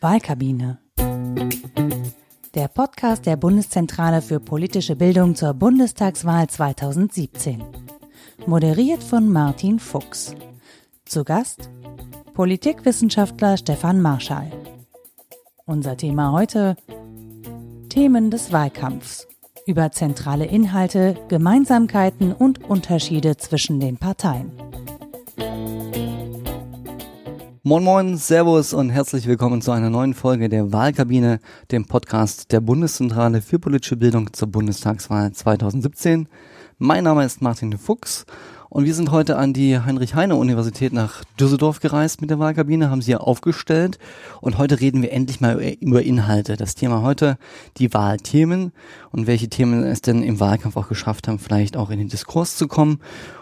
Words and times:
Wahlkabine. 0.00 0.78
Der 2.54 2.68
Podcast 2.68 3.26
der 3.26 3.36
Bundeszentrale 3.36 4.20
für 4.20 4.38
politische 4.38 4.96
Bildung 4.96 5.34
zur 5.34 5.54
Bundestagswahl 5.54 6.48
2017. 6.48 7.62
Moderiert 8.46 9.02
von 9.02 9.28
Martin 9.32 9.78
Fuchs. 9.78 10.34
Zu 11.06 11.24
Gast 11.24 11.70
Politikwissenschaftler 12.34 13.56
Stefan 13.56 14.02
Marschall. 14.02 14.50
Unser 15.66 15.96
Thema 15.96 16.32
heute 16.32 16.76
Themen 17.88 18.30
des 18.30 18.52
Wahlkampfs 18.52 19.26
über 19.66 19.92
zentrale 19.92 20.44
Inhalte, 20.44 21.16
Gemeinsamkeiten 21.28 22.32
und 22.32 22.62
Unterschiede 22.68 23.36
zwischen 23.36 23.80
den 23.80 23.96
Parteien. 23.96 24.52
Moin 27.66 27.82
Moin, 27.82 28.18
Servus 28.18 28.74
und 28.74 28.90
herzlich 28.90 29.26
willkommen 29.26 29.62
zu 29.62 29.72
einer 29.72 29.88
neuen 29.88 30.12
Folge 30.12 30.50
der 30.50 30.70
Wahlkabine, 30.70 31.40
dem 31.70 31.86
Podcast 31.86 32.52
der 32.52 32.60
Bundeszentrale 32.60 33.40
für 33.40 33.58
politische 33.58 33.96
Bildung 33.96 34.34
zur 34.34 34.48
Bundestagswahl 34.48 35.32
2017. 35.32 36.28
Mein 36.76 37.04
Name 37.04 37.24
ist 37.24 37.40
Martin 37.40 37.78
Fuchs 37.78 38.26
und 38.74 38.86
wir 38.86 38.94
sind 38.94 39.12
heute 39.12 39.36
an 39.36 39.52
die 39.52 39.78
Heinrich-Heine-Universität 39.78 40.92
nach 40.92 41.22
Düsseldorf 41.38 41.78
gereist 41.78 42.20
mit 42.20 42.30
der 42.30 42.40
Wahlkabine, 42.40 42.90
haben 42.90 43.02
sie 43.02 43.12
hier 43.12 43.20
aufgestellt. 43.20 44.00
Und 44.40 44.58
heute 44.58 44.80
reden 44.80 45.00
wir 45.00 45.12
endlich 45.12 45.40
mal 45.40 45.60
über 45.78 46.02
Inhalte. 46.02 46.56
Das 46.56 46.74
Thema 46.74 47.00
heute, 47.00 47.38
die 47.76 47.94
Wahlthemen 47.94 48.72
und 49.12 49.28
welche 49.28 49.48
Themen 49.48 49.84
es 49.84 50.02
denn 50.02 50.24
im 50.24 50.40
Wahlkampf 50.40 50.76
auch 50.76 50.88
geschafft 50.88 51.28
haben, 51.28 51.38
vielleicht 51.38 51.76
auch 51.76 51.90
in 51.90 52.00
den 52.00 52.08
Diskurs 52.08 52.56
zu 52.56 52.66
kommen. 52.66 52.98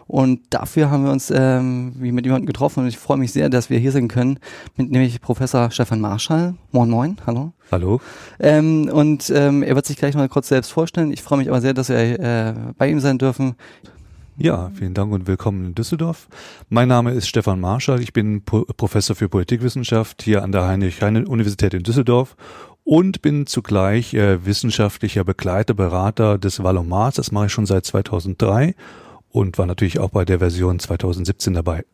Und 0.06 0.40
dafür 0.50 0.90
haben 0.90 1.04
wir 1.04 1.12
uns 1.12 1.32
ähm, 1.34 1.94
wie 1.96 2.12
mit 2.12 2.26
jemandem 2.26 2.44
getroffen 2.44 2.80
und 2.80 2.88
ich 2.88 2.98
freue 2.98 3.16
mich 3.16 3.32
sehr, 3.32 3.48
dass 3.48 3.70
wir 3.70 3.78
hier 3.78 3.92
sein 3.92 4.08
können, 4.08 4.38
mit 4.76 4.90
nämlich 4.90 5.18
Professor 5.22 5.70
Stefan 5.70 6.02
Marschall. 6.02 6.56
Moin 6.72 6.90
Moin, 6.90 7.16
hallo. 7.26 7.54
Hallo. 7.70 8.02
Ähm, 8.38 8.90
und 8.92 9.32
ähm, 9.34 9.62
er 9.62 9.74
wird 9.74 9.86
sich 9.86 9.96
gleich 9.96 10.14
mal 10.14 10.28
kurz 10.28 10.48
selbst 10.48 10.70
vorstellen. 10.70 11.10
Ich 11.10 11.22
freue 11.22 11.38
mich 11.38 11.48
aber 11.48 11.62
sehr, 11.62 11.72
dass 11.72 11.88
wir 11.88 11.96
äh, 11.96 12.52
bei 12.76 12.90
ihm 12.90 13.00
sein 13.00 13.16
dürfen. 13.16 13.54
Ja, 14.38 14.70
vielen 14.74 14.94
Dank 14.94 15.12
und 15.12 15.26
willkommen 15.26 15.66
in 15.66 15.74
Düsseldorf. 15.74 16.26
Mein 16.70 16.88
Name 16.88 17.12
ist 17.12 17.28
Stefan 17.28 17.60
Marschall. 17.60 18.00
Ich 18.00 18.14
bin 18.14 18.42
po 18.42 18.64
Professor 18.64 19.14
für 19.14 19.28
Politikwissenschaft 19.28 20.22
hier 20.22 20.42
an 20.42 20.52
der 20.52 20.66
Heinrich-Heine-Universität 20.66 21.74
in 21.74 21.82
Düsseldorf 21.82 22.34
und 22.82 23.20
bin 23.20 23.46
zugleich 23.46 24.14
äh, 24.14 24.44
wissenschaftlicher 24.46 25.22
Begleiter, 25.24 25.74
Berater 25.74 26.38
des 26.38 26.62
Valomat. 26.62 27.18
Das 27.18 27.30
mache 27.30 27.46
ich 27.46 27.52
schon 27.52 27.66
seit 27.66 27.84
2003 27.84 28.74
und 29.28 29.58
war 29.58 29.66
natürlich 29.66 29.98
auch 29.98 30.10
bei 30.10 30.24
der 30.24 30.38
Version 30.38 30.78
2017 30.78 31.52
dabei. 31.52 31.84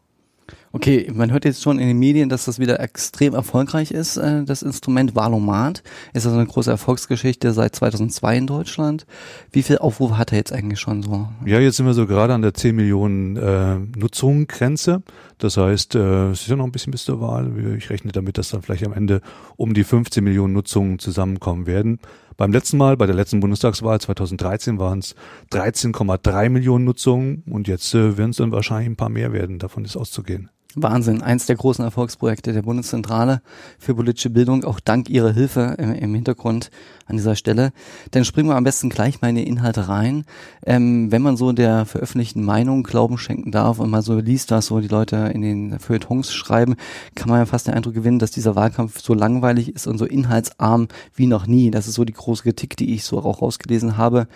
Okay, 0.72 1.10
man 1.14 1.32
hört 1.32 1.44
jetzt 1.44 1.62
schon 1.62 1.78
in 1.78 1.88
den 1.88 1.98
Medien, 1.98 2.28
dass 2.28 2.44
das 2.44 2.58
wieder 2.58 2.80
extrem 2.80 3.34
erfolgreich 3.34 3.90
ist, 3.90 4.16
äh, 4.16 4.44
das 4.44 4.62
Instrument 4.62 5.14
Valomat. 5.14 5.82
Ist 6.12 6.26
also 6.26 6.36
eine 6.38 6.46
große 6.46 6.70
Erfolgsgeschichte 6.70 7.52
seit 7.52 7.74
2002 7.74 8.36
in 8.36 8.46
Deutschland. 8.46 9.06
Wie 9.50 9.62
viel 9.62 9.78
Aufrufe 9.78 10.18
hat 10.18 10.32
er 10.32 10.38
jetzt 10.38 10.52
eigentlich 10.52 10.80
schon 10.80 11.02
so? 11.02 11.28
Ja, 11.46 11.58
jetzt 11.58 11.76
sind 11.76 11.86
wir 11.86 11.94
so 11.94 12.06
gerade 12.06 12.34
an 12.34 12.42
der 12.42 12.54
10 12.54 12.76
Millionen 12.76 13.36
äh, 13.36 13.78
Nutzung-Grenze. 13.96 15.02
Das 15.38 15.56
heißt, 15.56 15.94
äh, 15.94 16.30
es 16.30 16.42
ist 16.42 16.48
ja 16.48 16.56
noch 16.56 16.64
ein 16.64 16.72
bisschen 16.72 16.90
bis 16.90 17.04
zur 17.04 17.20
Wahl. 17.20 17.76
Ich 17.76 17.90
rechne 17.90 18.12
damit, 18.12 18.38
dass 18.38 18.50
dann 18.50 18.62
vielleicht 18.62 18.84
am 18.84 18.92
Ende 18.92 19.20
um 19.56 19.72
die 19.72 19.84
15 19.84 20.22
Millionen 20.22 20.52
Nutzungen 20.52 20.98
zusammenkommen 20.98 21.66
werden. 21.66 22.00
Beim 22.36 22.52
letzten 22.52 22.76
Mal, 22.76 22.96
bei 22.96 23.06
der 23.06 23.16
letzten 23.16 23.40
Bundestagswahl 23.40 24.00
2013 24.00 24.78
waren 24.78 25.00
es 25.00 25.14
13,3 25.52 26.50
Millionen 26.50 26.84
Nutzungen 26.84 27.42
und 27.50 27.68
jetzt 27.68 27.94
äh, 27.94 28.16
werden 28.16 28.30
es 28.30 28.36
dann 28.36 28.52
wahrscheinlich 28.52 28.88
ein 28.88 28.96
paar 28.96 29.08
mehr 29.08 29.32
werden. 29.32 29.58
Davon 29.58 29.84
ist 29.84 29.96
auszugehen. 29.96 30.50
Wahnsinn, 30.74 31.22
eins 31.22 31.46
der 31.46 31.56
großen 31.56 31.82
Erfolgsprojekte 31.82 32.52
der 32.52 32.60
Bundeszentrale 32.60 33.40
für 33.78 33.94
politische 33.94 34.28
Bildung, 34.28 34.64
auch 34.64 34.80
dank 34.80 35.08
Ihrer 35.08 35.32
Hilfe 35.32 35.76
im, 35.78 35.94
im 35.94 36.14
Hintergrund 36.14 36.70
an 37.06 37.16
dieser 37.16 37.36
Stelle. 37.36 37.72
Dann 38.10 38.26
springen 38.26 38.50
wir 38.50 38.56
am 38.56 38.64
besten 38.64 38.90
gleich 38.90 39.22
mal 39.22 39.30
in 39.30 39.36
die 39.36 39.46
Inhalte 39.46 39.88
rein. 39.88 40.24
Ähm, 40.66 41.10
wenn 41.10 41.22
man 41.22 41.38
so 41.38 41.52
der 41.52 41.86
veröffentlichten 41.86 42.44
Meinung 42.44 42.82
Glauben 42.82 43.16
schenken 43.16 43.50
darf 43.50 43.78
und 43.78 43.88
mal 43.88 44.02
so 44.02 44.18
liest, 44.18 44.50
was 44.50 44.66
so 44.66 44.80
die 44.80 44.88
Leute 44.88 45.16
in 45.32 45.40
den 45.40 45.78
Feuilletons 45.78 46.34
schreiben, 46.34 46.76
kann 47.14 47.30
man 47.30 47.38
ja 47.38 47.46
fast 47.46 47.66
den 47.66 47.72
Eindruck 47.72 47.94
gewinnen, 47.94 48.18
dass 48.18 48.30
dieser 48.30 48.54
Wahlkampf 48.54 49.00
so 49.00 49.14
langweilig 49.14 49.74
ist 49.74 49.86
und 49.86 49.96
so 49.96 50.04
inhaltsarm 50.04 50.88
wie 51.14 51.26
noch 51.26 51.46
nie. 51.46 51.70
Das 51.70 51.88
ist 51.88 51.94
so 51.94 52.04
die 52.04 52.12
große 52.12 52.42
Kritik, 52.42 52.76
die 52.76 52.92
ich 52.92 53.04
so 53.04 53.18
auch 53.18 53.40
rausgelesen 53.40 53.96
habe. 53.96 54.28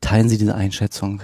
Teilen 0.00 0.28
Sie 0.28 0.38
diese 0.38 0.54
Einschätzung? 0.54 1.20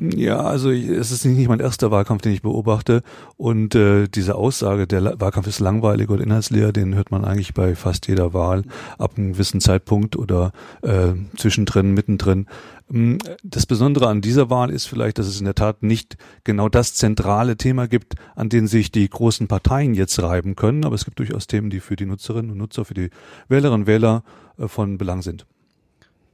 Ja, 0.00 0.40
also 0.40 0.70
es 0.70 1.10
ist 1.10 1.26
nicht 1.26 1.48
mein 1.48 1.60
erster 1.60 1.90
Wahlkampf, 1.90 2.22
den 2.22 2.32
ich 2.32 2.40
beobachte. 2.40 3.02
Und 3.36 3.74
äh, 3.74 4.08
diese 4.08 4.34
Aussage, 4.34 4.86
der 4.86 5.20
Wahlkampf 5.20 5.46
ist 5.46 5.60
langweilig 5.60 6.08
oder 6.08 6.22
inhaltsleer, 6.22 6.72
den 6.72 6.94
hört 6.94 7.10
man 7.10 7.22
eigentlich 7.22 7.52
bei 7.52 7.74
fast 7.74 8.08
jeder 8.08 8.32
Wahl 8.32 8.64
ab 8.96 9.12
einem 9.16 9.32
gewissen 9.32 9.60
Zeitpunkt 9.60 10.16
oder 10.16 10.52
äh, 10.80 11.12
zwischendrin, 11.36 11.92
mittendrin. 11.92 12.46
Hm, 12.88 13.18
das 13.44 13.66
Besondere 13.66 14.08
an 14.08 14.22
dieser 14.22 14.48
Wahl 14.48 14.70
ist 14.70 14.86
vielleicht, 14.86 15.18
dass 15.18 15.26
es 15.26 15.38
in 15.38 15.44
der 15.44 15.54
Tat 15.54 15.82
nicht 15.82 16.16
genau 16.44 16.70
das 16.70 16.94
zentrale 16.94 17.58
Thema 17.58 17.86
gibt, 17.86 18.14
an 18.34 18.48
dem 18.48 18.66
sich 18.68 18.90
die 18.90 19.08
großen 19.08 19.48
Parteien 19.48 19.92
jetzt 19.92 20.22
reiben 20.22 20.56
können, 20.56 20.86
aber 20.86 20.94
es 20.94 21.04
gibt 21.04 21.18
durchaus 21.18 21.46
Themen, 21.46 21.68
die 21.68 21.80
für 21.80 21.96
die 21.96 22.06
Nutzerinnen 22.06 22.52
und 22.52 22.56
Nutzer, 22.58 22.86
für 22.86 22.94
die 22.94 23.10
Wählerinnen 23.48 23.82
und 23.82 23.86
Wähler 23.86 24.24
äh, 24.56 24.66
von 24.66 24.96
Belang 24.96 25.20
sind 25.20 25.46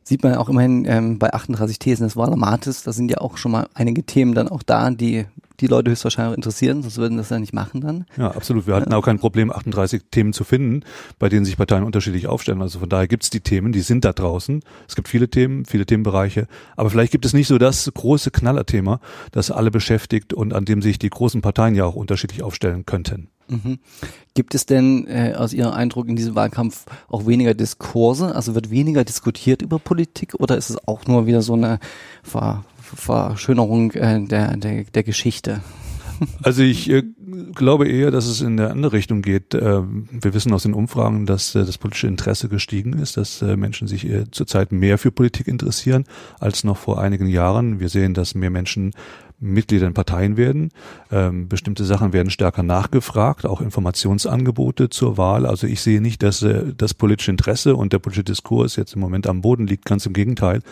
sieht 0.06 0.22
man 0.22 0.36
auch 0.36 0.48
immerhin 0.48 0.84
ähm, 0.86 1.18
bei 1.18 1.32
38 1.32 1.80
Thesen 1.80 2.04
des 2.04 2.16
Wahlomates, 2.16 2.84
da 2.84 2.92
sind 2.92 3.10
ja 3.10 3.18
auch 3.18 3.36
schon 3.36 3.50
mal 3.50 3.68
einige 3.74 4.04
Themen 4.04 4.34
dann 4.34 4.48
auch 4.48 4.62
da, 4.62 4.90
die 4.90 5.26
die 5.58 5.66
Leute 5.66 5.90
höchstwahrscheinlich 5.90 6.36
interessieren, 6.36 6.82
sonst 6.82 6.98
würden 6.98 7.16
das 7.16 7.30
ja 7.30 7.38
nicht 7.38 7.54
machen 7.54 7.80
dann. 7.80 8.04
Ja, 8.16 8.30
absolut. 8.30 8.66
Wir 8.66 8.74
hatten 8.74 8.92
auch 8.92 9.02
kein 9.02 9.18
Problem, 9.18 9.50
38 9.50 10.02
Themen 10.10 10.32
zu 10.32 10.44
finden, 10.44 10.84
bei 11.18 11.28
denen 11.28 11.44
sich 11.44 11.56
Parteien 11.56 11.82
unterschiedlich 11.82 12.26
aufstellen. 12.26 12.60
Also 12.62 12.78
von 12.78 12.88
daher 12.88 13.08
gibt's 13.08 13.30
die 13.30 13.40
Themen, 13.40 13.72
die 13.72 13.80
sind 13.80 14.04
da 14.04 14.12
draußen. 14.12 14.62
Es 14.86 14.94
gibt 14.94 15.08
viele 15.08 15.28
Themen, 15.28 15.64
viele 15.64 15.86
Themenbereiche, 15.86 16.46
aber 16.76 16.90
vielleicht 16.90 17.10
gibt 17.10 17.24
es 17.24 17.32
nicht 17.32 17.48
so 17.48 17.58
das 17.58 17.90
große 17.92 18.30
Knallerthema, 18.30 19.00
das 19.32 19.50
alle 19.50 19.70
beschäftigt 19.70 20.34
und 20.34 20.52
an 20.52 20.66
dem 20.66 20.82
sich 20.82 20.98
die 20.98 21.10
großen 21.10 21.40
Parteien 21.40 21.74
ja 21.74 21.84
auch 21.84 21.94
unterschiedlich 21.96 22.42
aufstellen 22.42 22.84
könnten. 22.86 23.28
Mhm. 23.48 23.78
Gibt 24.34 24.54
es 24.54 24.66
denn 24.66 25.06
äh, 25.08 25.34
aus 25.36 25.52
Ihrem 25.52 25.72
Eindruck 25.72 26.08
in 26.08 26.16
diesem 26.16 26.34
Wahlkampf 26.34 26.84
auch 27.08 27.26
weniger 27.26 27.54
Diskurse? 27.54 28.34
Also 28.34 28.54
wird 28.54 28.70
weniger 28.70 29.04
diskutiert 29.04 29.62
über 29.62 29.78
Politik 29.78 30.34
oder 30.34 30.56
ist 30.56 30.70
es 30.70 30.88
auch 30.88 31.06
nur 31.06 31.26
wieder 31.26 31.42
so 31.42 31.54
eine 31.54 31.78
Ver 32.22 32.64
Verschönerung 32.94 33.90
äh, 33.92 34.24
der, 34.24 34.56
der, 34.56 34.84
der 34.84 35.02
Geschichte? 35.02 35.60
Also 36.42 36.62
ich 36.62 36.88
äh, 36.90 37.02
glaube 37.54 37.88
eher, 37.88 38.10
dass 38.10 38.26
es 38.26 38.40
in 38.40 38.56
der 38.56 38.70
andere 38.70 38.92
Richtung 38.92 39.22
geht. 39.22 39.54
Äh, 39.54 39.82
wir 39.82 40.34
wissen 40.34 40.52
aus 40.52 40.62
den 40.62 40.74
Umfragen, 40.74 41.26
dass 41.26 41.54
äh, 41.54 41.64
das 41.64 41.78
politische 41.78 42.06
Interesse 42.06 42.48
gestiegen 42.48 42.94
ist, 42.94 43.16
dass 43.16 43.42
äh, 43.42 43.56
Menschen 43.56 43.88
sich 43.88 44.06
äh, 44.06 44.30
zurzeit 44.30 44.72
mehr 44.72 44.98
für 44.98 45.10
Politik 45.10 45.48
interessieren 45.48 46.04
als 46.40 46.64
noch 46.64 46.76
vor 46.76 47.00
einigen 47.00 47.26
Jahren. 47.26 47.80
Wir 47.80 47.88
sehen, 47.88 48.14
dass 48.14 48.34
mehr 48.34 48.50
Menschen 48.50 48.92
Mitglieder 49.38 49.86
in 49.86 49.94
Parteien 49.94 50.36
werden. 50.36 50.70
Ähm, 51.10 51.48
bestimmte 51.48 51.84
Sachen 51.84 52.12
werden 52.12 52.30
stärker 52.30 52.62
nachgefragt, 52.62 53.44
auch 53.44 53.60
Informationsangebote 53.60 54.88
zur 54.88 55.18
Wahl. 55.18 55.46
Also 55.46 55.66
ich 55.66 55.80
sehe 55.80 56.00
nicht, 56.00 56.22
dass 56.22 56.42
äh, 56.42 56.72
das 56.76 56.94
politische 56.94 57.30
Interesse 57.30 57.76
und 57.76 57.92
der 57.92 57.98
politische 57.98 58.24
Diskurs 58.24 58.76
jetzt 58.76 58.94
im 58.94 59.00
Moment 59.00 59.26
am 59.26 59.42
Boden 59.42 59.66
liegt. 59.66 59.84
Ganz 59.84 60.06
im 60.06 60.12
Gegenteil. 60.12 60.62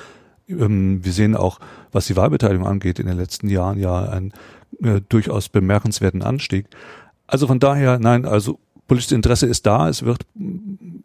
Ähm, 0.48 1.04
wir 1.04 1.12
sehen 1.12 1.36
auch, 1.36 1.60
was 1.92 2.06
die 2.06 2.16
Wahlbeteiligung 2.16 2.66
angeht, 2.66 2.98
in 2.98 3.06
den 3.06 3.16
letzten 3.16 3.48
Jahren 3.48 3.78
ja 3.78 4.08
einen 4.08 4.32
äh, 4.82 5.00
durchaus 5.08 5.48
bemerkenswerten 5.48 6.22
Anstieg. 6.22 6.66
Also 7.26 7.46
von 7.46 7.58
daher, 7.58 7.98
nein, 7.98 8.25
also 8.25 8.58
politisches 8.86 9.12
Interesse 9.12 9.46
ist 9.46 9.66
da, 9.66 9.88
es 9.88 10.04
wird 10.04 10.26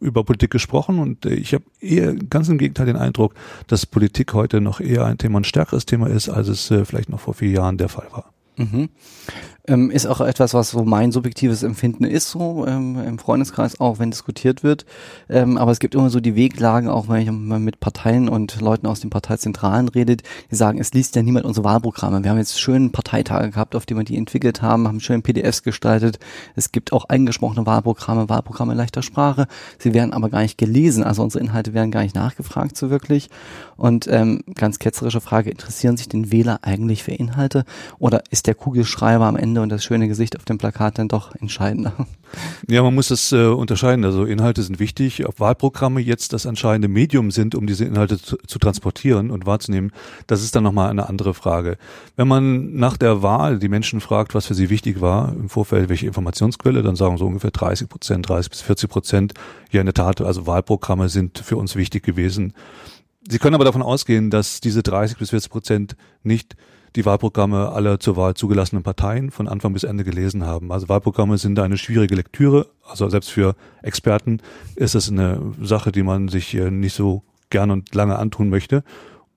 über 0.00 0.24
Politik 0.24 0.50
gesprochen 0.50 0.98
und 0.98 1.26
äh, 1.26 1.34
ich 1.34 1.54
habe 1.54 1.64
eher 1.80 2.14
ganz 2.14 2.48
im 2.48 2.58
Gegenteil 2.58 2.86
den 2.86 2.96
Eindruck, 2.96 3.34
dass 3.66 3.86
Politik 3.86 4.32
heute 4.34 4.60
noch 4.60 4.80
eher 4.80 5.04
ein 5.04 5.18
Thema, 5.18 5.40
ein 5.40 5.44
stärkeres 5.44 5.86
Thema 5.86 6.08
ist, 6.08 6.28
als 6.28 6.48
es 6.48 6.70
äh, 6.70 6.84
vielleicht 6.84 7.10
noch 7.10 7.20
vor 7.20 7.34
vier 7.34 7.50
Jahren 7.50 7.76
der 7.76 7.88
Fall 7.88 8.08
war. 8.10 8.32
Mhm. 8.56 8.88
Ähm, 9.70 9.88
ist 9.92 10.06
auch 10.06 10.20
etwas, 10.20 10.52
was 10.52 10.70
so 10.70 10.82
mein 10.82 11.12
subjektives 11.12 11.62
Empfinden 11.62 12.02
ist, 12.02 12.28
so 12.28 12.66
ähm, 12.66 12.98
im 13.06 13.18
Freundeskreis 13.20 13.78
auch, 13.78 14.00
wenn 14.00 14.10
diskutiert 14.10 14.64
wird. 14.64 14.84
Ähm, 15.28 15.56
aber 15.56 15.70
es 15.70 15.78
gibt 15.78 15.94
immer 15.94 16.10
so 16.10 16.18
die 16.18 16.34
Weglagen, 16.34 16.88
auch 16.88 17.08
wenn 17.08 17.22
ich 17.22 17.30
mal 17.30 17.60
mit 17.60 17.78
Parteien 17.78 18.28
und 18.28 18.60
Leuten 18.60 18.88
aus 18.88 18.98
den 18.98 19.10
Parteizentralen 19.10 19.88
redet, 19.88 20.24
die 20.50 20.56
sagen, 20.56 20.80
es 20.80 20.92
liest 20.92 21.14
ja 21.14 21.22
niemand 21.22 21.46
unsere 21.46 21.62
Wahlprogramme. 21.62 22.24
Wir 22.24 22.32
haben 22.32 22.38
jetzt 22.38 22.60
schönen 22.60 22.90
Parteitage 22.90 23.50
gehabt, 23.50 23.76
auf 23.76 23.86
die 23.86 23.94
wir 23.94 24.02
die 24.02 24.16
entwickelt 24.16 24.60
haben, 24.60 24.88
haben 24.88 24.98
schön 24.98 25.22
PDFs 25.22 25.62
gestaltet. 25.62 26.18
Es 26.56 26.72
gibt 26.72 26.92
auch 26.92 27.04
eingesprochene 27.04 27.64
Wahlprogramme, 27.64 28.28
Wahlprogramme 28.28 28.72
in 28.72 28.78
leichter 28.78 29.02
Sprache. 29.02 29.46
Sie 29.78 29.94
werden 29.94 30.12
aber 30.12 30.30
gar 30.30 30.42
nicht 30.42 30.58
gelesen, 30.58 31.04
also 31.04 31.22
unsere 31.22 31.44
Inhalte 31.44 31.74
werden 31.74 31.92
gar 31.92 32.02
nicht 32.02 32.16
nachgefragt 32.16 32.76
so 32.76 32.90
wirklich. 32.90 33.30
Und 33.76 34.08
ähm, 34.08 34.42
ganz 34.56 34.80
ketzerische 34.80 35.20
Frage, 35.20 35.50
interessieren 35.50 35.96
sich 35.96 36.08
den 36.08 36.32
Wähler 36.32 36.58
eigentlich 36.62 37.04
für 37.04 37.12
Inhalte 37.12 37.64
oder 38.00 38.24
ist 38.30 38.48
der 38.48 38.56
Kugelschreiber 38.56 39.26
am 39.26 39.36
Ende 39.36 39.59
Ende 39.60 39.62
und 39.62 39.68
das 39.70 39.84
schöne 39.84 40.08
Gesicht 40.08 40.36
auf 40.36 40.44
dem 40.44 40.58
Plakat 40.58 40.98
dann 40.98 41.08
doch 41.08 41.34
entscheidender. 41.36 41.92
Ja, 42.68 42.82
man 42.84 42.94
muss 42.94 43.08
das 43.08 43.32
äh, 43.32 43.46
unterscheiden. 43.46 44.04
Also 44.04 44.24
Inhalte 44.24 44.62
sind 44.62 44.78
wichtig. 44.78 45.26
Ob 45.26 45.40
Wahlprogramme 45.40 46.00
jetzt 46.00 46.32
das 46.32 46.44
entscheidende 46.44 46.86
Medium 46.86 47.32
sind, 47.32 47.56
um 47.56 47.66
diese 47.66 47.84
Inhalte 47.84 48.22
zu, 48.22 48.36
zu 48.46 48.60
transportieren 48.60 49.32
und 49.32 49.46
wahrzunehmen, 49.46 49.90
das 50.28 50.42
ist 50.42 50.54
dann 50.54 50.62
nochmal 50.62 50.90
eine 50.90 51.08
andere 51.08 51.34
Frage. 51.34 51.76
Wenn 52.14 52.28
man 52.28 52.74
nach 52.76 52.96
der 52.96 53.22
Wahl 53.22 53.58
die 53.58 53.68
Menschen 53.68 54.00
fragt, 54.00 54.34
was 54.34 54.46
für 54.46 54.54
sie 54.54 54.70
wichtig 54.70 55.00
war, 55.00 55.32
im 55.32 55.48
Vorfeld 55.48 55.88
welche 55.88 56.06
Informationsquelle, 56.06 56.82
dann 56.82 56.94
sagen 56.94 57.18
so 57.18 57.26
ungefähr 57.26 57.50
30 57.50 57.88
Prozent, 57.88 58.28
30 58.28 58.50
bis 58.50 58.60
40 58.60 58.88
Prozent, 58.88 59.34
ja 59.72 59.80
in 59.80 59.86
der 59.86 59.94
Tat, 59.94 60.20
also 60.20 60.46
Wahlprogramme 60.46 61.08
sind 61.08 61.38
für 61.38 61.56
uns 61.56 61.74
wichtig 61.74 62.04
gewesen. 62.04 62.54
Sie 63.28 63.38
können 63.38 63.56
aber 63.56 63.64
davon 63.64 63.82
ausgehen, 63.82 64.30
dass 64.30 64.60
diese 64.60 64.84
30 64.84 65.18
bis 65.18 65.30
40 65.30 65.50
Prozent 65.50 65.96
nicht 66.22 66.54
die 66.96 67.04
Wahlprogramme 67.04 67.70
aller 67.70 68.00
zur 68.00 68.16
Wahl 68.16 68.34
zugelassenen 68.34 68.82
Parteien 68.82 69.30
von 69.30 69.48
Anfang 69.48 69.72
bis 69.72 69.84
Ende 69.84 70.04
gelesen 70.04 70.44
haben. 70.44 70.72
Also 70.72 70.88
Wahlprogramme 70.88 71.38
sind 71.38 71.58
eine 71.58 71.78
schwierige 71.78 72.14
Lektüre. 72.14 72.66
Also 72.88 73.08
selbst 73.08 73.30
für 73.30 73.54
Experten 73.82 74.40
ist 74.76 74.94
es 74.94 75.10
eine 75.10 75.40
Sache, 75.60 75.92
die 75.92 76.02
man 76.02 76.28
sich 76.28 76.54
äh, 76.54 76.70
nicht 76.70 76.94
so 76.94 77.22
gern 77.50 77.70
und 77.70 77.94
lange 77.94 78.18
antun 78.18 78.48
möchte. 78.48 78.84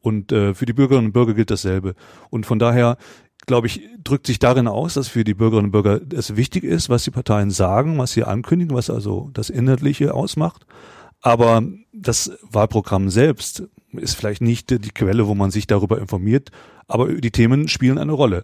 Und 0.01 0.31
äh, 0.31 0.53
für 0.53 0.65
die 0.65 0.73
Bürgerinnen 0.73 1.07
und 1.07 1.13
Bürger 1.13 1.33
gilt 1.33 1.51
dasselbe. 1.51 1.95
Und 2.29 2.45
von 2.45 2.59
daher 2.59 2.97
glaube 3.45 3.67
ich, 3.67 3.81
drückt 4.03 4.27
sich 4.27 4.39
darin 4.39 4.67
aus, 4.67 4.93
dass 4.93 5.07
für 5.07 5.23
die 5.23 5.33
Bürgerinnen 5.33 5.67
und 5.67 5.71
Bürger 5.71 5.99
es 6.13 6.35
wichtig 6.35 6.63
ist, 6.63 6.89
was 6.89 7.03
die 7.03 7.11
Parteien 7.11 7.51
sagen, 7.51 7.97
was 7.97 8.13
sie 8.13 8.23
ankündigen, 8.23 8.75
was 8.75 8.89
also 8.89 9.29
das 9.33 9.49
Inhaltliche 9.49 10.13
ausmacht. 10.13 10.65
Aber 11.21 11.63
das 11.93 12.31
Wahlprogramm 12.41 13.09
selbst 13.09 13.63
ist 13.97 14.15
vielleicht 14.15 14.41
nicht 14.41 14.69
die 14.69 14.89
Quelle, 14.89 15.27
wo 15.27 15.35
man 15.35 15.51
sich 15.51 15.67
darüber 15.67 15.99
informiert, 15.99 16.51
aber 16.87 17.13
die 17.13 17.31
Themen 17.31 17.67
spielen 17.67 17.97
eine 17.97 18.11
Rolle. 18.11 18.43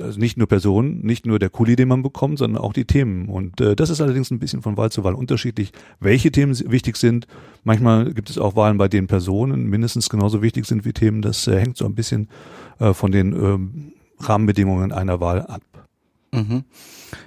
Also 0.00 0.18
nicht 0.18 0.36
nur 0.36 0.48
Personen, 0.48 1.00
nicht 1.02 1.26
nur 1.26 1.38
der 1.38 1.48
Kuli, 1.48 1.76
den 1.76 1.86
man 1.86 2.02
bekommt, 2.02 2.40
sondern 2.40 2.60
auch 2.60 2.72
die 2.72 2.86
Themen. 2.86 3.28
Und 3.28 3.60
äh, 3.60 3.76
das 3.76 3.88
ist 3.88 4.00
allerdings 4.00 4.32
ein 4.32 4.40
bisschen 4.40 4.60
von 4.60 4.76
Wahl 4.76 4.90
zu 4.90 5.04
Wahl 5.04 5.14
unterschiedlich, 5.14 5.70
welche 6.00 6.32
Themen 6.32 6.58
wichtig 6.70 6.96
sind. 6.96 7.28
Manchmal 7.62 8.12
gibt 8.12 8.28
es 8.28 8.36
auch 8.36 8.56
Wahlen, 8.56 8.78
bei 8.78 8.88
denen 8.88 9.06
Personen 9.06 9.66
mindestens 9.66 10.08
genauso 10.08 10.42
wichtig 10.42 10.66
sind 10.66 10.84
wie 10.84 10.92
Themen. 10.92 11.22
Das 11.22 11.46
äh, 11.46 11.60
hängt 11.60 11.76
so 11.76 11.84
ein 11.84 11.94
bisschen 11.94 12.28
äh, 12.80 12.94
von 12.94 13.12
den 13.12 13.32
ähm, 13.32 13.92
Rahmenbedingungen 14.18 14.90
einer 14.90 15.20
Wahl 15.20 15.42
ab. 15.42 15.62
Mhm. 16.32 16.64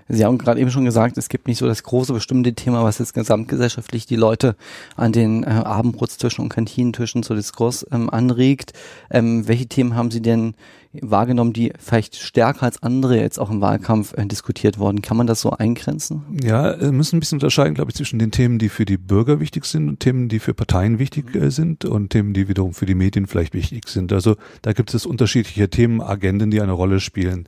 Sie 0.08 0.26
haben 0.26 0.38
gerade 0.38 0.60
eben 0.60 0.72
schon 0.72 0.86
gesagt, 0.86 1.18
es 1.18 1.30
gibt 1.30 1.48
nicht 1.48 1.58
so 1.58 1.68
das 1.68 1.84
große 1.84 2.14
bestimmte 2.14 2.54
Thema, 2.54 2.84
was 2.84 3.00
jetzt 3.00 3.14
gesamtgesellschaftlich 3.14 4.06
die 4.06 4.16
Leute 4.16 4.56
an 4.96 5.12
den 5.12 5.44
äh, 5.44 5.48
Abendbrotstischen 5.48 6.44
und 6.44 6.50
Kantinentischen 6.50 7.24
zu 7.24 7.36
Diskurs 7.36 7.86
ähm, 7.92 8.10
anregt. 8.10 8.74
Ähm, 9.12 9.48
welche 9.48 9.68
Themen 9.68 9.96
haben 9.96 10.12
Sie 10.12 10.22
denn 10.22 10.56
wahrgenommen, 10.92 11.54
die 11.54 11.72
vielleicht 11.78 12.16
stärker 12.16 12.64
als 12.64 12.82
andere 12.82 13.18
jetzt 13.18 13.40
auch 13.40 13.52
im 13.52 13.62
Wahlkampf 13.62 14.14
äh, 14.14 14.26
diskutiert 14.26 14.80
wurden? 14.80 15.02
Kann 15.02 15.18
man 15.18 15.28
das 15.28 15.42
so 15.42 15.52
eingrenzen? 15.52 16.24
Ja, 16.44 16.80
wir 16.80 16.92
müssen 16.92 17.18
ein 17.18 17.20
bisschen 17.20 17.36
unterscheiden, 17.38 17.76
glaube 17.76 17.92
ich, 17.92 17.96
zwischen 17.96 18.20
den 18.20 18.32
Themen, 18.32 18.58
die 18.58 18.70
für 18.70 18.86
die 18.86 18.98
Bürger 18.98 19.40
wichtig 19.40 19.66
sind 19.66 19.88
und 19.88 20.00
Themen, 20.00 20.30
die 20.30 20.40
für 20.40 20.54
Parteien 20.54 20.98
wichtig 20.98 21.36
äh, 21.36 21.52
sind 21.52 21.86
und 21.86 22.10
Themen, 22.10 22.34
die 22.34 22.48
wiederum 22.48 22.74
für 22.74 22.86
die 22.86 22.96
Medien 22.96 23.28
vielleicht 23.28 23.54
wichtig 23.54 23.88
sind. 23.88 24.12
Also 24.12 24.36
da 24.62 24.74
gibt 24.74 24.94
es 24.94 25.06
unterschiedliche 25.06 25.70
Themenagenden, 25.70 26.50
die 26.50 26.62
eine 26.62 26.72
Rolle 26.72 27.00
spielen. 27.00 27.48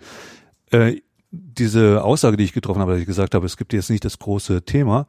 Diese 1.31 2.04
Aussage, 2.04 2.38
die 2.38 2.44
ich 2.44 2.54
getroffen 2.54 2.81
habe, 2.81 2.92
dass 2.92 3.01
ich 3.01 3.07
gesagt 3.07 3.36
habe, 3.36 3.45
es 3.45 3.57
gibt 3.57 3.74
jetzt 3.74 3.89
nicht 3.89 4.04
das 4.04 4.19
große 4.19 4.63
Thema, 4.63 5.07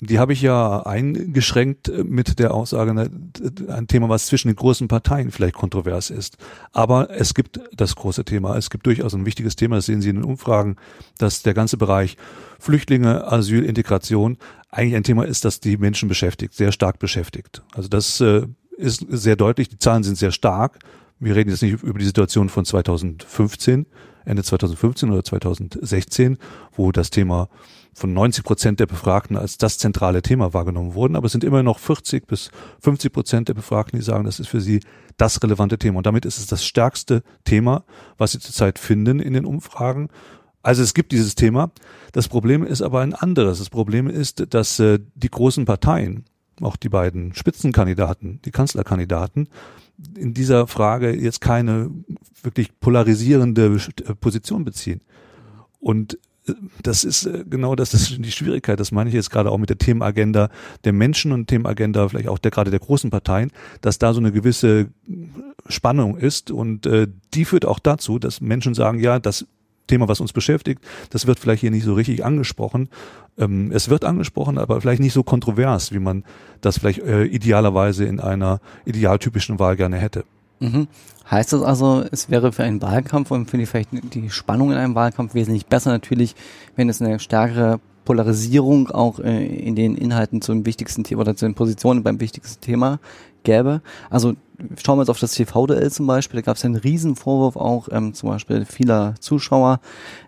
die 0.00 0.20
habe 0.20 0.32
ich 0.32 0.42
ja 0.42 0.86
eingeschränkt 0.86 1.90
mit 2.04 2.38
der 2.38 2.54
Aussage, 2.54 2.94
ne, 2.94 3.10
ein 3.68 3.88
Thema, 3.88 4.08
was 4.08 4.26
zwischen 4.26 4.46
den 4.46 4.54
großen 4.54 4.86
Parteien 4.86 5.32
vielleicht 5.32 5.56
kontrovers 5.56 6.10
ist. 6.10 6.36
Aber 6.72 7.10
es 7.10 7.34
gibt 7.34 7.60
das 7.74 7.96
große 7.96 8.24
Thema. 8.24 8.56
Es 8.56 8.70
gibt 8.70 8.86
durchaus 8.86 9.14
ein 9.14 9.26
wichtiges 9.26 9.56
Thema, 9.56 9.74
das 9.74 9.86
sehen 9.86 10.00
Sie 10.00 10.10
in 10.10 10.16
den 10.16 10.24
Umfragen, 10.24 10.76
dass 11.18 11.42
der 11.42 11.54
ganze 11.54 11.76
Bereich 11.78 12.16
Flüchtlinge, 12.60 13.26
Asyl, 13.26 13.64
Integration 13.64 14.38
eigentlich 14.70 14.94
ein 14.94 15.02
Thema 15.02 15.24
ist, 15.24 15.44
das 15.44 15.58
die 15.58 15.76
Menschen 15.76 16.08
beschäftigt, 16.08 16.54
sehr 16.54 16.70
stark 16.70 17.00
beschäftigt. 17.00 17.62
Also 17.74 17.88
das 17.88 18.20
äh, 18.20 18.46
ist 18.76 19.04
sehr 19.08 19.34
deutlich. 19.34 19.68
Die 19.68 19.78
Zahlen 19.78 20.04
sind 20.04 20.16
sehr 20.16 20.30
stark. 20.30 20.78
Wir 21.20 21.34
reden 21.34 21.50
jetzt 21.50 21.62
nicht 21.62 21.82
über 21.82 21.98
die 21.98 22.04
Situation 22.04 22.48
von 22.48 22.64
2015, 22.64 23.86
Ende 24.24 24.42
2015 24.42 25.10
oder 25.10 25.24
2016, 25.24 26.38
wo 26.72 26.92
das 26.92 27.10
Thema 27.10 27.48
von 27.92 28.12
90 28.12 28.44
Prozent 28.44 28.80
der 28.80 28.86
Befragten 28.86 29.36
als 29.36 29.58
das 29.58 29.78
zentrale 29.78 30.22
Thema 30.22 30.54
wahrgenommen 30.54 30.94
wurden, 30.94 31.16
aber 31.16 31.26
es 31.26 31.32
sind 31.32 31.42
immer 31.42 31.64
noch 31.64 31.80
40 31.80 32.26
bis 32.26 32.50
50 32.80 33.12
Prozent 33.12 33.48
der 33.48 33.54
Befragten, 33.54 33.98
die 33.98 34.04
sagen, 34.04 34.24
das 34.24 34.38
ist 34.38 34.48
für 34.48 34.60
sie 34.60 34.80
das 35.16 35.42
relevante 35.42 35.78
Thema. 35.78 35.98
Und 35.98 36.06
damit 36.06 36.24
ist 36.24 36.38
es 36.38 36.46
das 36.46 36.64
stärkste 36.64 37.22
Thema, 37.44 37.84
was 38.16 38.32
sie 38.32 38.38
zurzeit 38.38 38.78
finden 38.78 39.18
in 39.18 39.32
den 39.32 39.44
Umfragen. 39.44 40.10
Also 40.62 40.82
es 40.82 40.94
gibt 40.94 41.10
dieses 41.10 41.34
Thema. 41.34 41.72
Das 42.12 42.28
Problem 42.28 42.64
ist 42.64 42.82
aber 42.82 43.00
ein 43.00 43.14
anderes. 43.14 43.58
Das 43.58 43.70
Problem 43.70 44.08
ist, 44.08 44.54
dass 44.54 44.78
äh, 44.78 45.00
die 45.14 45.30
großen 45.30 45.64
Parteien, 45.64 46.24
auch 46.60 46.76
die 46.76 46.88
beiden 46.88 47.34
Spitzenkandidaten, 47.34 48.40
die 48.44 48.50
Kanzlerkandidaten, 48.50 49.48
in 50.16 50.34
dieser 50.34 50.66
Frage 50.66 51.14
jetzt 51.14 51.40
keine 51.40 51.90
wirklich 52.42 52.78
polarisierende 52.80 53.78
Position 54.20 54.64
beziehen. 54.64 55.00
Und 55.80 56.18
äh, 56.46 56.54
das 56.82 57.04
ist 57.04 57.26
äh, 57.26 57.44
genau 57.48 57.74
das, 57.74 57.90
das 57.90 58.10
ist 58.10 58.24
die 58.24 58.32
Schwierigkeit, 58.32 58.78
das 58.78 58.92
meine 58.92 59.08
ich 59.08 59.14
jetzt 59.14 59.30
gerade 59.30 59.50
auch 59.50 59.58
mit 59.58 59.70
der 59.70 59.78
Themenagenda 59.78 60.50
der 60.84 60.92
Menschen 60.92 61.32
und 61.32 61.46
Themenagenda 61.46 62.08
vielleicht 62.08 62.28
auch 62.28 62.38
der 62.38 62.50
gerade 62.50 62.70
der 62.70 62.80
großen 62.80 63.10
Parteien, 63.10 63.50
dass 63.80 63.98
da 63.98 64.12
so 64.12 64.20
eine 64.20 64.32
gewisse 64.32 64.88
Spannung 65.68 66.16
ist 66.16 66.50
und 66.50 66.86
äh, 66.86 67.08
die 67.34 67.44
führt 67.44 67.66
auch 67.66 67.78
dazu, 67.78 68.18
dass 68.18 68.40
Menschen 68.40 68.74
sagen, 68.74 69.00
ja, 69.00 69.18
das 69.18 69.46
Thema, 69.88 70.08
was 70.08 70.20
uns 70.20 70.32
beschäftigt, 70.32 70.82
das 71.10 71.26
wird 71.26 71.38
vielleicht 71.38 71.60
hier 71.60 71.72
nicht 71.72 71.84
so 71.84 71.94
richtig 71.94 72.24
angesprochen. 72.24 72.88
Ähm, 73.36 73.72
es 73.72 73.88
wird 73.88 74.04
angesprochen, 74.04 74.58
aber 74.58 74.80
vielleicht 74.80 75.00
nicht 75.00 75.12
so 75.12 75.22
kontrovers, 75.24 75.92
wie 75.92 75.98
man 75.98 76.24
das 76.60 76.78
vielleicht 76.78 77.00
äh, 77.00 77.24
idealerweise 77.24 78.04
in 78.04 78.20
einer 78.20 78.60
idealtypischen 78.84 79.58
Wahl 79.58 79.76
gerne 79.76 79.96
hätte. 79.96 80.24
Mhm. 80.60 80.88
Heißt 81.30 81.52
das 81.52 81.62
also, 81.62 82.04
es 82.10 82.30
wäre 82.30 82.52
für 82.52 82.64
einen 82.64 82.80
Wahlkampf 82.80 83.30
und 83.30 83.50
für 83.50 83.58
die, 83.58 83.66
vielleicht 83.66 83.90
die 84.14 84.30
Spannung 84.30 84.72
in 84.72 84.78
einem 84.78 84.94
Wahlkampf 84.94 85.34
wesentlich 85.34 85.66
besser 85.66 85.90
natürlich, 85.90 86.34
wenn 86.74 86.88
es 86.88 87.02
eine 87.02 87.18
stärkere 87.18 87.80
Polarisierung 88.04 88.90
auch 88.90 89.20
äh, 89.20 89.46
in 89.46 89.76
den 89.76 89.94
Inhalten 89.94 90.40
zum 90.40 90.64
wichtigsten 90.64 91.04
Thema 91.04 91.20
oder 91.20 91.36
zu 91.36 91.44
den 91.44 91.54
Positionen 91.54 92.02
beim 92.02 92.20
wichtigsten 92.20 92.62
Thema 92.62 93.00
gäbe. 93.44 93.82
Also 94.08 94.34
schauen 94.84 94.98
wir 94.98 95.02
jetzt 95.02 95.10
auf 95.10 95.20
das 95.20 95.32
TV-Duell 95.32 95.90
zum 95.90 96.06
Beispiel, 96.06 96.40
da 96.40 96.44
gab 96.44 96.56
es 96.56 96.64
einen 96.64 96.76
riesen 96.76 97.16
auch 97.26 97.88
ähm, 97.90 98.14
zum 98.14 98.28
Beispiel 98.28 98.64
vieler 98.64 99.14
Zuschauer, 99.20 99.80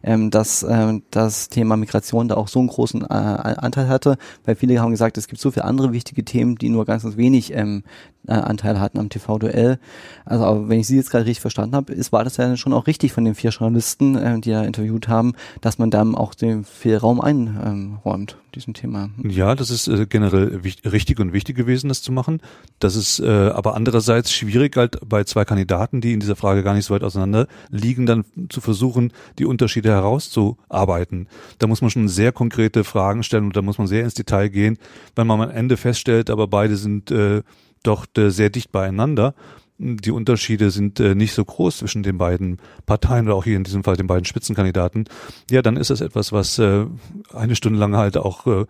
ähm, 0.03 0.31
dass 0.31 0.62
ähm, 0.62 1.03
das 1.11 1.49
Thema 1.49 1.77
Migration 1.77 2.29
da 2.29 2.37
auch 2.37 2.49
so 2.49 2.59
einen 2.59 2.69
großen 2.69 3.03
äh, 3.03 3.06
Anteil 3.06 3.88
hatte, 3.88 4.19
weil 4.44 4.56
viele 4.56 4.81
haben 4.81 4.91
gesagt, 4.91 5.19
es 5.19 5.29
gibt 5.29 5.41
so 5.41 5.50
viele 5.50 5.65
andere 5.65 5.93
wichtige 5.93 6.25
Themen, 6.25 6.56
die 6.56 6.69
nur 6.69 6.85
ganz, 6.85 7.03
ganz 7.03 7.17
wenig 7.17 7.53
ähm, 7.55 7.82
äh, 8.27 8.32
Anteil 8.32 8.81
hatten 8.81 8.99
am 8.99 9.09
TV-Duell. 9.09 9.79
Also 10.25 10.44
aber 10.44 10.69
wenn 10.69 10.81
ich 10.81 10.87
Sie 10.87 10.97
jetzt 10.97 11.11
gerade 11.11 11.25
richtig 11.25 11.41
verstanden 11.41 11.75
habe, 11.75 11.93
war 12.12 12.25
das 12.25 12.37
ja 12.37 12.56
schon 12.56 12.73
auch 12.73 12.87
richtig 12.87 13.12
von 13.12 13.25
den 13.25 13.35
vier 13.35 13.50
Journalisten, 13.50 14.17
äh, 14.17 14.41
die 14.41 14.50
da 14.50 14.62
interviewt 14.62 15.09
haben, 15.09 15.35
dass 15.61 15.79
man 15.79 15.91
dann 15.91 16.15
auch 16.15 16.35
den 16.35 16.65
viel 16.65 16.97
Raum 16.97 17.21
einräumt, 17.21 18.37
diesem 18.55 18.75
Thema. 18.75 19.11
Ja, 19.22 19.55
das 19.55 19.70
ist 19.70 19.89
äh, 19.89 20.06
generell 20.06 20.60
richtig 20.84 21.19
und 21.19 21.32
wichtig 21.32 21.56
gewesen, 21.56 21.89
das 21.89 22.03
zu 22.03 22.13
machen. 22.13 22.41
Das 22.79 22.94
ist 22.94 23.20
äh, 23.20 23.49
aber 23.49 23.75
andererseits 23.75 24.19
schwierig, 24.29 24.77
halt 24.77 24.98
bei 25.06 25.24
zwei 25.24 25.44
Kandidaten, 25.44 26.00
die 26.00 26.12
in 26.12 26.20
dieser 26.20 26.36
Frage 26.36 26.62
gar 26.62 26.74
nicht 26.74 26.84
so 26.84 26.94
weit 26.94 27.05
auseinander 27.05 27.46
liegen, 27.70 28.06
dann 28.06 28.24
zu 28.48 28.60
versuchen, 28.60 29.12
die 29.39 29.46
Unterschiede 29.46 29.91
herauszuarbeiten. 29.91 31.29
Da 31.58 31.67
muss 31.67 31.81
man 31.81 31.91
schon 31.91 32.08
sehr 32.08 32.32
konkrete 32.32 32.84
Fragen 32.84 33.22
stellen 33.22 33.44
und 33.44 33.56
da 33.56 33.62
muss 33.62 33.79
man 33.79 33.86
sehr 33.86 34.03
ins 34.03 34.15
Detail 34.15 34.48
gehen. 34.48 34.79
Wenn 35.15 35.27
man 35.27 35.41
am 35.41 35.50
Ende 35.50 35.77
feststellt, 35.77 36.31
aber 36.31 36.46
beide 36.48 36.77
sind 36.77 37.10
äh, 37.10 37.43
doch 37.82 38.06
äh, 38.17 38.31
sehr 38.31 38.50
dicht 38.50 38.72
beieinander. 38.72 39.34
Die 39.79 40.10
Unterschiede 40.10 40.70
sind 40.70 41.00
äh, 41.00 41.15
nicht 41.15 41.32
so 41.32 41.43
groß 41.43 41.79
zwischen 41.79 42.03
den 42.03 42.19
beiden 42.19 42.58
Parteien 42.84 43.27
oder 43.27 43.36
auch 43.36 43.44
hier 43.44 43.56
in 43.56 43.65
diesem 43.65 43.82
Fall 43.82 43.96
den 43.96 44.06
beiden 44.06 44.27
Spitzenkandidaten. 44.27 45.05
Ja, 45.50 45.62
dann 45.62 45.79
ist 45.79 45.89
das 45.89 46.03
etwas, 46.03 46.32
was 46.32 46.58
äh, 46.58 46.84
eine 47.32 47.56
Stunde 47.56 47.79
lang 47.79 47.96
halt 47.96 48.19
auch 48.19 48.46
äh, 48.46 48.67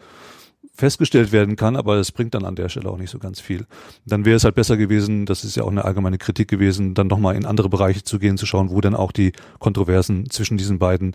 festgestellt 0.81 1.31
werden 1.31 1.57
kann, 1.57 1.77
aber 1.77 1.97
es 1.97 2.11
bringt 2.11 2.35
dann 2.35 2.45
an 2.45 2.57
der 2.57 2.69
Stelle 2.69 2.91
auch 2.91 2.99
nicht 2.99 3.11
so 3.11 3.19
ganz 3.19 3.41
viel. 3.41 3.67
Dann 4.05 4.25
wäre 4.25 4.37
es 4.37 4.45
halt 4.45 4.55
besser 4.57 4.77
gewesen, 4.77 5.27
das 5.27 5.45
ist 5.45 5.57
ja 5.57 5.63
auch 5.63 5.71
eine 5.71 5.85
allgemeine 5.85 6.19
Kritik 6.19 6.49
gewesen, 6.49 6.95
dann 6.95 7.07
nochmal 7.07 7.37
in 7.37 7.47
andere 7.47 7.69
Bereiche 7.69 8.03
zu 8.03 8.19
gehen, 8.19 8.37
zu 8.37 8.47
schauen, 8.47 8.71
wo 8.71 8.81
dann 8.81 8.95
auch 8.95 9.13
die 9.13 9.33
Kontroversen 9.59 10.29
zwischen 10.31 10.57
diesen 10.57 10.79
beiden 10.79 11.15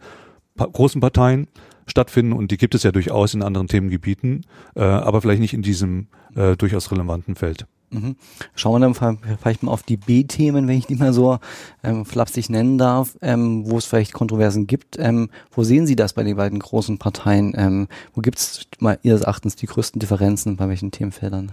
großen 0.58 1.02
Parteien 1.02 1.48
stattfinden 1.88 2.34
und 2.34 2.52
die 2.52 2.58
gibt 2.58 2.76
es 2.76 2.84
ja 2.84 2.92
durchaus 2.92 3.34
in 3.34 3.44
anderen 3.44 3.68
Themengebieten, 3.68 4.46
äh, 4.76 4.82
aber 4.82 5.22
vielleicht 5.22 5.42
nicht 5.42 5.54
in 5.54 5.62
diesem 5.62 6.08
äh, 6.36 6.56
durchaus 6.56 6.92
relevanten 6.92 7.36
Feld. 7.36 7.68
Mhm. 7.90 8.16
Schauen 8.56 8.82
wir 8.82 8.94
dann 8.94 9.20
vielleicht 9.40 9.64
mal 9.64 9.72
auf 9.72 9.84
die 9.84 9.98
B-Themen, 9.98 10.68
wenn 10.68 10.78
ich 10.78 10.88
die 10.88 10.96
mal 10.96 11.14
so 11.14 11.40
ähm, 11.84 12.06
flapsig 12.06 12.50
nennen 12.50 12.78
darf, 12.78 13.18
ähm, 13.22 13.64
wo 13.70 13.78
es 13.78 13.86
vielleicht 13.86 14.14
Kontroversen 14.14 14.68
gibt. 14.68 14.98
Ähm, 15.00 15.30
wo 15.52 15.64
sehen 15.64 15.88
Sie 15.88 15.96
das 15.96 16.14
bei 16.14 16.24
den 16.24 16.36
beiden 16.36 16.60
großen 16.60 16.98
Parteien? 16.98 17.54
Ähm, 17.56 17.88
wo 18.14 18.22
gibt 18.22 18.40
es 18.40 18.68
Ihres 19.04 19.22
Erachtens 19.22 19.56
die 19.56 19.68
größten 19.68 20.00
Differenzen 20.00 20.58
bei 20.58 20.68
welchen 20.68 20.92
Themenfeldern? 20.92 21.52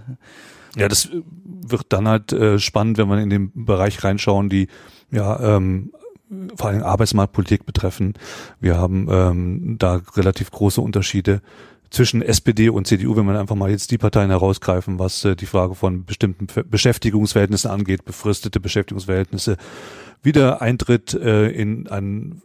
Ja, 0.77 0.89
das 0.89 1.11
wird 1.45 1.87
dann 1.91 2.09
halt 2.09 2.33
äh, 2.33 2.59
spannend, 2.59 2.99
wenn 2.99 3.09
wir 3.09 3.19
in 3.19 3.31
den 3.31 3.53
Bereich 3.55 4.03
reinschauen, 4.03 4.49
die 4.49 4.69
ja 5.11 5.57
ähm, 5.57 5.93
vor 6.57 6.71
allem 6.71 6.83
Arbeitsmarktpolitik 6.83 7.67
betreffen. 7.67 8.15
Wir 8.61 8.79
haben 8.79 9.07
ähm, 9.11 9.77
da 9.79 10.01
relativ 10.17 10.51
große 10.51 10.81
Unterschiede 10.81 11.43
zwischen 11.93 12.23
SPD 12.23 12.71
und 12.71 12.87
CDU, 12.87 13.17
wenn 13.17 13.27
man 13.27 13.37
einfach 13.37 13.55
mal 13.55 13.71
jetzt 13.71 13.91
die 13.91 13.99
Parteien 13.99 14.31
herausgreifen, 14.31 14.99
was 14.99 15.25
äh, 15.25 15.37
die 15.37 15.47
Frage 15.47 15.75
von 15.75 16.05
bestimmten 16.05 16.47
Beschäftigungsverhältnissen 16.69 17.71
angeht, 17.71 18.05
befristete 18.05 18.61
Beschäftigungsverhältnisse, 18.61 19.57
Wiedereintritt 20.23 21.15
äh, 21.15 21.49
in 21.49 21.89
einen, 21.89 22.43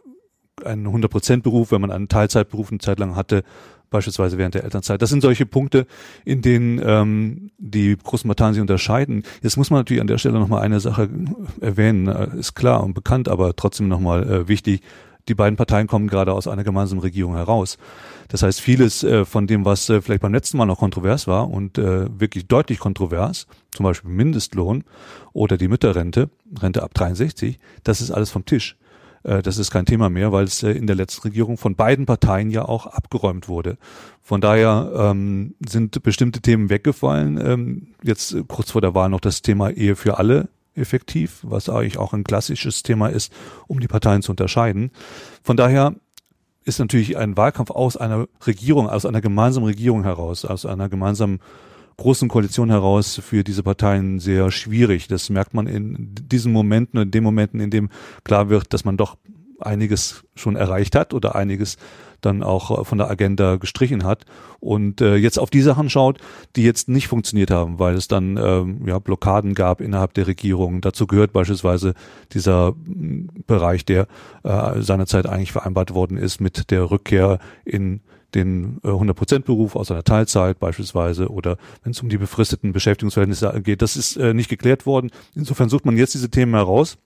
einen 0.64 0.86
100%-Beruf, 0.86 1.72
wenn 1.72 1.80
man 1.80 1.90
einen 1.90 2.08
Teilzeitberuf 2.08 2.70
eine 2.70 2.78
Zeit 2.78 2.98
lang 2.98 3.16
hatte, 3.16 3.42
beispielsweise 3.90 4.36
während 4.36 4.54
der 4.54 4.64
Elternzeit. 4.64 5.00
Das 5.00 5.08
sind 5.08 5.22
solche 5.22 5.46
Punkte, 5.46 5.86
in 6.26 6.42
denen 6.42 6.80
ähm, 6.84 7.50
die 7.56 7.96
großen 7.96 8.28
Parteien 8.28 8.52
sich 8.52 8.60
unterscheiden. 8.60 9.22
Jetzt 9.42 9.56
muss 9.56 9.70
man 9.70 9.80
natürlich 9.80 10.02
an 10.02 10.08
der 10.08 10.18
Stelle 10.18 10.38
nochmal 10.38 10.62
eine 10.62 10.80
Sache 10.80 11.08
erwähnen, 11.60 12.08
äh, 12.08 12.36
ist 12.36 12.54
klar 12.54 12.84
und 12.84 12.92
bekannt, 12.92 13.28
aber 13.28 13.56
trotzdem 13.56 13.88
nochmal 13.88 14.30
äh, 14.30 14.48
wichtig. 14.48 14.82
Die 15.28 15.34
beiden 15.34 15.56
Parteien 15.56 15.86
kommen 15.86 16.08
gerade 16.08 16.32
aus 16.32 16.48
einer 16.48 16.64
gemeinsamen 16.64 17.00
Regierung 17.00 17.34
heraus. 17.34 17.78
Das 18.28 18.42
heißt, 18.42 18.60
vieles 18.60 19.04
äh, 19.04 19.24
von 19.24 19.46
dem, 19.46 19.64
was 19.64 19.88
äh, 19.88 20.00
vielleicht 20.00 20.22
beim 20.22 20.34
letzten 20.34 20.56
Mal 20.56 20.66
noch 20.66 20.78
kontrovers 20.78 21.26
war 21.26 21.50
und 21.50 21.78
äh, 21.78 22.06
wirklich 22.18 22.46
deutlich 22.48 22.78
kontrovers, 22.78 23.46
zum 23.70 23.84
Beispiel 23.84 24.10
Mindestlohn 24.10 24.84
oder 25.32 25.56
die 25.56 25.68
Mütterrente, 25.68 26.30
Rente 26.60 26.82
ab 26.82 26.94
63, 26.94 27.58
das 27.84 28.00
ist 28.00 28.10
alles 28.10 28.30
vom 28.30 28.44
Tisch. 28.44 28.76
Äh, 29.22 29.42
das 29.42 29.58
ist 29.58 29.70
kein 29.70 29.86
Thema 29.86 30.08
mehr, 30.08 30.32
weil 30.32 30.44
es 30.44 30.62
äh, 30.62 30.70
in 30.70 30.86
der 30.86 30.96
letzten 30.96 31.22
Regierung 31.22 31.56
von 31.56 31.74
beiden 31.74 32.06
Parteien 32.06 32.50
ja 32.50 32.64
auch 32.64 32.86
abgeräumt 32.86 33.48
wurde. 33.48 33.76
Von 34.22 34.40
daher 34.40 34.92
ähm, 34.94 35.54
sind 35.66 36.02
bestimmte 36.02 36.40
Themen 36.40 36.70
weggefallen. 36.70 37.38
Ähm, 37.38 37.88
jetzt 38.02 38.32
äh, 38.34 38.44
kurz 38.46 38.70
vor 38.70 38.80
der 38.80 38.94
Wahl 38.94 39.10
noch 39.10 39.20
das 39.20 39.42
Thema 39.42 39.70
Ehe 39.70 39.96
für 39.96 40.18
alle 40.18 40.48
effektiv, 40.78 41.40
was 41.42 41.68
eigentlich 41.68 41.98
auch 41.98 42.12
ein 42.12 42.24
klassisches 42.24 42.82
Thema 42.82 43.08
ist, 43.08 43.32
um 43.66 43.80
die 43.80 43.88
Parteien 43.88 44.22
zu 44.22 44.32
unterscheiden. 44.32 44.90
Von 45.42 45.56
daher 45.56 45.94
ist 46.64 46.78
natürlich 46.78 47.16
ein 47.16 47.36
Wahlkampf 47.36 47.70
aus 47.70 47.96
einer 47.96 48.28
Regierung, 48.46 48.88
aus 48.88 49.06
einer 49.06 49.20
gemeinsamen 49.20 49.66
Regierung 49.66 50.04
heraus, 50.04 50.44
aus 50.44 50.66
einer 50.66 50.88
gemeinsamen 50.88 51.40
großen 51.96 52.28
Koalition 52.28 52.70
heraus 52.70 53.20
für 53.22 53.42
diese 53.42 53.62
Parteien 53.62 54.20
sehr 54.20 54.50
schwierig. 54.50 55.08
Das 55.08 55.30
merkt 55.30 55.52
man 55.54 55.66
in 55.66 56.14
diesen 56.14 56.52
Momenten, 56.52 57.00
in 57.00 57.10
den 57.10 57.24
Momenten, 57.24 57.60
in 57.60 57.70
dem 57.70 57.90
klar 58.24 58.48
wird, 58.48 58.72
dass 58.72 58.84
man 58.84 58.96
doch 58.96 59.16
einiges 59.60 60.24
schon 60.34 60.56
erreicht 60.56 60.94
hat 60.94 61.14
oder 61.14 61.34
einiges 61.34 61.76
dann 62.20 62.42
auch 62.42 62.84
von 62.86 62.98
der 62.98 63.10
Agenda 63.10 63.56
gestrichen 63.56 64.04
hat 64.04 64.24
und 64.60 65.00
äh, 65.00 65.16
jetzt 65.16 65.38
auf 65.38 65.50
die 65.50 65.62
Sachen 65.62 65.88
schaut, 65.88 66.18
die 66.56 66.64
jetzt 66.64 66.88
nicht 66.88 67.08
funktioniert 67.08 67.50
haben, 67.50 67.78
weil 67.78 67.94
es 67.94 68.08
dann 68.08 68.36
ähm, 68.36 68.86
ja, 68.86 68.98
Blockaden 68.98 69.54
gab 69.54 69.80
innerhalb 69.80 70.14
der 70.14 70.26
Regierung. 70.26 70.80
Dazu 70.80 71.06
gehört 71.06 71.32
beispielsweise 71.32 71.94
dieser 72.32 72.74
hm, 72.84 73.28
Bereich, 73.46 73.84
der 73.84 74.08
äh, 74.42 74.80
seinerzeit 74.80 75.26
eigentlich 75.26 75.52
vereinbart 75.52 75.94
worden 75.94 76.16
ist 76.16 76.40
mit 76.40 76.70
der 76.70 76.90
Rückkehr 76.90 77.38
in 77.64 78.00
den 78.34 78.78
äh, 78.82 78.88
100%-Beruf 78.88 79.76
aus 79.76 79.90
einer 79.90 80.04
Teilzeit 80.04 80.58
beispielsweise 80.58 81.28
oder 81.28 81.56
wenn 81.82 81.92
es 81.92 82.02
um 82.02 82.08
die 82.08 82.18
befristeten 82.18 82.72
Beschäftigungsverhältnisse 82.72 83.60
geht. 83.62 83.80
Das 83.80 83.96
ist 83.96 84.16
äh, 84.16 84.34
nicht 84.34 84.50
geklärt 84.50 84.86
worden. 84.86 85.10
Insofern 85.34 85.68
sucht 85.68 85.86
man 85.86 85.96
jetzt 85.96 86.14
diese 86.14 86.30
Themen 86.30 86.54
heraus 86.54 86.98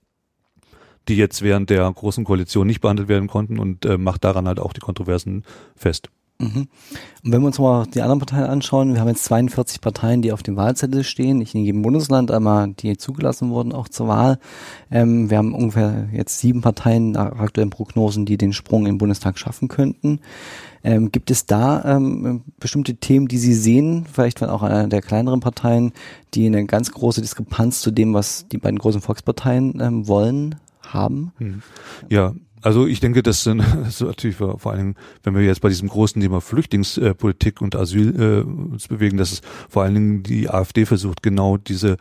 die 1.09 1.17
jetzt 1.17 1.43
während 1.43 1.71
der 1.71 1.91
großen 1.91 2.25
Koalition 2.25 2.67
nicht 2.67 2.81
behandelt 2.81 3.09
werden 3.09 3.29
konnten 3.29 3.59
und 3.59 3.85
äh, 3.85 3.99
macht 3.99 4.25
daran 4.25 4.47
halt 4.47 4.61
auch 4.61 4.73
die 4.73 4.81
Kontroversen 4.81 5.45
fest. 5.77 6.09
Mhm. 6.43 6.69
Und 7.25 7.33
wenn 7.33 7.41
wir 7.41 7.47
uns 7.47 7.59
mal 7.61 7.87
die 7.87 8.03
anderen 8.03 8.19
Parteien 8.19 8.45
anschauen, 8.45 8.95
wir 8.95 9.01
haben 9.01 9.09
jetzt 9.09 9.25
42 9.25 9.81
Parteien, 9.81 10.23
die 10.23 10.33
auf 10.33 10.43
dem 10.43 10.57
Wahlzettel 10.57 11.05
stehen, 11.05 11.39
nicht 11.39 11.55
in 11.55 11.63
jedem 11.63 11.83
Bundesland, 11.83 12.33
aber 12.33 12.67
die 12.67 12.97
zugelassen 12.97 13.51
wurden 13.51 13.73
auch 13.73 13.89
zur 13.89 14.09
Wahl. 14.09 14.39
Ähm, 14.91 15.31
wir 15.31 15.39
haben 15.39 15.55
ungefähr 15.55 16.09
jetzt 16.13 16.41
sieben 16.41 16.61
Parteien 16.61 17.13
nach 17.13 17.39
aktuellen 17.39 17.71
Prognosen, 17.71 18.27
die 18.27 18.37
den 18.37 18.53
Sprung 18.53 18.87
im 18.87 18.99
Bundestag 18.99 19.39
schaffen 19.39 19.69
könnten. 19.69 20.19
Ähm, 20.83 21.13
gibt 21.13 21.31
es 21.31 21.47
da 21.47 21.97
ähm, 21.97 22.43
bestimmte 22.59 22.97
Themen, 22.97 23.29
die 23.29 23.39
Sie 23.39 23.55
sehen, 23.55 24.05
vielleicht 24.13 24.41
von 24.41 24.49
auch 24.49 24.65
einer 24.65 24.89
der 24.89 25.01
kleineren 25.01 25.39
Parteien, 25.39 25.93
die 26.35 26.47
eine 26.47 26.67
ganz 26.67 26.91
große 26.91 27.21
Diskrepanz 27.21 27.81
zu 27.83 27.93
dem, 27.93 28.15
was 28.15 28.49
die 28.51 28.59
beiden 28.59 28.81
großen 28.81 29.01
Volksparteien 29.01 29.81
ähm, 29.81 30.09
wollen, 30.09 30.57
haben. 30.83 31.33
Hm. 31.39 31.63
Ja, 32.09 32.35
also 32.63 32.87
ich 32.87 33.01
denke, 33.01 33.23
das 33.23 33.43
sind 33.43 33.59
das 33.85 34.01
ist 34.01 34.03
natürlich 34.03 34.37
vor, 34.37 34.59
vor 34.59 34.73
allem, 34.73 34.95
wenn 35.23 35.35
wir 35.35 35.43
jetzt 35.43 35.61
bei 35.61 35.69
diesem 35.69 35.89
großen 35.89 36.21
Thema 36.23 36.41
Flüchtlingspolitik 36.41 37.61
und 37.61 37.75
Asyl 37.75 38.21
äh, 38.21 38.43
uns 38.43 38.89
bewegen, 38.89 39.17
dass 39.17 39.33
es 39.33 39.41
vor 39.69 39.83
allen 39.83 39.95
Dingen 39.95 40.23
die 40.23 40.49
AfD 40.49 40.87
versucht, 40.87 41.23
genau 41.23 41.57
diese 41.57 41.97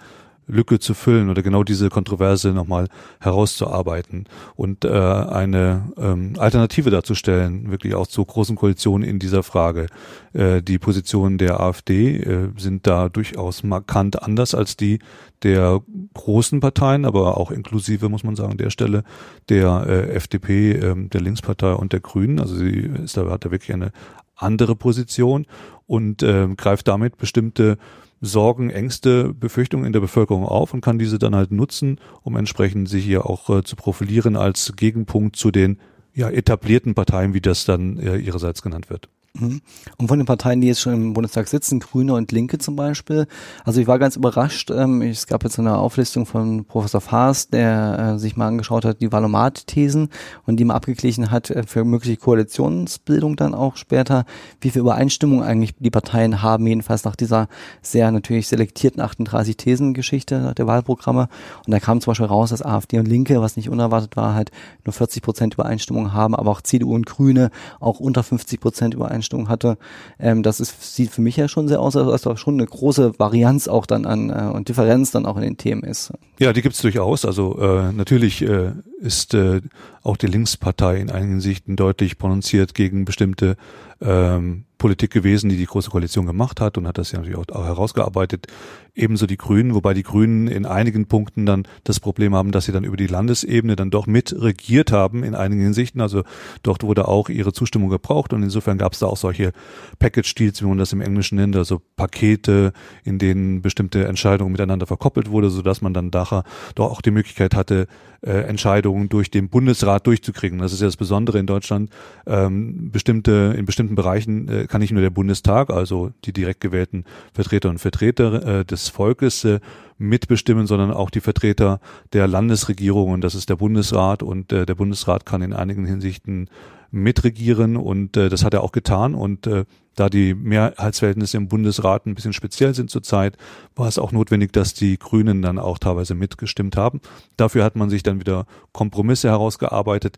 Lücke 0.48 0.79
zu 0.79 0.93
füllen 0.93 1.29
oder 1.29 1.43
genau 1.43 1.63
diese 1.63 1.89
Kontroverse 1.89 2.50
nochmal 2.50 2.88
herauszuarbeiten 3.19 4.25
und 4.55 4.86
äh, 4.86 4.89
eine 4.89 5.91
ähm, 5.98 6.33
Alternative 6.38 6.89
darzustellen, 6.89 7.71
wirklich 7.71 7.95
auch 7.95 8.07
zur 8.07 8.25
großen 8.25 8.55
Koalition 8.55 9.03
in 9.03 9.19
dieser 9.19 9.43
Frage. 9.43 9.88
Äh, 10.33 10.62
die 10.62 10.79
Positionen 10.79 11.38
der 11.38 11.60
AfD 11.60 12.17
äh, 12.17 12.50
sind 12.57 12.86
da 12.88 13.10
durchaus 13.10 13.63
markant 13.63 14.21
anders 14.21 14.53
als 14.53 14.75
die 14.75 15.00
der 15.43 15.81
großen 16.13 16.60
Parteien, 16.60 17.05
aber 17.05 17.38
auch 17.38 17.50
inklusive, 17.50 18.10
muss 18.10 18.24
man 18.24 18.36
sagen, 18.36 18.57
der 18.57 18.69
Stelle 18.69 19.03
der 19.50 19.86
äh, 19.88 20.13
FDP, 20.13 20.74
äh, 20.74 20.95
der 20.95 21.21
Linkspartei 21.21 21.74
und 21.74 21.93
der 21.93 22.00
Grünen. 22.00 22.39
Also 22.39 22.55
sie 22.55 22.89
ist 23.03 23.17
da, 23.17 23.29
hat 23.29 23.45
da 23.45 23.51
wirklich 23.51 23.74
eine 23.74 23.91
andere 24.36 24.75
Position 24.75 25.45
und 25.88 26.24
äh, 26.24 26.48
greift 26.55 26.88
damit 26.88 27.17
bestimmte 27.17 27.77
Sorgen, 28.21 28.69
Ängste, 28.69 29.33
Befürchtungen 29.33 29.85
in 29.85 29.93
der 29.93 29.99
Bevölkerung 29.99 30.45
auf 30.45 30.73
und 30.73 30.81
kann 30.81 30.99
diese 30.99 31.17
dann 31.17 31.35
halt 31.35 31.51
nutzen, 31.51 31.99
um 32.21 32.37
entsprechend 32.37 32.87
sich 32.87 33.03
hier 33.03 33.25
auch 33.25 33.49
äh, 33.49 33.63
zu 33.63 33.75
profilieren 33.75 34.35
als 34.35 34.73
Gegenpunkt 34.75 35.35
zu 35.35 35.51
den 35.51 35.79
ja, 36.13 36.29
etablierten 36.29 36.93
Parteien, 36.93 37.33
wie 37.33 37.41
das 37.41 37.65
dann 37.65 37.97
äh, 37.97 38.17
ihrerseits 38.17 38.61
genannt 38.61 38.89
wird. 38.89 39.09
Mhm. 39.39 39.61
Und 39.97 40.07
von 40.09 40.19
den 40.19 40.25
Parteien, 40.25 40.59
die 40.59 40.67
jetzt 40.67 40.81
schon 40.81 40.93
im 40.93 41.13
Bundestag 41.13 41.47
sitzen, 41.47 41.79
Grüne 41.79 42.13
und 42.15 42.33
Linke 42.33 42.57
zum 42.57 42.75
Beispiel. 42.75 43.27
Also 43.63 43.79
ich 43.79 43.88
war 43.88 43.97
ganz 43.97 44.17
überrascht. 44.17 44.71
Ähm, 44.71 45.01
es 45.01 45.25
gab 45.25 45.43
jetzt 45.43 45.57
eine 45.57 45.77
Auflistung 45.77 46.25
von 46.25 46.65
Professor 46.65 47.00
Faas, 47.00 47.47
der 47.47 48.15
äh, 48.15 48.19
sich 48.19 48.35
mal 48.35 48.47
angeschaut 48.47 48.83
hat, 48.83 49.00
die 49.00 49.11
Valomat-Thesen 49.11 50.09
und 50.45 50.57
die 50.57 50.65
mal 50.65 50.75
abgeglichen 50.75 51.31
hat 51.31 51.50
äh, 51.50 51.63
für 51.65 51.85
mögliche 51.85 52.17
Koalitionsbildung 52.17 53.38
dann 53.38 53.55
auch 53.55 53.77
später, 53.77 54.25
wie 54.59 54.69
viel 54.69 54.81
Übereinstimmung 54.81 55.43
eigentlich 55.43 55.75
die 55.79 55.91
Parteien 55.91 56.41
haben, 56.41 56.67
jedenfalls 56.67 57.05
nach 57.05 57.15
dieser 57.15 57.47
sehr 57.81 58.11
natürlich 58.11 58.50
selektierten 58.50 59.01
38 59.01 59.55
Thesen-Geschichte 59.55 60.53
der 60.57 60.67
Wahlprogramme. 60.67 61.29
Und 61.65 61.71
da 61.71 61.79
kam 61.79 62.01
zum 62.01 62.11
Beispiel 62.11 62.25
raus, 62.27 62.50
dass 62.50 62.61
AfD 62.61 63.00
und 63.00 63.07
Linke, 63.07 63.39
was 63.41 63.55
nicht 63.55 63.69
unerwartet 63.69 64.17
war, 64.17 64.33
halt 64.33 64.51
nur 64.83 64.91
40 64.91 65.23
Prozent 65.23 65.53
Übereinstimmung 65.53 66.11
haben, 66.11 66.35
aber 66.35 66.51
auch 66.51 66.61
CDU 66.61 66.93
und 66.93 67.05
Grüne 67.05 67.50
auch 67.79 68.01
unter 68.01 68.23
50 68.23 68.59
Prozent 68.59 68.93
Übereinstimmung 68.93 69.20
Einstellung 69.21 69.49
hatte. 69.49 69.77
Ähm, 70.19 70.43
das 70.43 70.59
ist, 70.59 70.95
sieht 70.95 71.11
für 71.11 71.21
mich 71.21 71.37
ja 71.37 71.47
schon 71.47 71.67
sehr 71.67 71.79
aus, 71.79 71.95
als 71.95 72.23
da 72.23 72.35
schon 72.35 72.55
eine 72.55 72.65
große 72.65 73.19
Varianz 73.19 73.67
auch 73.67 73.85
dann 73.85 74.05
an 74.05 74.29
äh, 74.29 74.51
und 74.53 74.67
Differenz 74.67 75.11
dann 75.11 75.25
auch 75.25 75.37
in 75.37 75.43
den 75.43 75.57
Themen 75.57 75.83
ist. 75.83 76.11
Ja, 76.39 76.53
die 76.53 76.61
gibt 76.61 76.75
es 76.75 76.81
durchaus. 76.81 77.23
Also 77.25 77.57
äh, 77.59 77.91
natürlich 77.91 78.41
äh, 78.41 78.71
ist 78.99 79.33
äh, 79.33 79.61
auch 80.03 80.17
die 80.17 80.27
Linkspartei 80.27 80.97
in 80.97 81.11
einigen 81.11 81.39
Sichten 81.39 81.75
deutlich 81.75 82.17
prononziert 82.17 82.73
gegen 82.73 83.05
bestimmte 83.05 83.55
ähm, 84.01 84.65
Politik 84.77 85.11
gewesen, 85.11 85.49
die 85.49 85.57
die 85.57 85.65
Große 85.65 85.91
Koalition 85.91 86.25
gemacht 86.25 86.59
hat 86.59 86.77
und 86.77 86.87
hat 86.87 86.97
das 86.97 87.11
ja 87.11 87.19
natürlich 87.19 87.37
auch, 87.37 87.55
auch 87.55 87.65
herausgearbeitet. 87.65 88.47
Ebenso 88.93 89.25
die 89.25 89.38
Grünen, 89.38 89.74
wobei 89.74 89.93
die 89.93 90.03
Grünen 90.03 90.48
in 90.48 90.65
einigen 90.65 91.05
Punkten 91.05 91.45
dann 91.45 91.63
das 91.86 92.01
Problem 92.01 92.36
haben, 92.36 92.51
dass 92.51 92.65
sie 92.65 92.74
dann 92.74 92.83
über 92.83 92.98
die 92.98 93.07
Landesebene 93.07 93.77
dann 93.77 93.89
doch 93.89 94.05
mit 94.05 94.36
regiert 94.38 94.91
haben 94.91 95.24
in 95.24 95.33
einigen 95.33 95.62
Hinsichten. 95.62 96.01
Also 96.01 96.24
dort 96.62 96.83
wurde 96.83 97.07
auch 97.07 97.29
ihre 97.29 97.53
Zustimmung 97.53 97.89
gebraucht 97.89 98.33
und 98.33 98.43
insofern 98.43 98.77
gab 98.77 98.91
es 98.91 99.00
da 99.00 99.05
auch 99.05 99.17
solche 99.17 99.53
Package-Deals, 100.00 100.62
wie 100.62 100.67
man 100.67 100.77
das 100.77 100.91
im 100.91 101.00
Englischen 101.00 101.38
nennt, 101.38 101.55
also 101.55 101.81
Pakete, 101.95 102.74
in 103.05 103.17
denen 103.17 103.62
bestimmte 103.62 104.05
Entscheidungen 104.05 104.51
miteinander 104.51 104.88
verkoppelt 104.88 105.29
wurde, 105.29 105.50
sodass 105.50 105.81
man 105.81 105.93
dann 105.93 106.12
daher 106.12 106.43
doch 106.75 106.91
auch 106.91 107.01
die 107.01 107.12
Möglichkeit 107.12 107.55
hatte, 107.55 107.88
äh, 108.21 108.41
Entscheidungen 108.41 109.10
durch 109.10 109.31
den 109.31 109.50
Bundesrat 109.50 110.05
durchzukriegen. 110.05 110.60
Das 110.60 110.74
ist 110.74 110.81
ja 110.81 110.88
das 110.88 110.98
Besondere 110.98 111.39
in 111.39 111.48
Deutschland. 111.48 111.89
Ähm, 112.27 112.91
bestimmte, 112.91 113.55
in 113.57 113.65
bestimmten 113.65 113.95
Bereichen 113.95 114.48
äh, 114.48 114.67
kann 114.67 114.81
nicht 114.81 114.91
nur 114.91 115.01
der 115.01 115.10
Bundestag, 115.10 115.69
also 115.69 116.12
die 116.25 116.33
direkt 116.33 116.60
gewählten 116.60 117.05
Vertreter 117.33 117.69
und 117.69 117.79
Vertreter 117.79 118.60
äh, 118.60 118.65
des 118.65 118.80
Volkes 118.89 119.43
äh, 119.43 119.59
mitbestimmen, 119.97 120.67
sondern 120.67 120.91
auch 120.91 121.09
die 121.09 121.21
Vertreter 121.21 121.79
der 122.13 122.27
Landesregierung 122.27 123.11
und 123.11 123.21
das 123.21 123.35
ist 123.35 123.50
der 123.50 123.55
Bundesrat 123.55 124.23
und 124.23 124.51
äh, 124.51 124.65
der 124.65 124.75
Bundesrat 124.75 125.25
kann 125.25 125.41
in 125.41 125.53
einigen 125.53 125.85
Hinsichten 125.85 126.50
mitregieren 126.91 127.77
und 127.77 128.17
äh, 128.17 128.29
das 128.29 128.43
hat 128.43 128.53
er 128.53 128.63
auch 128.63 128.71
getan 128.71 129.15
und 129.15 129.47
äh, 129.47 129.65
da 129.95 130.09
die 130.09 130.33
Mehrheitsverhältnisse 130.33 131.38
im 131.38 131.47
Bundesrat 131.47 132.05
ein 132.05 132.15
bisschen 132.15 132.33
speziell 132.33 132.73
sind 132.73 132.89
zurzeit, 132.89 133.38
war 133.75 133.88
es 133.88 134.00
auch 134.00 134.11
notwendig, 134.11 134.53
dass 134.53 134.73
die 134.73 134.97
Grünen 134.97 135.41
dann 135.41 135.59
auch 135.59 135.77
teilweise 135.77 136.15
mitgestimmt 136.15 136.77
haben. 136.77 137.01
Dafür 137.38 137.63
hat 137.63 137.75
man 137.75 137.89
sich 137.89 138.03
dann 138.03 138.19
wieder 138.19 138.45
Kompromisse 138.71 139.29
herausgearbeitet. 139.29 140.17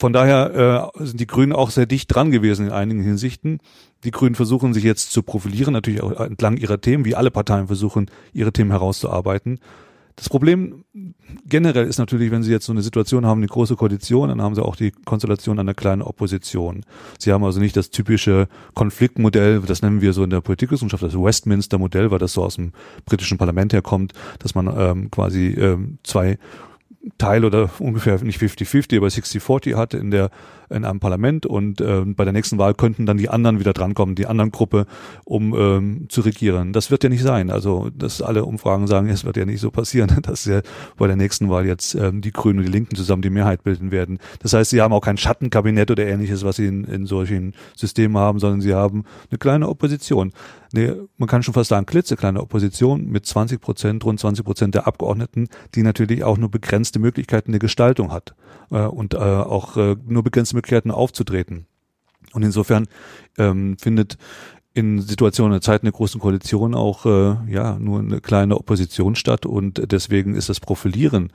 Von 0.00 0.14
daher 0.14 0.90
äh, 0.96 1.04
sind 1.04 1.20
die 1.20 1.26
Grünen 1.26 1.52
auch 1.52 1.68
sehr 1.68 1.84
dicht 1.84 2.14
dran 2.14 2.30
gewesen 2.30 2.68
in 2.68 2.72
einigen 2.72 3.02
Hinsichten. 3.02 3.58
Die 4.02 4.10
Grünen 4.10 4.34
versuchen 4.34 4.72
sich 4.72 4.82
jetzt 4.82 5.12
zu 5.12 5.22
profilieren, 5.22 5.74
natürlich 5.74 6.02
auch 6.02 6.18
entlang 6.18 6.56
ihrer 6.56 6.80
Themen, 6.80 7.04
wie 7.04 7.14
alle 7.14 7.30
Parteien 7.30 7.66
versuchen, 7.66 8.10
ihre 8.32 8.50
Themen 8.50 8.70
herauszuarbeiten. 8.70 9.60
Das 10.16 10.30
Problem 10.30 10.84
generell 11.46 11.86
ist 11.86 11.98
natürlich, 11.98 12.30
wenn 12.30 12.42
Sie 12.42 12.50
jetzt 12.50 12.64
so 12.64 12.72
eine 12.72 12.80
Situation 12.80 13.26
haben, 13.26 13.40
eine 13.40 13.48
große 13.48 13.76
Koalition, 13.76 14.30
dann 14.30 14.40
haben 14.40 14.54
Sie 14.54 14.64
auch 14.64 14.74
die 14.74 14.90
Konstellation 14.90 15.58
einer 15.58 15.74
kleinen 15.74 16.00
Opposition. 16.00 16.82
Sie 17.18 17.30
haben 17.30 17.44
also 17.44 17.60
nicht 17.60 17.76
das 17.76 17.90
typische 17.90 18.48
Konfliktmodell, 18.74 19.60
das 19.60 19.82
nennen 19.82 20.00
wir 20.00 20.14
so 20.14 20.24
in 20.24 20.30
der 20.30 20.40
Politikwissenschaft 20.40 21.02
das 21.02 21.14
Westminster-Modell, 21.14 22.10
weil 22.10 22.18
das 22.18 22.32
so 22.32 22.42
aus 22.42 22.56
dem 22.56 22.72
britischen 23.04 23.36
Parlament 23.36 23.74
herkommt, 23.74 24.14
dass 24.38 24.54
man 24.54 24.70
ähm, 24.74 25.10
quasi 25.10 25.48
ähm, 25.48 25.98
zwei 26.04 26.38
Teil 27.16 27.44
oder 27.44 27.70
ungefähr 27.78 28.22
nicht 28.22 28.40
50-50, 28.40 28.98
aber 28.98 29.06
60-40 29.06 29.76
hatte 29.76 29.96
in 29.96 30.10
der 30.10 30.30
in 30.70 30.84
einem 30.84 31.00
Parlament 31.00 31.46
und 31.46 31.80
äh, 31.80 32.04
bei 32.06 32.24
der 32.24 32.32
nächsten 32.32 32.58
Wahl 32.58 32.74
könnten 32.74 33.04
dann 33.04 33.16
die 33.16 33.28
anderen 33.28 33.58
wieder 33.58 33.72
drankommen, 33.72 34.14
die 34.14 34.26
anderen 34.26 34.52
Gruppe, 34.52 34.86
um 35.24 35.54
ähm, 35.54 36.06
zu 36.08 36.20
regieren. 36.20 36.72
Das 36.72 36.90
wird 36.90 37.02
ja 37.02 37.10
nicht 37.10 37.22
sein. 37.22 37.50
Also, 37.50 37.90
dass 37.92 38.22
alle 38.22 38.44
Umfragen 38.44 38.86
sagen, 38.86 39.08
es 39.08 39.24
wird 39.24 39.36
ja 39.36 39.44
nicht 39.44 39.60
so 39.60 39.70
passieren, 39.70 40.16
dass 40.22 40.44
ja 40.44 40.62
bei 40.96 41.06
der 41.06 41.16
nächsten 41.16 41.50
Wahl 41.50 41.66
jetzt 41.66 41.94
ähm, 41.94 42.20
die 42.20 42.30
Grünen 42.30 42.60
und 42.60 42.66
die 42.66 42.72
Linken 42.72 42.94
zusammen 42.94 43.22
die 43.22 43.30
Mehrheit 43.30 43.64
bilden 43.64 43.90
werden. 43.90 44.18
Das 44.40 44.52
heißt, 44.52 44.70
sie 44.70 44.80
haben 44.80 44.92
auch 44.92 45.00
kein 45.00 45.16
Schattenkabinett 45.16 45.90
oder 45.90 46.06
ähnliches, 46.06 46.44
was 46.44 46.56
sie 46.56 46.66
in, 46.66 46.84
in 46.84 47.06
solchen 47.06 47.54
Systemen 47.76 48.16
haben, 48.16 48.38
sondern 48.38 48.60
sie 48.60 48.74
haben 48.74 49.04
eine 49.30 49.38
kleine 49.38 49.68
Opposition. 49.68 50.32
Nee, 50.72 50.92
man 51.16 51.28
kann 51.28 51.42
schon 51.42 51.54
fast 51.54 51.70
sagen, 51.70 51.86
klitzekleine 51.86 52.40
Opposition 52.40 53.06
mit 53.06 53.26
20 53.26 53.60
Prozent, 53.60 54.04
rund 54.04 54.20
20 54.20 54.44
Prozent 54.44 54.74
der 54.74 54.86
Abgeordneten, 54.86 55.48
die 55.74 55.82
natürlich 55.82 56.22
auch 56.22 56.38
nur 56.38 56.50
begrenzte 56.50 57.00
Möglichkeiten 57.00 57.50
der 57.50 57.58
Gestaltung 57.58 58.12
hat 58.12 58.34
äh, 58.70 58.82
und 58.82 59.14
äh, 59.14 59.18
auch 59.18 59.76
äh, 59.76 59.96
nur 60.06 60.22
begrenzte 60.22 60.54
Möglichkeiten 60.54 60.92
aufzutreten. 60.92 61.66
Und 62.32 62.44
insofern 62.44 62.86
ähm, 63.38 63.76
findet 63.78 64.16
in 64.72 65.00
Situationen 65.00 65.52
der 65.52 65.60
Zeit 65.60 65.82
einer 65.82 65.90
großen 65.90 66.20
Koalition 66.20 66.76
auch 66.76 67.04
äh, 67.04 67.36
ja 67.50 67.76
nur 67.78 67.98
eine 67.98 68.20
kleine 68.20 68.56
Opposition 68.56 69.16
statt 69.16 69.46
und 69.46 69.90
deswegen 69.90 70.34
ist 70.34 70.48
das 70.48 70.60
Profilieren 70.60 71.32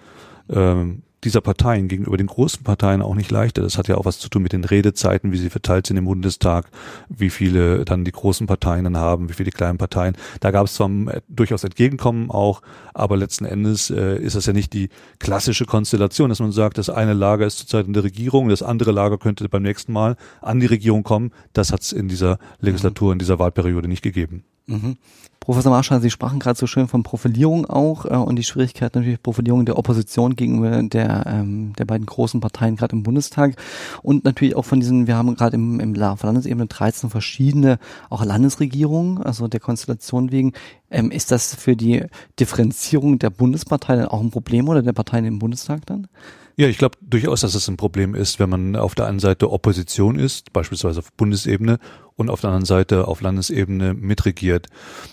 ähm, 0.50 1.04
dieser 1.26 1.42
Parteien 1.42 1.88
gegenüber 1.88 2.18
den 2.18 2.28
großen 2.28 2.64
Parteien 2.64 3.02
auch 3.02 3.16
nicht 3.16 3.32
leichter. 3.32 3.64
Das 3.64 3.78
hat 3.78 3.88
ja 3.88 3.96
auch 3.96 4.06
was 4.06 4.20
zu 4.20 4.30
tun 4.30 4.44
mit 4.44 4.54
den 4.54 4.64
Redezeiten, 4.64 5.32
wie 5.32 5.38
sie 5.38 5.50
verteilt 5.50 5.88
sind 5.88 5.98
im 5.98 6.06
Bundestag, 6.06 6.70
wie 7.10 7.32
viele 7.32 7.84
dann 7.84 8.06
die 8.06 8.12
großen 8.12 8.46
Parteien 8.48 8.84
dann 8.84 8.98
haben, 8.98 9.28
wie 9.28 9.34
viele 9.34 9.50
die 9.50 9.58
kleinen 9.58 9.80
Parteien. 9.80 10.16
Da 10.40 10.52
gab 10.52 10.68
es 10.68 10.76
zwar 10.76 10.90
durchaus 11.28 11.64
Entgegenkommen 11.64 12.30
auch, 12.30 12.62
aber 12.94 13.18
letzten 13.18 13.46
Endes 13.46 13.90
äh, 13.90 14.18
ist 14.18 14.36
das 14.36 14.46
ja 14.46 14.54
nicht 14.54 14.72
die 14.74 14.90
klassische 15.20 15.66
Konstellation, 15.66 16.30
dass 16.30 16.40
man 16.40 16.52
sagt, 16.52 16.78
das 16.78 16.90
eine 16.90 17.14
Lager 17.14 17.48
ist 17.48 17.58
zurzeit 17.58 17.88
in 17.88 17.94
der 17.94 18.04
Regierung, 18.04 18.50
das 18.50 18.62
andere 18.62 18.92
Lager 18.92 19.18
könnte 19.18 19.50
beim 19.50 19.64
nächsten 19.64 19.94
Mal 19.94 20.16
an 20.42 20.60
die 20.60 20.68
Regierung 20.68 21.04
kommen. 21.04 21.32
Das 21.54 21.74
hat 21.74 21.82
es 21.82 21.92
in 21.92 22.08
dieser 22.08 22.38
Legislatur, 22.60 23.12
in 23.12 23.20
dieser 23.20 23.40
Wahlperiode 23.40 23.88
nicht 23.88 24.04
gegeben. 24.04 24.44
Mhm. 24.68 24.98
Professor 25.46 25.72
Marschall, 25.72 26.02
Sie 26.02 26.10
sprachen 26.10 26.40
gerade 26.40 26.58
so 26.58 26.66
schön 26.66 26.88
von 26.88 27.04
Profilierung 27.04 27.68
auch 27.68 28.06
äh, 28.06 28.16
und 28.16 28.36
die 28.36 28.44
Schwierigkeit 28.44 28.96
natürlich 28.96 29.22
Profilierung 29.22 29.64
der 29.64 29.78
Opposition 29.78 30.36
gegenüber 30.36 30.82
der, 30.82 31.24
ähm, 31.28 31.74
der 31.78 31.86
beiden 31.86 32.08
großen 32.08 32.40
Parteien 32.42 32.76
gerade 32.76 32.96
im 32.96 33.04
Bundestag 33.04 33.56
und 34.02 34.26
natürlich 34.26 34.56
auch 34.56 34.66
von 34.66 34.80
diesen, 34.80 35.06
wir 35.06 35.16
haben 35.16 35.36
gerade 35.36 35.56
im, 35.56 35.80
im 35.80 36.02
auf 36.02 36.24
Landesebene 36.24 36.66
13 36.66 37.12
verschiedene 37.12 37.78
auch 38.10 38.26
Landesregierungen, 38.26 39.22
also 39.22 39.48
der 39.48 39.60
Konstellation 39.60 40.32
wegen. 40.32 40.54
Ähm, 40.90 41.12
ist 41.12 41.30
das 41.30 41.54
für 41.54 41.76
die 41.76 42.06
Differenzierung 42.40 43.20
der 43.20 43.30
Bundespartei 43.30 43.98
dann 43.98 44.08
auch 44.08 44.22
ein 44.22 44.32
Problem 44.32 44.68
oder 44.68 44.82
der 44.82 44.94
Parteien 44.94 45.26
im 45.26 45.38
Bundestag 45.38 45.86
dann? 45.86 46.08
Ja, 46.58 46.68
ich 46.68 46.78
glaube 46.78 46.98
durchaus, 47.02 47.42
dass 47.42 47.54
es 47.54 47.68
ein 47.68 47.76
Problem 47.76 48.16
ist, 48.16 48.40
wenn 48.40 48.50
man 48.50 48.76
auf 48.78 48.96
der 48.96 49.08
einen 49.08 49.20
Seite 49.20 49.52
Opposition 49.52 50.18
ist, 50.18 50.54
beispielsweise 50.54 51.00
auf 51.00 51.12
Bundesebene, 51.14 51.80
und 52.16 52.30
auf 52.30 52.42
der 52.42 52.50
anderen 52.50 52.66
Seite 52.66 53.08
auf 53.08 53.22
Landesebene 53.22 53.94
mitregiert. 53.94 54.68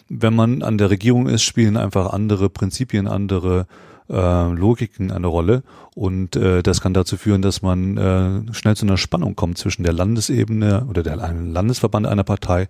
Wenn 0.09 0.35
man 0.35 0.63
an 0.63 0.79
der 0.79 0.91
Regierung 0.91 1.27
ist, 1.27 1.43
spielen 1.43 1.77
einfach 1.77 2.13
andere 2.13 2.49
Prinzipien, 2.49 3.09
andere 3.09 3.67
äh, 4.09 4.53
Logiken 4.53 5.11
eine 5.11 5.27
Rolle 5.27 5.63
und 5.95 6.37
äh, 6.37 6.63
das 6.63 6.81
kann 6.81 6.95
dazu 6.95 7.17
führen, 7.17 7.43
dass 7.43 7.63
man 7.63 7.97
äh, 7.97 8.55
schnell 8.55 8.77
zu 8.77 8.87
einer 8.87 8.97
Spannung 8.97 9.37
kommt 9.37 9.59
zwischen 9.59 9.83
der 9.83 9.93
Landesebene 9.93 10.87
oder 10.89 11.03
der 11.03 11.17
Landesverband 11.17 12.07
einer 12.07 12.25
Partei 12.25 12.69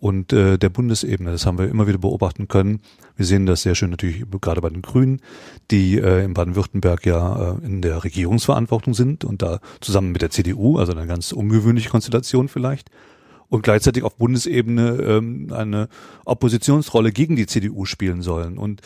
und 0.00 0.32
äh, 0.32 0.58
der 0.58 0.70
Bundesebene. 0.70 1.30
Das 1.30 1.46
haben 1.46 1.58
wir 1.58 1.68
immer 1.68 1.86
wieder 1.86 1.98
beobachten 1.98 2.48
können. 2.48 2.80
Wir 3.16 3.26
sehen 3.26 3.46
das 3.46 3.62
sehr 3.62 3.74
schön 3.74 3.90
natürlich 3.90 4.24
gerade 4.40 4.60
bei 4.62 4.70
den 4.70 4.82
Grünen, 4.82 5.20
die 5.70 5.98
äh, 5.98 6.24
in 6.24 6.34
Baden-Württemberg 6.34 7.04
ja 7.04 7.58
äh, 7.58 7.64
in 7.64 7.82
der 7.82 8.02
Regierungsverantwortung 8.02 8.94
sind 8.94 9.24
und 9.24 9.42
da 9.42 9.60
zusammen 9.80 10.12
mit 10.12 10.22
der 10.22 10.30
CDU, 10.30 10.78
also 10.78 10.92
eine 10.92 11.06
ganz 11.06 11.32
ungewöhnliche 11.32 11.90
Konstellation 11.90 12.48
vielleicht, 12.48 12.90
und 13.48 13.62
gleichzeitig 13.62 14.04
auf 14.04 14.16
Bundesebene 14.16 14.92
ähm, 15.02 15.52
eine 15.52 15.88
Oppositionsrolle 16.24 17.12
gegen 17.12 17.36
die 17.36 17.46
CDU 17.46 17.84
spielen 17.84 18.22
sollen. 18.22 18.56
Und 18.56 18.80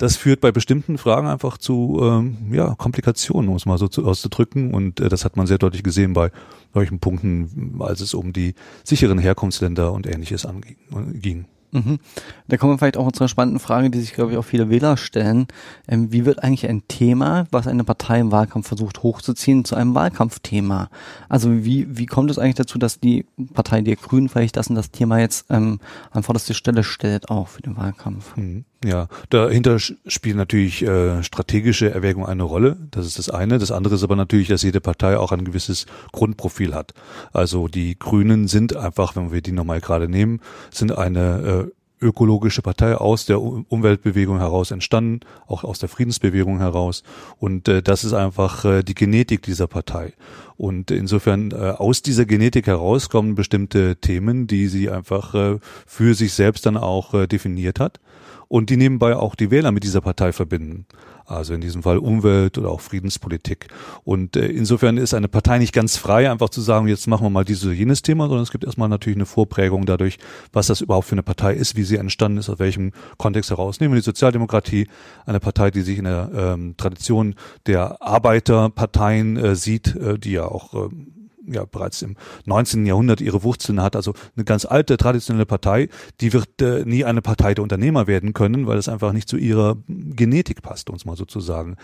das 0.00 0.16
führt 0.16 0.40
bei 0.40 0.50
bestimmten 0.50 0.96
Fragen 0.96 1.26
einfach 1.26 1.58
zu 1.58 2.00
ähm, 2.02 2.36
ja, 2.52 2.74
Komplikationen, 2.74 3.50
um 3.50 3.56
es 3.56 3.66
mal 3.66 3.76
so 3.76 3.86
zu, 3.86 4.06
auszudrücken. 4.06 4.72
Und 4.72 4.98
äh, 4.98 5.10
das 5.10 5.26
hat 5.26 5.36
man 5.36 5.46
sehr 5.46 5.58
deutlich 5.58 5.82
gesehen 5.82 6.14
bei 6.14 6.30
solchen 6.72 7.00
Punkten, 7.00 7.76
als 7.80 8.00
es 8.00 8.14
um 8.14 8.32
die 8.32 8.54
sicheren 8.82 9.18
Herkunftsländer 9.18 9.92
und 9.92 10.06
ähnliches 10.06 10.46
anging. 10.46 11.44
Mhm. 11.72 11.98
Da 12.48 12.56
kommen 12.56 12.72
wir 12.72 12.78
vielleicht 12.78 12.96
auch 12.96 13.12
zu 13.12 13.20
einer 13.20 13.28
spannenden 13.28 13.60
Frage, 13.60 13.90
die 13.90 14.00
sich, 14.00 14.14
glaube 14.14 14.32
ich, 14.32 14.38
auch 14.38 14.44
viele 14.44 14.70
Wähler 14.70 14.96
stellen. 14.96 15.48
Ähm, 15.86 16.10
wie 16.10 16.24
wird 16.24 16.42
eigentlich 16.42 16.66
ein 16.66 16.88
Thema, 16.88 17.46
was 17.50 17.66
eine 17.66 17.84
Partei 17.84 18.20
im 18.20 18.32
Wahlkampf 18.32 18.68
versucht 18.68 19.02
hochzuziehen, 19.02 19.66
zu 19.66 19.76
einem 19.76 19.94
Wahlkampfthema? 19.94 20.88
Also 21.28 21.62
wie, 21.62 21.86
wie 21.90 22.06
kommt 22.06 22.30
es 22.30 22.38
eigentlich 22.38 22.54
dazu, 22.54 22.78
dass 22.78 23.00
die 23.00 23.26
Partei 23.52 23.82
der 23.82 23.96
Grünen 23.96 24.30
vielleicht 24.30 24.56
das 24.56 24.68
und 24.68 24.76
das 24.76 24.92
Thema 24.92 25.18
jetzt 25.18 25.44
ähm, 25.50 25.78
an 26.10 26.22
vorderste 26.22 26.54
Stelle 26.54 26.84
stellt, 26.84 27.28
auch 27.28 27.48
für 27.48 27.60
den 27.60 27.76
Wahlkampf? 27.76 28.34
Mhm. 28.38 28.64
Ja, 28.82 29.08
dahinter 29.28 29.78
spielen 29.78 30.38
natürlich 30.38 30.82
äh, 30.82 31.22
strategische 31.22 31.90
Erwägungen 31.90 32.26
eine 32.26 32.44
Rolle. 32.44 32.78
Das 32.90 33.04
ist 33.04 33.18
das 33.18 33.28
eine. 33.28 33.58
Das 33.58 33.72
andere 33.72 33.94
ist 33.94 34.02
aber 34.02 34.16
natürlich, 34.16 34.48
dass 34.48 34.62
jede 34.62 34.80
Partei 34.80 35.18
auch 35.18 35.32
ein 35.32 35.44
gewisses 35.44 35.84
Grundprofil 36.12 36.74
hat. 36.74 36.94
Also 37.34 37.68
die 37.68 37.98
Grünen 37.98 38.48
sind 38.48 38.74
einfach, 38.74 39.16
wenn 39.16 39.32
wir 39.32 39.42
die 39.42 39.52
nochmal 39.52 39.82
gerade 39.82 40.08
nehmen, 40.08 40.40
sind 40.70 40.96
eine 40.96 41.68
äh, 41.68 42.06
ökologische 42.06 42.62
Partei 42.62 42.94
aus 42.96 43.26
der 43.26 43.42
Umweltbewegung 43.42 44.38
heraus 44.38 44.70
entstanden, 44.70 45.20
auch 45.46 45.62
aus 45.62 45.78
der 45.78 45.90
Friedensbewegung 45.90 46.58
heraus. 46.58 47.02
Und 47.38 47.68
äh, 47.68 47.82
das 47.82 48.02
ist 48.02 48.14
einfach 48.14 48.64
äh, 48.64 48.82
die 48.82 48.94
Genetik 48.94 49.42
dieser 49.42 49.66
Partei. 49.66 50.14
Und 50.56 50.90
insofern 50.90 51.50
äh, 51.50 51.74
aus 51.76 52.00
dieser 52.00 52.24
Genetik 52.24 52.66
heraus 52.66 53.10
kommen 53.10 53.34
bestimmte 53.34 53.96
Themen, 53.96 54.46
die 54.46 54.68
sie 54.68 54.88
einfach 54.88 55.34
äh, 55.34 55.58
für 55.86 56.14
sich 56.14 56.32
selbst 56.32 56.64
dann 56.64 56.78
auch 56.78 57.12
äh, 57.12 57.26
definiert 57.26 57.78
hat 57.78 58.00
und 58.50 58.68
die 58.68 58.76
nebenbei 58.76 59.14
auch 59.14 59.36
die 59.36 59.52
Wähler 59.52 59.70
mit 59.70 59.84
dieser 59.84 60.00
Partei 60.00 60.32
verbinden. 60.32 60.84
Also 61.24 61.54
in 61.54 61.60
diesem 61.60 61.84
Fall 61.84 61.98
Umwelt 61.98 62.58
oder 62.58 62.70
auch 62.70 62.80
Friedenspolitik. 62.80 63.68
Und 64.02 64.34
äh, 64.34 64.48
insofern 64.48 64.96
ist 64.96 65.14
eine 65.14 65.28
Partei 65.28 65.58
nicht 65.58 65.72
ganz 65.72 65.96
frei, 65.96 66.28
einfach 66.28 66.48
zu 66.48 66.60
sagen, 66.60 66.88
jetzt 66.88 67.06
machen 67.06 67.24
wir 67.24 67.30
mal 67.30 67.44
dieses 67.44 67.64
oder 67.64 67.74
jenes 67.74 68.02
Thema, 68.02 68.26
sondern 68.26 68.42
es 68.42 68.50
gibt 68.50 68.64
erstmal 68.64 68.88
natürlich 68.88 69.16
eine 69.16 69.26
Vorprägung 69.26 69.86
dadurch, 69.86 70.18
was 70.52 70.66
das 70.66 70.80
überhaupt 70.80 71.06
für 71.06 71.12
eine 71.14 71.22
Partei 71.22 71.54
ist, 71.54 71.76
wie 71.76 71.84
sie 71.84 71.96
entstanden 71.96 72.38
ist, 72.38 72.50
aus 72.50 72.58
welchem 72.58 72.90
Kontext 73.18 73.50
heraus. 73.50 73.78
Nehmen 73.78 73.94
wir 73.94 74.00
die 74.00 74.04
Sozialdemokratie, 74.04 74.88
eine 75.26 75.38
Partei, 75.38 75.70
die 75.70 75.82
sich 75.82 75.98
in 75.98 76.04
der 76.04 76.30
ähm, 76.34 76.74
Tradition 76.76 77.36
der 77.68 78.02
Arbeiterparteien 78.02 79.36
äh, 79.36 79.54
sieht, 79.54 79.94
äh, 79.94 80.18
die 80.18 80.32
ja 80.32 80.46
auch 80.46 80.74
ähm, 80.74 81.19
ja 81.52 81.64
bereits 81.64 82.02
im 82.02 82.16
19. 82.46 82.86
Jahrhundert 82.86 83.20
ihre 83.20 83.42
Wurzeln 83.42 83.80
hat, 83.82 83.96
also 83.96 84.14
eine 84.36 84.44
ganz 84.44 84.64
alte 84.64 84.96
traditionelle 84.96 85.46
Partei, 85.46 85.88
die 86.20 86.32
wird 86.32 86.60
äh, 86.62 86.84
nie 86.84 87.04
eine 87.04 87.22
Partei 87.22 87.54
der 87.54 87.62
Unternehmer 87.62 88.06
werden 88.06 88.32
können, 88.32 88.66
weil 88.66 88.78
es 88.78 88.88
einfach 88.88 89.12
nicht 89.12 89.28
zu 89.28 89.36
ihrer 89.36 89.76
Genetik 89.88 90.62
passt, 90.62 90.90
uns 90.90 91.04
mal 91.04 91.16
sozusagen. 91.16 91.76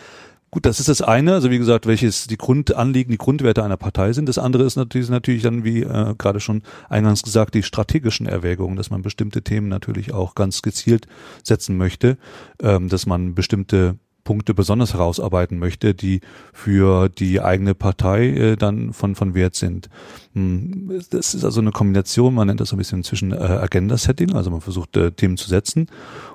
Gut, 0.52 0.64
das 0.64 0.78
ist 0.78 0.88
das 0.88 1.02
eine, 1.02 1.34
also 1.34 1.50
wie 1.50 1.58
gesagt, 1.58 1.86
welches 1.86 2.28
die 2.28 2.36
Grundanliegen, 2.36 3.10
die 3.10 3.18
Grundwerte 3.18 3.64
einer 3.64 3.76
Partei 3.76 4.12
sind. 4.12 4.28
Das 4.28 4.38
andere 4.38 4.62
ist 4.62 4.76
natürlich, 4.76 5.10
natürlich 5.10 5.42
dann, 5.42 5.64
wie 5.64 5.82
äh, 5.82 6.14
gerade 6.16 6.40
schon 6.40 6.62
eingangs 6.88 7.22
gesagt, 7.22 7.54
die 7.54 7.64
strategischen 7.64 8.26
Erwägungen, 8.26 8.76
dass 8.76 8.88
man 8.88 9.02
bestimmte 9.02 9.42
Themen 9.42 9.68
natürlich 9.68 10.14
auch 10.14 10.34
ganz 10.36 10.62
gezielt 10.62 11.08
setzen 11.42 11.76
möchte, 11.76 12.16
ähm, 12.62 12.88
dass 12.88 13.06
man 13.06 13.34
bestimmte 13.34 13.98
Punkte 14.26 14.52
besonders 14.52 14.92
herausarbeiten 14.92 15.58
möchte, 15.58 15.94
die 15.94 16.20
für 16.52 17.08
die 17.08 17.40
eigene 17.40 17.74
Partei 17.74 18.28
äh, 18.28 18.56
dann 18.56 18.92
von, 18.92 19.14
von 19.14 19.34
Wert 19.34 19.54
sind. 19.54 19.88
Hm, 20.34 21.00
das 21.08 21.32
ist 21.32 21.44
also 21.44 21.62
eine 21.62 21.72
Kombination, 21.72 22.34
man 22.34 22.48
nennt 22.48 22.60
das 22.60 22.68
so 22.68 22.76
ein 22.76 22.78
bisschen 22.78 23.04
zwischen 23.04 23.32
äh, 23.32 23.36
Agenda-Setting, 23.36 24.34
also 24.34 24.50
man 24.50 24.60
versucht 24.60 24.94
äh, 24.98 25.12
Themen 25.12 25.38
zu 25.38 25.48
setzen 25.48 25.86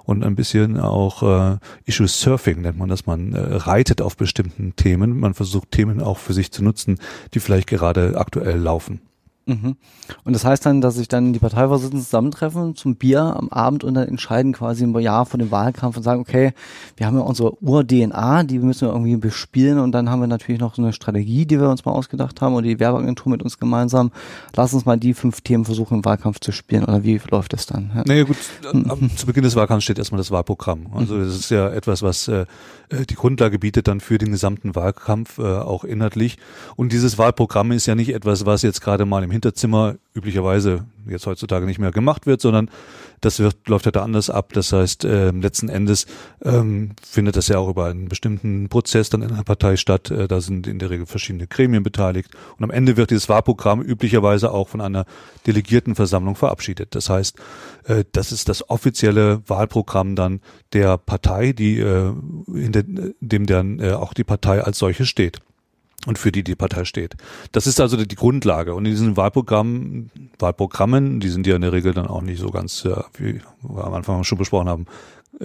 und 0.05 0.23
ein 0.23 0.35
bisschen 0.35 0.79
auch 0.79 1.21
äh, 1.21 1.57
Issue-Surfing 1.85 2.61
nennt 2.61 2.79
man 2.79 2.89
das, 2.89 3.05
man 3.05 3.33
äh, 3.33 3.39
reitet 3.39 4.01
auf 4.01 4.17
bestimmten 4.17 4.75
Themen, 4.75 5.19
man 5.19 5.35
versucht 5.35 5.69
Themen 5.69 6.01
auch 6.01 6.17
für 6.17 6.33
sich 6.33 6.51
zu 6.51 6.63
nutzen, 6.63 6.97
die 7.35 7.39
vielleicht 7.39 7.67
gerade 7.67 8.17
aktuell 8.17 8.57
laufen. 8.57 9.01
Mhm. 9.51 9.75
Und 10.23 10.33
das 10.33 10.45
heißt 10.45 10.65
dann, 10.65 10.81
dass 10.81 10.95
sich 10.95 11.07
dann 11.07 11.33
die 11.33 11.39
Parteivorsitzenden 11.39 12.03
zusammentreffen 12.03 12.75
zum 12.75 12.95
Bier 12.95 13.21
am 13.21 13.49
Abend 13.49 13.83
und 13.83 13.93
dann 13.93 14.07
entscheiden 14.07 14.53
quasi 14.53 14.83
ein 14.83 14.97
Jahr 14.99 15.25
von 15.25 15.39
dem 15.39 15.51
Wahlkampf 15.51 15.97
und 15.97 16.03
sagen, 16.03 16.21
okay, 16.21 16.53
wir 16.97 17.07
haben 17.07 17.17
ja 17.17 17.23
unsere 17.23 17.61
Ur-DNA, 17.63 18.43
die 18.43 18.59
müssen 18.59 18.87
wir 18.87 18.93
irgendwie 18.93 19.15
bespielen 19.15 19.79
und 19.79 19.91
dann 19.91 20.09
haben 20.09 20.21
wir 20.21 20.27
natürlich 20.27 20.61
noch 20.61 20.75
so 20.75 20.81
eine 20.81 20.93
Strategie, 20.93 21.45
die 21.45 21.59
wir 21.59 21.69
uns 21.69 21.85
mal 21.85 21.91
ausgedacht 21.91 22.41
haben 22.41 22.55
und 22.55 22.63
die 22.63 22.79
Werbeagentur 22.79 23.31
mit 23.31 23.41
uns 23.41 23.57
gemeinsam. 23.57 24.11
Lass 24.55 24.73
uns 24.73 24.85
mal 24.85 24.97
die 24.97 25.13
fünf 25.13 25.41
Themen 25.41 25.65
versuchen 25.65 25.97
im 25.97 26.05
Wahlkampf 26.05 26.39
zu 26.39 26.51
spielen 26.51 26.83
oder 26.83 27.03
wie 27.03 27.19
läuft 27.29 27.53
das 27.53 27.65
dann? 27.65 27.91
Ja. 27.95 28.03
Naja 28.05 28.23
gut, 28.23 28.37
zu 29.15 29.25
Beginn 29.25 29.43
des 29.43 29.55
Wahlkampfs 29.55 29.85
steht 29.85 29.97
erstmal 29.97 30.19
das 30.19 30.31
Wahlprogramm. 30.31 30.87
Also 30.93 31.17
das 31.17 31.35
ist 31.35 31.49
ja 31.49 31.69
etwas, 31.69 32.01
was 32.01 32.27
äh, 32.27 32.45
die 33.09 33.15
Grundlage 33.15 33.59
bietet 33.59 33.87
dann 33.87 33.99
für 33.99 34.17
den 34.17 34.31
gesamten 34.31 34.75
Wahlkampf, 34.75 35.39
äh, 35.39 35.41
auch 35.41 35.83
inhaltlich. 35.83 36.37
Und 36.75 36.91
dieses 36.91 37.17
Wahlprogramm 37.17 37.71
ist 37.71 37.85
ja 37.85 37.95
nicht 37.95 38.13
etwas, 38.13 38.45
was 38.45 38.61
jetzt 38.61 38.81
gerade 38.81 39.05
mal 39.05 39.23
im 39.23 39.31
im 39.31 39.35
Hinterzimmer 39.41 39.95
üblicherweise 40.13 40.85
jetzt 41.07 41.25
heutzutage 41.25 41.65
nicht 41.65 41.79
mehr 41.79 41.91
gemacht 41.91 42.27
wird, 42.27 42.41
sondern 42.41 42.69
das 43.21 43.39
wird, 43.39 43.67
läuft 43.67 43.95
da 43.95 44.03
anders 44.03 44.29
ab. 44.29 44.53
Das 44.53 44.71
heißt, 44.71 45.03
äh, 45.03 45.31
letzten 45.31 45.67
Endes 45.67 46.05
ähm, 46.43 46.91
findet 47.01 47.37
das 47.37 47.47
ja 47.47 47.57
auch 47.57 47.69
über 47.69 47.85
einen 47.85 48.07
bestimmten 48.07 48.69
Prozess 48.69 49.09
dann 49.09 49.23
in 49.23 49.31
einer 49.31 49.43
Partei 49.43 49.77
statt. 49.77 50.11
Äh, 50.11 50.27
da 50.27 50.39
sind 50.39 50.67
in 50.67 50.77
der 50.77 50.91
Regel 50.91 51.07
verschiedene 51.07 51.47
Gremien 51.47 51.81
beteiligt. 51.81 52.29
Und 52.57 52.63
am 52.63 52.69
Ende 52.69 52.97
wird 52.97 53.09
dieses 53.09 53.29
Wahlprogramm 53.29 53.81
üblicherweise 53.81 54.51
auch 54.51 54.69
von 54.69 54.81
einer 54.81 55.05
Delegiertenversammlung 55.47 56.35
verabschiedet. 56.35 56.93
Das 56.93 57.09
heißt, 57.09 57.37
äh, 57.85 58.03
das 58.11 58.31
ist 58.31 58.47
das 58.47 58.69
offizielle 58.69 59.41
Wahlprogramm 59.47 60.15
dann 60.15 60.41
der 60.73 60.99
Partei, 60.99 61.53
die 61.53 61.79
äh, 61.79 62.13
in 62.53 63.15
dem 63.19 63.45
dann 63.47 63.79
äh, 63.79 63.93
auch 63.93 64.13
die 64.13 64.23
Partei 64.23 64.61
als 64.61 64.77
solche 64.77 65.05
steht 65.05 65.39
und 66.05 66.17
für 66.17 66.31
die 66.31 66.43
die 66.43 66.55
Partei 66.55 66.85
steht. 66.85 67.15
Das 67.51 67.67
ist 67.67 67.79
also 67.79 67.97
die 67.97 68.15
Grundlage. 68.15 68.73
Und 68.73 68.85
in 68.85 68.91
diesen 68.91 69.17
Wahlprogrammen, 69.17 70.11
Wahlprogrammen, 70.39 71.19
die 71.19 71.29
sind 71.29 71.45
ja 71.47 71.55
in 71.55 71.61
der 71.61 71.73
Regel 71.73 71.93
dann 71.93 72.07
auch 72.07 72.21
nicht 72.21 72.39
so 72.39 72.49
ganz, 72.49 72.85
äh, 72.85 72.95
wie 73.17 73.41
wir 73.61 73.83
am 73.83 73.93
Anfang 73.93 74.23
schon 74.23 74.37
besprochen 74.37 74.69
haben, 74.69 74.85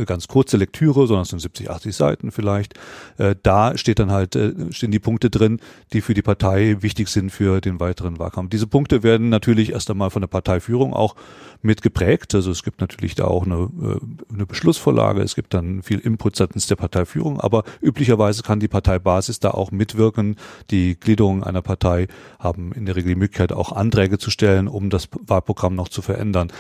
ganz 0.04 0.28
kurze 0.28 0.56
Lektüre, 0.56 1.06
sondern 1.06 1.22
es 1.22 1.30
sind 1.30 1.40
70, 1.40 1.70
80 1.70 1.96
Seiten 1.96 2.30
vielleicht. 2.30 2.74
Äh, 3.18 3.36
da 3.42 3.76
steht 3.78 3.98
dann 3.98 4.10
halt, 4.10 4.36
äh, 4.36 4.52
stehen 4.70 4.90
die 4.90 4.98
Punkte 4.98 5.30
drin, 5.30 5.60
die 5.92 6.00
für 6.00 6.14
die 6.14 6.22
Partei 6.22 6.76
wichtig 6.80 7.08
sind 7.08 7.30
für 7.30 7.60
den 7.60 7.80
weiteren 7.80 8.18
Wahlkampf. 8.18 8.50
Diese 8.50 8.66
Punkte 8.66 9.02
werden 9.02 9.28
natürlich 9.28 9.72
erst 9.72 9.90
einmal 9.90 10.10
von 10.10 10.22
der 10.22 10.28
Parteiführung 10.28 10.92
auch 10.92 11.14
mit 11.62 11.82
geprägt. 11.82 12.34
Also 12.34 12.50
es 12.50 12.62
gibt 12.62 12.80
natürlich 12.80 13.14
da 13.14 13.24
auch 13.24 13.44
eine, 13.44 13.70
eine 14.32 14.46
Beschlussvorlage, 14.46 15.22
es 15.22 15.34
gibt 15.34 15.54
dann 15.54 15.82
viel 15.82 15.98
Input 15.98 16.36
seitens 16.36 16.66
der 16.66 16.76
Parteiführung, 16.76 17.40
aber 17.40 17.64
üblicherweise 17.80 18.42
kann 18.42 18.60
die 18.60 18.68
Parteibasis 18.68 19.40
da 19.40 19.52
auch 19.52 19.70
mitwirken. 19.70 20.36
Die 20.70 20.98
Gliederungen 20.98 21.42
einer 21.44 21.62
Partei 21.62 22.08
haben 22.38 22.72
in 22.72 22.86
der 22.86 22.96
Regel 22.96 23.10
die 23.10 23.18
Möglichkeit, 23.18 23.52
auch 23.52 23.72
Anträge 23.72 24.18
zu 24.18 24.30
stellen, 24.30 24.68
um 24.68 24.90
das 24.90 25.08
Wahlprogramm 25.20 25.74
noch 25.74 25.88
zu 25.88 26.02
verändern. 26.02 26.52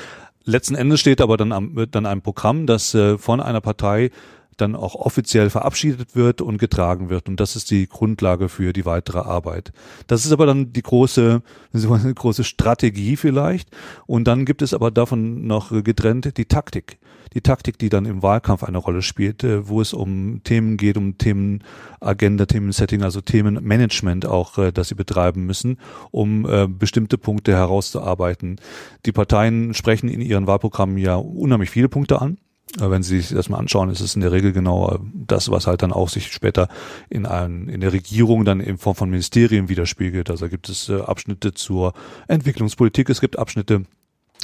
Letzten 0.48 0.76
Endes 0.76 1.00
steht 1.00 1.20
aber 1.20 1.36
dann, 1.36 1.50
am, 1.50 1.86
dann 1.90 2.06
ein 2.06 2.22
Programm, 2.22 2.66
das 2.66 2.94
äh, 2.94 3.18
von 3.18 3.40
einer 3.40 3.60
Partei 3.60 4.10
dann 4.56 4.74
auch 4.74 4.94
offiziell 4.94 5.50
verabschiedet 5.50 6.16
wird 6.16 6.40
und 6.40 6.58
getragen 6.58 7.08
wird. 7.08 7.28
Und 7.28 7.40
das 7.40 7.56
ist 7.56 7.70
die 7.70 7.88
Grundlage 7.88 8.48
für 8.48 8.72
die 8.72 8.84
weitere 8.84 9.18
Arbeit. 9.18 9.72
Das 10.06 10.24
ist 10.24 10.32
aber 10.32 10.46
dann 10.46 10.72
die 10.72 10.82
große, 10.82 11.42
eine 11.72 12.14
große 12.14 12.44
Strategie 12.44 13.16
vielleicht. 13.16 13.70
Und 14.06 14.24
dann 14.24 14.44
gibt 14.44 14.62
es 14.62 14.74
aber 14.74 14.90
davon 14.90 15.46
noch 15.46 15.70
getrennt 15.82 16.36
die 16.36 16.46
Taktik 16.46 16.98
die 17.36 17.42
Taktik, 17.42 17.78
die 17.78 17.90
dann 17.90 18.06
im 18.06 18.22
Wahlkampf 18.22 18.64
eine 18.64 18.78
Rolle 18.78 19.02
spielt, 19.02 19.44
äh, 19.44 19.68
wo 19.68 19.82
es 19.82 19.92
um 19.92 20.40
Themen 20.42 20.78
geht, 20.78 20.96
um 20.96 21.18
Themenagenda, 21.18 22.46
Themensetting, 22.46 23.02
also 23.02 23.20
Themenmanagement 23.20 24.24
auch, 24.24 24.56
äh, 24.56 24.72
das 24.72 24.88
sie 24.88 24.94
betreiben 24.94 25.44
müssen, 25.44 25.78
um 26.10 26.48
äh, 26.48 26.66
bestimmte 26.66 27.18
Punkte 27.18 27.52
herauszuarbeiten. 27.52 28.56
Die 29.04 29.12
Parteien 29.12 29.74
sprechen 29.74 30.08
in 30.08 30.22
ihren 30.22 30.46
Wahlprogrammen 30.46 30.96
ja 30.96 31.16
unheimlich 31.16 31.68
viele 31.68 31.90
Punkte 31.90 32.22
an. 32.22 32.38
Wenn 32.78 33.02
Sie 33.02 33.20
sich 33.20 33.34
das 33.34 33.48
mal 33.48 33.58
anschauen, 33.58 33.90
ist 33.90 34.00
es 34.00 34.16
in 34.16 34.20
der 34.20 34.32
Regel 34.32 34.52
genau 34.52 34.98
das, 35.14 35.50
was 35.50 35.66
halt 35.66 35.82
dann 35.82 35.92
auch 35.92 36.08
sich 36.08 36.32
später 36.32 36.68
in, 37.08 37.24
ein, 37.24 37.68
in 37.68 37.80
der 37.80 37.92
Regierung 37.92 38.44
dann 38.44 38.60
in 38.60 38.76
Form 38.76 38.96
von 38.96 39.08
Ministerien 39.08 39.68
widerspiegelt. 39.68 40.30
Also 40.30 40.48
gibt 40.48 40.68
es 40.68 40.90
Abschnitte 40.90 41.54
zur 41.54 41.94
Entwicklungspolitik, 42.26 43.08
es 43.08 43.20
gibt 43.20 43.38
Abschnitte 43.38 43.84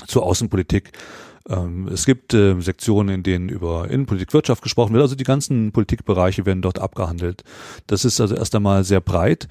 zur 0.07 0.23
Außenpolitik. 0.23 0.93
Ähm, 1.49 1.89
es 1.89 2.07
gibt 2.07 2.35
äh, 2.35 2.61
Sektionen, 2.61 3.15
in 3.15 3.23
denen 3.23 3.49
über 3.49 3.91
Innenpolitik, 3.91 4.33
Wirtschaft 4.33 4.63
gesprochen 4.63 4.93
wird. 4.93 5.03
Also 5.03 5.15
die 5.15 5.25
ganzen 5.25 5.73
Politikbereiche 5.73 6.47
werden 6.47 6.63
dort 6.63 6.79
abgehandelt. 6.79 7.43
Das 7.87 8.05
ist 8.05 8.21
also 8.21 8.35
erst 8.35 8.55
einmal 8.55 8.85
sehr 8.85 9.01
breit. 9.01 9.49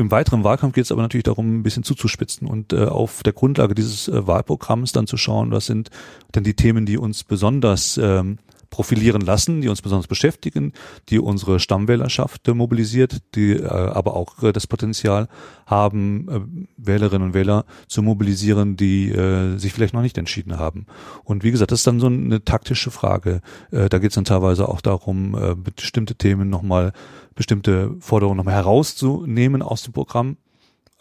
Im 0.00 0.10
weiteren 0.10 0.44
Wahlkampf 0.44 0.74
geht 0.74 0.84
es 0.84 0.92
aber 0.92 1.02
natürlich 1.02 1.24
darum, 1.24 1.58
ein 1.58 1.62
bisschen 1.62 1.82
zuzuspitzen 1.82 2.48
und 2.48 2.72
äh, 2.72 2.86
auf 2.86 3.22
der 3.22 3.34
Grundlage 3.34 3.74
dieses 3.74 4.08
äh, 4.08 4.26
Wahlprogramms 4.26 4.92
dann 4.92 5.06
zu 5.06 5.18
schauen, 5.18 5.50
was 5.50 5.66
sind 5.66 5.90
denn 6.34 6.42
die 6.42 6.54
Themen, 6.54 6.86
die 6.86 6.96
uns 6.96 7.22
besonders 7.22 7.98
ähm, 8.02 8.38
profilieren 8.70 9.20
lassen, 9.20 9.60
die 9.60 9.68
uns 9.68 9.82
besonders 9.82 10.06
beschäftigen, 10.06 10.72
die 11.08 11.18
unsere 11.18 11.60
Stammwählerschaft 11.60 12.46
äh, 12.48 12.54
mobilisiert, 12.54 13.18
die 13.34 13.52
äh, 13.52 13.66
aber 13.66 14.14
auch 14.14 14.42
äh, 14.42 14.52
das 14.52 14.66
Potenzial 14.66 15.28
haben, 15.66 16.28
äh, 16.28 16.40
Wählerinnen 16.76 17.28
und 17.28 17.34
Wähler 17.34 17.64
zu 17.88 18.02
mobilisieren, 18.02 18.76
die 18.76 19.10
äh, 19.10 19.58
sich 19.58 19.72
vielleicht 19.72 19.92
noch 19.92 20.02
nicht 20.02 20.18
entschieden 20.18 20.58
haben. 20.58 20.86
Und 21.24 21.44
wie 21.44 21.50
gesagt, 21.50 21.72
das 21.72 21.80
ist 21.80 21.86
dann 21.86 22.00
so 22.00 22.06
eine 22.06 22.44
taktische 22.44 22.90
Frage. 22.90 23.40
Äh, 23.72 23.88
da 23.88 23.98
geht 23.98 24.12
es 24.12 24.14
dann 24.14 24.24
teilweise 24.24 24.68
auch 24.68 24.80
darum, 24.80 25.34
äh, 25.34 25.54
bestimmte 25.54 26.14
Themen 26.14 26.48
nochmal, 26.48 26.92
bestimmte 27.34 27.96
Forderungen 28.00 28.36
nochmal 28.36 28.54
herauszunehmen 28.54 29.62
aus 29.62 29.82
dem 29.82 29.92
Programm. 29.92 30.36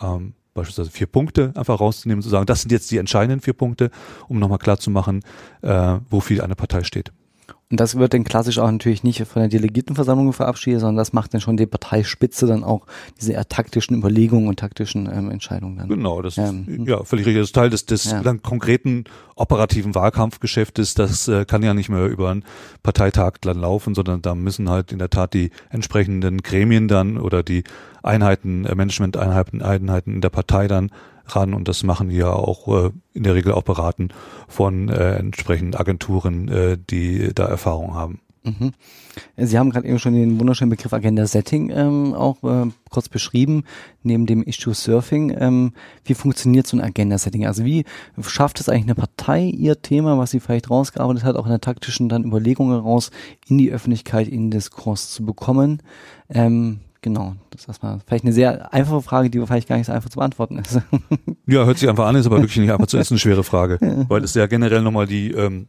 Ähm, 0.02 0.34
beispielsweise 0.54 0.90
vier 0.90 1.08
Punkte 1.08 1.54
einfach 1.56 1.80
rauszunehmen, 1.80 2.22
zu 2.22 2.30
sagen, 2.30 2.46
das 2.46 2.62
sind 2.62 2.72
jetzt 2.72 2.90
die 2.92 2.98
entscheidenden 2.98 3.42
vier 3.42 3.54
Punkte, 3.54 3.92
um 4.28 4.40
nochmal 4.40 4.58
klar 4.58 4.78
zu 4.80 4.90
machen, 4.90 5.22
äh, 5.62 6.00
wofür 6.10 6.44
eine 6.44 6.56
Partei 6.56 6.84
steht. 6.84 7.12
Und 7.72 7.80
das 7.80 7.96
wird 7.96 8.16
dann 8.16 8.24
klassisch 8.24 8.58
auch 8.58 8.72
natürlich 8.72 9.04
nicht 9.04 9.22
von 9.28 9.44
der 9.44 9.50
Delegiertenversammlung 9.50 10.34
verabschiedet, 10.34 10.80
sondern 10.80 10.98
das 10.98 11.14
macht 11.14 11.36
dann 11.36 11.42
schon 11.42 11.56
die 11.56 11.68
Parteispitze 11.68 12.48
dann 12.48 12.64
auch 12.64 12.88
diese 13.20 13.34
eher 13.34 13.48
taktischen 13.48 13.96
Überlegungen 13.96 14.48
und 14.48 14.58
taktischen 14.58 15.08
ähm, 15.12 15.30
Entscheidungen 15.30 15.78
dann. 15.78 15.88
Genau, 15.88 16.24
das 16.24 16.36
ja. 16.38 16.50
ist 16.50 16.88
ja 16.88 17.04
völlig 17.04 17.28
richtig. 17.28 17.42
Das 17.42 17.50
ist 17.50 17.56
Teil 17.56 17.70
des, 17.70 17.86
des 17.86 18.06
ja. 18.06 18.24
dann 18.24 18.42
konkreten 18.42 19.04
operativen 19.36 19.94
Wahlkampfgeschäftes. 19.94 20.96
Das 20.96 21.28
äh, 21.28 21.46
kann 21.46 21.62
ja 21.62 21.76
nicht 21.76 21.90
mehr 21.90 22.08
über 22.08 22.32
einen 22.32 22.44
Parteitag 22.82 23.34
dann 23.42 23.60
laufen, 23.60 23.94
sondern 23.94 24.24
da 24.24 24.34
müssen 24.34 24.68
halt 24.68 24.92
in 24.92 24.98
der 24.98 25.12
Tat 25.12 25.36
die 25.36 25.52
entsprechenden 25.70 26.42
Gremien 26.42 26.88
dann 26.88 27.20
oder 27.20 27.44
die 27.44 27.64
Einheiten, 28.02 28.66
äh, 28.66 28.74
Management-Einheiten 28.74 29.62
Einheiten 29.62 30.16
in 30.16 30.22
der 30.22 30.32
Partei 30.32 30.68
dann 30.68 30.90
ran 31.36 31.54
und 31.54 31.68
das 31.68 31.84
machen 31.84 32.12
ja 32.12 32.32
auch 32.32 32.68
äh, 32.86 32.92
in 33.14 33.24
der 33.24 33.36
Regel 33.36 33.54
auch 33.54 33.64
beraten 33.64 34.10
von 34.48 34.90
äh, 34.90 35.16
entsprechenden 35.16 35.76
Agenturen, 35.76 36.48
äh, 36.48 36.78
die 36.90 37.32
da 37.34 37.46
Erfahrung 37.46 37.94
haben. 37.94 38.20
Mhm. 38.44 38.72
Sie 39.36 39.58
haben 39.58 39.70
gerade 39.70 39.88
eben 39.88 40.00
schon 40.00 40.14
den 40.14 40.40
wunderschönen 40.40 40.70
Begriff 40.70 40.94
Agenda 40.94 41.28
Setting 41.28 41.72
ähm, 41.72 42.14
auch 42.14 42.42
äh, 42.44 42.70
kurz 42.90 43.10
beschrieben, 43.10 43.64
neben 44.02 44.26
dem 44.26 44.44
Issue 44.44 44.74
Surfing. 44.74 45.36
Ähm, 45.38 45.74
wie 46.06 46.14
funktioniert 46.14 46.66
so 46.66 46.78
ein 46.78 46.82
Agenda 46.84 47.18
Setting? 47.18 47.46
Also 47.46 47.66
wie 47.66 47.84
schafft 48.22 48.60
es 48.60 48.70
eigentlich 48.70 48.84
eine 48.84 48.96
Partei, 48.96 49.44
ihr 49.44 49.82
Thema, 49.82 50.18
was 50.18 50.32
sie 50.32 50.40
vielleicht 50.40 50.70
rausgearbeitet 50.70 51.24
hat, 51.24 51.36
auch 51.36 51.46
in 51.46 51.52
der 51.52 51.62
taktischen 51.62 52.08
dann 52.08 52.24
Überlegungen 52.24 52.72
heraus, 52.72 53.12
in 53.48 53.58
die 53.58 53.72
Öffentlichkeit, 53.72 54.28
in 54.28 54.46
den 54.46 54.52
Diskurs 54.52 55.12
zu 55.12 55.26
bekommen? 55.26 55.82
Ähm, 56.30 56.80
Genau, 57.02 57.36
das 57.50 57.62
ist 57.62 57.68
erstmal 57.70 58.00
vielleicht 58.06 58.26
eine 58.26 58.34
sehr 58.34 58.74
einfache 58.74 59.02
Frage, 59.02 59.30
die 59.30 59.40
vielleicht 59.46 59.70
gar 59.70 59.78
nicht 59.78 59.86
so 59.86 59.94
einfach 59.94 60.10
zu 60.10 60.18
beantworten 60.18 60.58
ist. 60.60 60.82
Ja, 61.48 61.66
hört 61.66 61.80
sich 61.80 61.90
einfach 61.90 62.06
an, 62.06 62.16
ist 62.16 62.28
aber 62.28 62.38
wirklich 62.42 62.58
nicht 62.58 62.72
einfach 62.72 62.86
zu 62.86 62.98
essen, 62.98 63.14
eine 63.14 63.20
schwere 63.20 63.44
Frage, 63.44 63.80
weil 64.08 64.24
es 64.24 64.36
ja 64.36 64.46
generell 64.46 64.84
nochmal 64.84 65.08
die 65.08 65.32
ähm, 65.32 65.68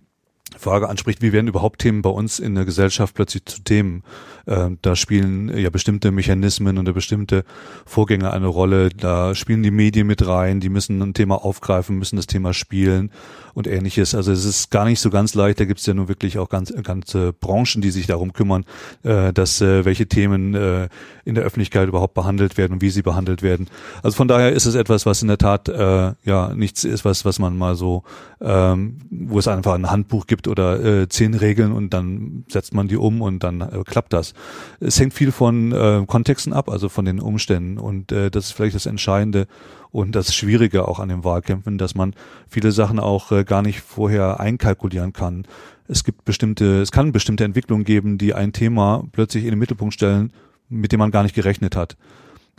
Frage 0.59 0.89
anspricht, 0.89 1.23
wie 1.23 1.33
werden 1.33 1.49
überhaupt 1.49 1.81
Themen 1.81 2.03
bei 2.03 2.11
uns 2.11 2.39
in 2.39 2.55
der 2.55 2.65
Gesellschaft 2.65 3.15
plötzlich 3.15 3.47
zu 3.47 3.63
Themen? 3.63 4.03
Äh, 4.47 4.71
da 4.83 4.97
spielen 4.97 5.57
ja 5.57 5.71
bestimmte 5.71 6.11
Mechanismen 6.11 6.77
und 6.77 6.93
bestimmte 6.93 7.45
Vorgänge 7.87 8.33
eine 8.33 8.49
Rolle. 8.49 8.91
Da 8.91 9.35
spielen 9.35 9.63
die 9.63 9.71
Medien 9.71 10.07
mit 10.07 10.27
rein, 10.27 10.61
die 10.61 10.69
müssen 10.69 11.01
ein 11.01 11.15
Thema 11.15 11.45
aufgreifen, 11.45 11.97
müssen 11.97 12.17
das 12.17 12.27
Thema 12.27 12.53
spielen 12.53 13.11
und 13.55 13.67
ähnliches. 13.67 14.15
Also 14.15 14.33
es 14.33 14.45
ist 14.45 14.71
gar 14.71 14.85
nicht 14.85 15.01
so 15.01 15.11
ganz 15.11 15.35
leicht. 15.35 15.61
Da 15.61 15.65
gibt 15.65 15.81
es 15.81 15.87
ja 15.87 15.95
nun 15.95 16.09
wirklich 16.09 16.39
auch 16.39 16.49
ganz, 16.49 16.73
ganze 16.83 17.33
Branchen, 17.33 17.81
die 17.81 17.91
sich 17.91 18.07
darum 18.07 18.33
kümmern, 18.33 18.65
äh, 19.03 19.33
dass 19.33 19.61
äh, 19.61 19.85
welche 19.85 20.07
Themen 20.07 20.55
äh, 20.55 20.89
in 21.25 21.35
der 21.35 21.45
Öffentlichkeit 21.45 21.89
überhaupt 21.89 22.15
behandelt 22.15 22.59
werden 22.59 22.75
und 22.75 22.83
wie 22.83 22.91
sie 22.91 23.03
behandelt 23.03 23.43
werden. 23.43 23.69
Also 24.03 24.17
von 24.17 24.29
daher 24.29 24.53
ist 24.53 24.67
es 24.67 24.75
etwas, 24.75 25.07
was 25.07 25.23
in 25.23 25.29
der 25.29 25.39
Tat 25.39 25.69
äh, 25.69 26.13
ja 26.25 26.55
nichts 26.55 26.85
ist, 26.85 27.05
was 27.05 27.25
was 27.25 27.39
man 27.39 27.57
mal 27.57 27.75
so, 27.77 28.03
ähm, 28.41 28.99
wo 29.11 29.39
es 29.39 29.49
einfach 29.49 29.75
ein 29.75 29.91
Handbuch 29.91 30.27
gibt 30.27 30.49
oder 30.49 30.83
äh, 30.85 31.09
zehn 31.09 31.35
Regeln 31.35 31.73
und 31.73 31.95
dann 31.95 32.45
setzt 32.49 32.75
man 32.75 32.89
die 32.89 32.97
um 32.97 33.23
und 33.23 33.43
dann 33.45 33.61
äh, 33.61 33.83
klappt 33.85 34.13
das. 34.13 34.35
Es 34.81 34.99
hängt 34.99 35.15
viel 35.15 35.33
von 35.33 35.73
äh, 35.73 36.05
Kontexten 36.07 36.53
ab, 36.53 36.69
also 36.69 36.89
von 36.89 37.05
den 37.05 37.21
Umständen 37.21 37.79
und 37.79 38.13
äh, 38.13 38.31
das 38.31 38.47
ist 38.47 38.53
vielleicht 38.53 38.75
das 38.75 38.87
Entscheidende 38.87 39.47
und 39.93 40.15
das 40.15 40.35
Schwierige 40.35 40.87
auch 40.87 41.01
an 41.01 41.09
den 41.09 41.25
Wahlkämpfen, 41.25 41.79
dass 41.79 41.95
man 41.95 42.15
viele 42.49 42.73
Sachen 42.73 42.99
auch 43.01 43.33
äh, 43.33 43.45
gar 43.45 43.63
nicht 43.63 43.81
vorher 43.81 44.41
einkalkulieren 44.41 45.13
kann. 45.13 45.47
Es 45.89 46.05
gibt 46.05 46.25
bestimmte, 46.25 46.81
es 46.81 46.93
kann 46.93 47.13
bestimmte 47.13 47.45
Entwicklungen 47.45 47.85
geben, 47.85 48.19
die 48.19 48.35
ein 48.35 48.53
Thema 48.53 49.05
plötzlich 49.13 49.45
in 49.45 49.51
den 49.51 49.59
Mittelpunkt 49.59 49.95
stellen, 49.95 50.33
mit 50.69 50.93
dem 50.93 51.01
man 51.01 51.11
gar 51.11 51.25
nicht 51.25 51.35
gerechnet 51.35 51.75
hat. 51.75 51.97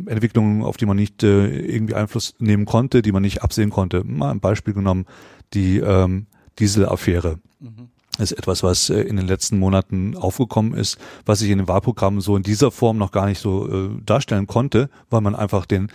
Entwicklungen, 0.06 0.64
auf 0.64 0.78
die 0.78 0.86
man 0.86 0.98
nicht 0.98 1.24
äh, 1.24 1.48
irgendwie 1.48 1.96
Einfluss 1.96 2.36
nehmen 2.40 2.66
konnte, 2.66 3.02
die 3.02 3.12
man 3.12 3.22
nicht 3.22 3.44
absehen 3.44 3.70
konnte. 3.70 4.04
Mal 4.04 4.32
ein 4.32 4.40
Beispiel 4.40 4.74
genommen, 4.74 5.06
die 5.54 5.78
ähm, 5.78 6.26
Dieselaffäre. 6.60 7.40
Mhm. 7.60 7.90
ist 8.18 8.32
etwas, 8.32 8.64
was 8.64 8.90
äh, 8.90 9.02
in 9.02 9.16
den 9.16 9.28
letzten 9.28 9.60
Monaten 9.60 10.18
aufgekommen 10.18 10.74
ist, 10.74 10.98
was 11.26 11.40
sich 11.40 11.50
in 11.50 11.60
den 11.60 11.68
Wahlprogrammen 11.68 12.22
so 12.22 12.36
in 12.36 12.44
dieser 12.44 12.72
Form 12.72 12.98
noch 12.98 13.12
gar 13.12 13.28
nicht 13.28 13.40
so 13.40 13.70
äh, 13.70 13.90
darstellen 14.04 14.48
konnte, 14.48 14.90
weil 15.10 15.22
man 15.22 15.36
einfach 15.36 15.66
den 15.66 15.90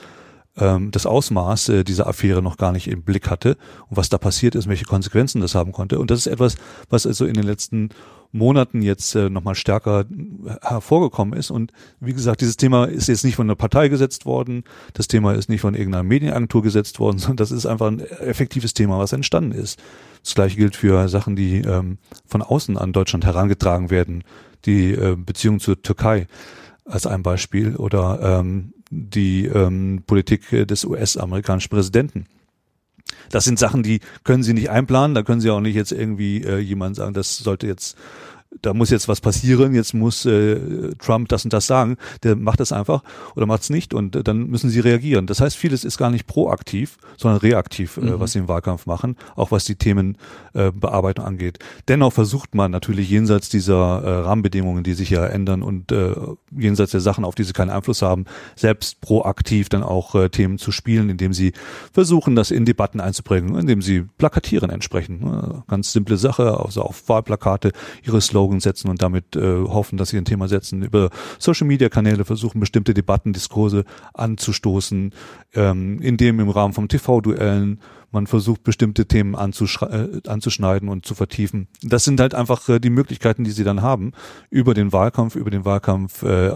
ähm, 0.56 0.90
das 0.90 1.06
Ausmaß 1.06 1.68
äh, 1.70 1.84
dieser 1.84 2.06
Affäre 2.06 2.42
noch 2.42 2.56
gar 2.56 2.72
nicht 2.72 2.88
im 2.88 3.02
Blick 3.02 3.28
hatte 3.28 3.56
und 3.88 3.96
was 3.96 4.08
da 4.08 4.18
passiert 4.18 4.54
ist, 4.54 4.68
welche 4.68 4.84
Konsequenzen 4.84 5.40
das 5.40 5.54
haben 5.54 5.72
konnte. 5.72 5.98
Und 5.98 6.10
das 6.10 6.20
ist 6.20 6.26
etwas, 6.26 6.56
was 6.88 7.06
also 7.06 7.26
in 7.26 7.34
den 7.34 7.44
letzten 7.44 7.90
Monaten 8.32 8.82
jetzt 8.82 9.14
äh, 9.14 9.30
nochmal 9.30 9.54
stärker 9.54 10.04
hervorgekommen 10.62 11.38
ist. 11.38 11.50
Und 11.50 11.72
wie 12.00 12.12
gesagt, 12.12 12.40
dieses 12.40 12.56
Thema 12.56 12.84
ist 12.86 13.08
jetzt 13.08 13.24
nicht 13.24 13.36
von 13.36 13.46
einer 13.46 13.56
Partei 13.56 13.88
gesetzt 13.88 14.26
worden, 14.26 14.64
das 14.94 15.08
Thema 15.08 15.32
ist 15.34 15.48
nicht 15.48 15.60
von 15.60 15.74
irgendeiner 15.74 16.04
Medienagentur 16.04 16.62
gesetzt 16.62 16.98
worden, 17.00 17.18
sondern 17.18 17.36
das 17.36 17.50
ist 17.50 17.66
einfach 17.66 17.86
ein 17.88 18.00
effektives 18.00 18.74
Thema, 18.74 18.98
was 18.98 19.12
entstanden 19.12 19.52
ist. 19.52 19.80
Das 20.22 20.34
gleiche 20.34 20.56
gilt 20.56 20.76
für 20.76 21.08
Sachen, 21.08 21.36
die 21.36 21.58
ähm, 21.60 21.98
von 22.26 22.42
außen 22.42 22.76
an 22.76 22.92
Deutschland 22.92 23.24
herangetragen 23.24 23.90
werden, 23.90 24.24
die 24.64 24.92
äh, 24.92 25.16
Beziehung 25.16 25.60
zur 25.60 25.80
Türkei 25.80 26.26
als 26.84 27.06
ein 27.06 27.22
Beispiel 27.22 27.76
oder 27.76 28.40
ähm, 28.40 28.72
die 28.90 29.46
ähm, 29.46 30.02
Politik 30.06 30.66
des 30.66 30.84
US-amerikanischen 30.84 31.70
Präsidenten. 31.70 32.26
Das 33.30 33.44
sind 33.44 33.58
Sachen, 33.58 33.82
die 33.82 34.00
können 34.24 34.42
Sie 34.42 34.52
nicht 34.52 34.70
einplanen. 34.70 35.14
Da 35.14 35.22
können 35.22 35.40
Sie 35.40 35.50
auch 35.50 35.60
nicht 35.60 35.74
jetzt 35.74 35.92
irgendwie 35.92 36.42
äh, 36.42 36.58
jemand 36.58 36.96
sagen, 36.96 37.14
das 37.14 37.36
sollte 37.38 37.66
jetzt 37.66 37.96
da 38.62 38.74
muss 38.74 38.90
jetzt 38.90 39.08
was 39.08 39.20
passieren, 39.20 39.74
jetzt 39.74 39.94
muss 39.94 40.24
äh, 40.26 40.94
Trump 40.98 41.28
das 41.28 41.44
und 41.44 41.52
das 41.52 41.66
sagen, 41.66 41.96
der 42.22 42.36
macht 42.36 42.60
das 42.60 42.72
einfach 42.72 43.02
oder 43.34 43.46
macht 43.46 43.62
es 43.62 43.70
nicht 43.70 43.94
und 43.94 44.16
äh, 44.16 44.22
dann 44.22 44.48
müssen 44.48 44.70
sie 44.70 44.80
reagieren. 44.80 45.26
Das 45.26 45.40
heißt, 45.40 45.56
vieles 45.56 45.84
ist 45.84 45.98
gar 45.98 46.10
nicht 46.10 46.26
proaktiv, 46.26 46.98
sondern 47.16 47.40
reaktiv, 47.40 47.96
äh, 47.96 48.00
mhm. 48.00 48.08
äh, 48.08 48.20
was 48.20 48.32
sie 48.32 48.40
im 48.40 48.48
Wahlkampf 48.48 48.86
machen, 48.86 49.16
auch 49.34 49.50
was 49.50 49.64
die 49.64 49.76
Themenbearbeitung 49.76 51.24
äh, 51.24 51.28
angeht. 51.28 51.58
Dennoch 51.88 52.12
versucht 52.12 52.54
man 52.54 52.70
natürlich 52.70 53.10
jenseits 53.10 53.48
dieser 53.48 54.02
äh, 54.02 54.10
Rahmenbedingungen, 54.22 54.84
die 54.84 54.94
sich 54.94 55.10
ja 55.10 55.26
ändern 55.26 55.62
und 55.62 55.92
äh, 55.92 56.14
jenseits 56.56 56.92
der 56.92 57.00
Sachen, 57.00 57.24
auf 57.24 57.34
die 57.34 57.44
sie 57.44 57.52
keinen 57.52 57.70
Einfluss 57.70 58.02
haben, 58.02 58.24
selbst 58.54 59.00
proaktiv 59.00 59.68
dann 59.68 59.82
auch 59.82 60.14
äh, 60.14 60.28
Themen 60.28 60.58
zu 60.58 60.72
spielen, 60.72 61.10
indem 61.10 61.32
sie 61.32 61.52
versuchen, 61.92 62.36
das 62.36 62.50
in 62.50 62.64
Debatten 62.64 63.00
einzubringen, 63.00 63.56
indem 63.56 63.82
sie 63.82 64.02
plakatieren 64.18 64.70
entsprechend. 64.70 65.22
Ne? 65.22 65.62
Ganz 65.68 65.92
simple 65.92 66.16
Sache, 66.16 66.58
also 66.58 66.82
auf 66.82 67.08
Wahlplakate 67.08 67.72
ihre 68.04 68.20
Slogans 68.20 68.45
Slogan 68.46 68.60
setzen 68.60 68.88
und 68.88 69.02
damit 69.02 69.34
äh, 69.34 69.40
hoffen, 69.40 69.98
dass 69.98 70.10
sie 70.10 70.18
ein 70.18 70.24
Thema 70.24 70.48
setzen. 70.48 70.82
Über 70.82 71.10
Social 71.38 71.66
Media 71.66 71.88
Kanäle 71.88 72.24
versuchen 72.24 72.60
bestimmte 72.60 72.94
Debatten, 72.94 73.32
Diskurse 73.32 73.84
anzustoßen, 74.14 75.12
ähm, 75.54 76.00
indem 76.00 76.40
im 76.40 76.50
Rahmen 76.50 76.72
von 76.72 76.88
TV-Duellen 76.88 77.80
man 78.12 78.26
versucht, 78.26 78.62
bestimmte 78.62 79.06
Themen 79.06 79.34
äh, 79.34 80.28
anzuschneiden 80.28 80.88
und 80.88 81.04
zu 81.04 81.14
vertiefen. 81.14 81.66
Das 81.82 82.04
sind 82.04 82.20
halt 82.20 82.34
einfach 82.34 82.68
äh, 82.68 82.78
die 82.78 82.90
Möglichkeiten, 82.90 83.44
die 83.44 83.50
sie 83.50 83.64
dann 83.64 83.82
haben, 83.82 84.12
über 84.48 84.74
den 84.74 84.92
Wahlkampf, 84.92 85.34
über 85.34 85.50
den 85.50 85.64
Wahlkampf 85.64 86.22
äh, 86.22 86.52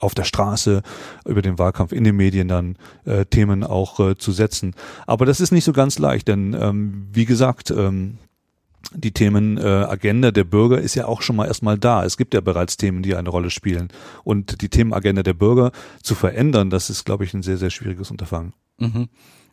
auf 0.00 0.14
der 0.14 0.24
Straße, 0.24 0.82
über 1.26 1.42
den 1.42 1.58
Wahlkampf 1.58 1.92
in 1.92 2.04
den 2.04 2.16
Medien 2.16 2.48
dann 2.48 2.76
äh, 3.04 3.26
Themen 3.26 3.64
auch 3.64 4.00
äh, 4.00 4.16
zu 4.16 4.32
setzen. 4.32 4.74
Aber 5.06 5.26
das 5.26 5.40
ist 5.40 5.52
nicht 5.52 5.64
so 5.64 5.72
ganz 5.72 5.98
leicht, 5.98 6.28
denn 6.28 6.56
ähm, 6.58 7.08
wie 7.12 7.24
gesagt, 7.26 7.70
ähm, 7.70 8.18
die 8.94 9.12
Themenagenda 9.12 10.28
äh, 10.28 10.32
der 10.32 10.44
Bürger 10.44 10.80
ist 10.80 10.94
ja 10.94 11.06
auch 11.06 11.22
schon 11.22 11.36
mal 11.36 11.46
erstmal 11.46 11.78
da. 11.78 12.04
Es 12.04 12.16
gibt 12.16 12.34
ja 12.34 12.40
bereits 12.40 12.76
Themen, 12.76 13.02
die 13.02 13.14
eine 13.14 13.28
Rolle 13.28 13.50
spielen. 13.50 13.88
Und 14.24 14.62
die 14.62 14.68
Themenagenda 14.68 15.22
der 15.22 15.34
Bürger 15.34 15.72
zu 16.02 16.14
verändern, 16.14 16.70
das 16.70 16.90
ist, 16.90 17.04
glaube 17.04 17.24
ich, 17.24 17.34
ein 17.34 17.42
sehr, 17.42 17.58
sehr 17.58 17.70
schwieriges 17.70 18.10
Unterfangen. 18.10 18.54
Mhm. 18.78 19.08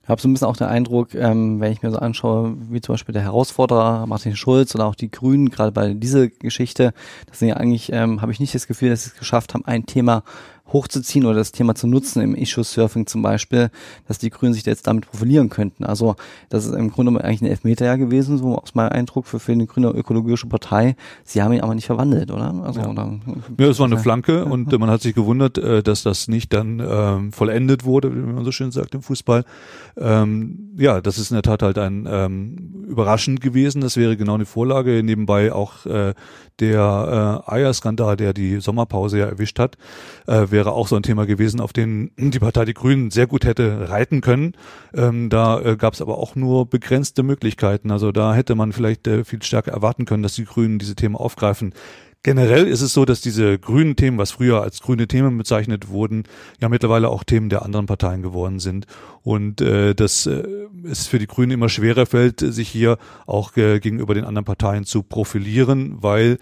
Ich 0.05 0.09
habe 0.09 0.21
so 0.21 0.27
ein 0.27 0.33
bisschen 0.33 0.47
auch 0.47 0.55
den 0.55 0.67
Eindruck, 0.67 1.15
ähm, 1.15 1.59
wenn 1.59 1.71
ich 1.71 1.81
mir 1.81 1.89
so 1.89 1.97
anschaue, 1.97 2.55
wie 2.69 2.79
zum 2.79 2.93
Beispiel 2.93 3.13
der 3.13 3.23
Herausforderer 3.23 4.05
Martin 4.05 4.35
Schulz 4.35 4.75
oder 4.75 4.85
auch 4.85 4.93
die 4.93 5.09
Grünen, 5.09 5.49
gerade 5.49 5.71
bei 5.71 5.95
dieser 5.95 6.27
Geschichte, 6.27 6.93
das 7.25 7.39
sind 7.39 7.47
ja 7.47 7.57
eigentlich, 7.57 7.91
ähm, 7.91 8.21
habe 8.21 8.31
ich 8.31 8.39
nicht 8.39 8.53
das 8.53 8.67
Gefühl, 8.67 8.91
dass 8.91 9.03
sie 9.03 9.09
es 9.09 9.17
geschafft 9.17 9.55
haben, 9.55 9.65
ein 9.65 9.87
Thema 9.87 10.21
hochzuziehen 10.75 11.25
oder 11.25 11.35
das 11.35 11.53
Thema 11.53 11.73
zu 11.73 11.87
nutzen 11.87 12.21
im 12.21 12.35
Issue-Surfing 12.35 13.07
zum 13.07 13.21
Beispiel, 13.21 13.71
dass 14.07 14.17
die 14.17 14.29
Grünen 14.29 14.53
sich 14.53 14.65
jetzt 14.65 14.87
damit 14.87 15.09
profilieren 15.09 15.49
könnten. 15.49 15.85
Also 15.85 16.15
das 16.49 16.65
ist 16.65 16.73
im 16.73 16.91
Grunde 16.91 17.23
eigentlich 17.23 17.41
ein 17.41 17.47
Elfmeter 17.47 17.85
ja 17.85 17.95
gewesen, 17.95 18.37
so 18.37 18.57
aus 18.57 18.75
meinem 18.75 18.89
Eindruck 18.89 19.25
für, 19.25 19.39
für 19.39 19.53
eine 19.53 19.65
grüne 19.65 19.87
ökologische 19.87 20.47
Partei. 20.47 20.97
Sie 21.23 21.41
haben 21.41 21.53
ihn 21.53 21.61
aber 21.61 21.75
nicht 21.75 21.85
verwandelt, 21.85 22.29
oder? 22.29 22.53
Also, 22.63 22.81
ja. 22.81 22.89
oder 22.89 23.19
ja, 23.57 23.67
es 23.67 23.79
war 23.79 23.85
eine 23.85 23.97
Flanke 23.97 24.43
und 24.43 24.77
man 24.77 24.89
hat 24.89 25.01
sich 25.01 25.15
gewundert, 25.15 25.57
äh, 25.57 25.81
dass 25.81 26.03
das 26.03 26.27
nicht 26.27 26.51
dann 26.51 26.81
ähm, 26.85 27.31
vollendet 27.31 27.85
wurde, 27.85 28.13
wie 28.13 28.19
man 28.19 28.43
so 28.43 28.51
schön 28.51 28.71
sagt 28.71 28.95
im 28.95 29.01
Fußball. 29.01 29.45
Ähm, 29.97 30.71
ja, 30.77 30.99
das 30.99 31.17
ist 31.17 31.31
in 31.31 31.35
der 31.35 31.43
Tat 31.43 31.63
halt 31.63 31.77
ein 31.77 32.05
ähm, 32.09 32.85
überraschend 32.87 33.39
gewesen. 33.39 33.79
Das 33.79 33.95
wäre 33.95 34.17
genau 34.17 34.35
eine 34.35 34.45
Vorlage. 34.45 35.01
Nebenbei 35.03 35.53
auch 35.53 35.85
äh, 35.85 36.13
der 36.59 37.43
äh, 37.47 37.51
Eierskandal, 37.51 38.17
der 38.17 38.33
die 38.33 38.59
Sommerpause 38.59 39.19
ja 39.19 39.25
erwischt 39.25 39.59
hat, 39.59 39.77
äh, 40.27 40.47
wäre 40.49 40.71
auch 40.71 40.87
so 40.87 40.95
ein 40.95 41.03
Thema 41.03 41.25
gewesen, 41.25 41.59
auf 41.59 41.73
den 41.73 42.11
die 42.17 42.39
Partei 42.39 42.65
Die 42.65 42.73
Grünen 42.73 43.11
sehr 43.11 43.27
gut 43.27 43.45
hätte 43.45 43.89
reiten 43.89 44.21
können. 44.21 44.53
Ähm, 44.93 45.29
da 45.29 45.59
äh, 45.61 45.75
gab 45.77 45.93
es 45.93 46.01
aber 46.01 46.17
auch 46.17 46.35
nur 46.35 46.69
begrenzte 46.69 47.23
Möglichkeiten. 47.23 47.91
Also 47.91 48.11
da 48.11 48.33
hätte 48.33 48.55
man 48.55 48.71
vielleicht 48.71 49.07
äh, 49.07 49.23
viel 49.23 49.41
stärker 49.43 49.71
erwarten 49.71 50.05
können, 50.05 50.23
dass 50.23 50.35
die 50.35 50.45
Grünen 50.45 50.79
diese 50.79 50.95
Themen 50.95 51.15
aufgreifen. 51.15 51.73
Generell 52.25 52.65
ist 52.65 52.81
es 52.81 52.91
so, 52.91 53.05
dass 53.05 53.21
diese 53.21 53.59
grünen 53.59 53.95
Themen, 53.95 54.17
was 54.17 54.31
früher 54.31 54.63
als 54.63 54.81
grüne 54.81 55.07
Themen 55.07 55.37
bezeichnet 55.37 55.89
wurden, 55.89 56.23
ja 56.59 56.69
mittlerweile 56.69 57.09
auch 57.09 57.23
Themen 57.23 57.49
der 57.49 57.61
anderen 57.61 57.85
Parteien 57.85 58.23
geworden 58.23 58.59
sind. 58.59 58.87
Und 59.21 59.61
äh, 59.61 59.93
dass 59.93 60.25
äh, 60.25 60.43
es 60.89 61.05
für 61.05 61.19
die 61.19 61.27
Grünen 61.27 61.51
immer 61.51 61.69
schwerer 61.69 62.07
fällt, 62.07 62.39
sich 62.39 62.67
hier 62.67 62.97
auch 63.27 63.55
äh, 63.57 63.79
gegenüber 63.79 64.15
den 64.15 64.25
anderen 64.25 64.43
Parteien 64.43 64.85
zu 64.85 65.03
profilieren, 65.03 65.97
weil 66.01 66.39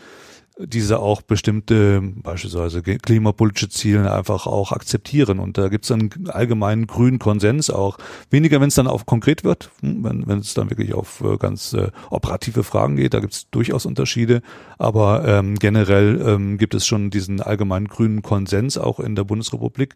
diese 0.60 1.00
auch 1.00 1.22
bestimmte, 1.22 2.02
beispielsweise 2.02 2.82
klimapolitische 2.82 3.70
Ziele 3.70 4.13
einfach 4.13 4.46
auch 4.46 4.72
akzeptieren. 4.72 5.39
Und 5.39 5.58
da 5.58 5.70
gibt 5.70 5.86
es 5.86 5.92
einen 5.92 6.30
allgemeinen 6.30 6.88
grünen 6.88 7.20
Konsens 7.20 7.70
auch. 7.70 7.98
Weniger, 8.30 8.62
wenn 8.62 8.68
es 8.68 8.76
dann 8.76 8.88
auch 8.88 9.06
konkret 9.06 9.44
wird, 9.44 9.72
hm, 9.82 10.04
wenn, 10.04 10.28
wenn 10.28 10.39
es 10.39 10.54
dann 10.54 10.70
wirklich 10.70 10.94
auf 10.94 11.22
äh, 11.22 11.38
ganz 11.38 11.74
äh, 11.74 11.89
operative 12.10 12.63
Fragen 12.63 12.96
geht, 12.96 13.13
da 13.13 13.20
gibt 13.20 13.34
es 13.34 13.50
durchaus 13.50 13.86
Unterschiede. 13.86 14.42
Aber 14.78 15.26
ähm, 15.28 15.56
generell 15.56 16.22
ähm, 16.26 16.58
gibt 16.58 16.76
es 16.76 16.86
schon 16.86 17.10
diesen 17.10 17.42
allgemeinen 17.42 17.88
grünen 17.88 18.22
Konsens 18.22 18.78
auch 18.78 19.00
in 19.00 19.16
der 19.16 19.24
Bundesrepublik. 19.24 19.96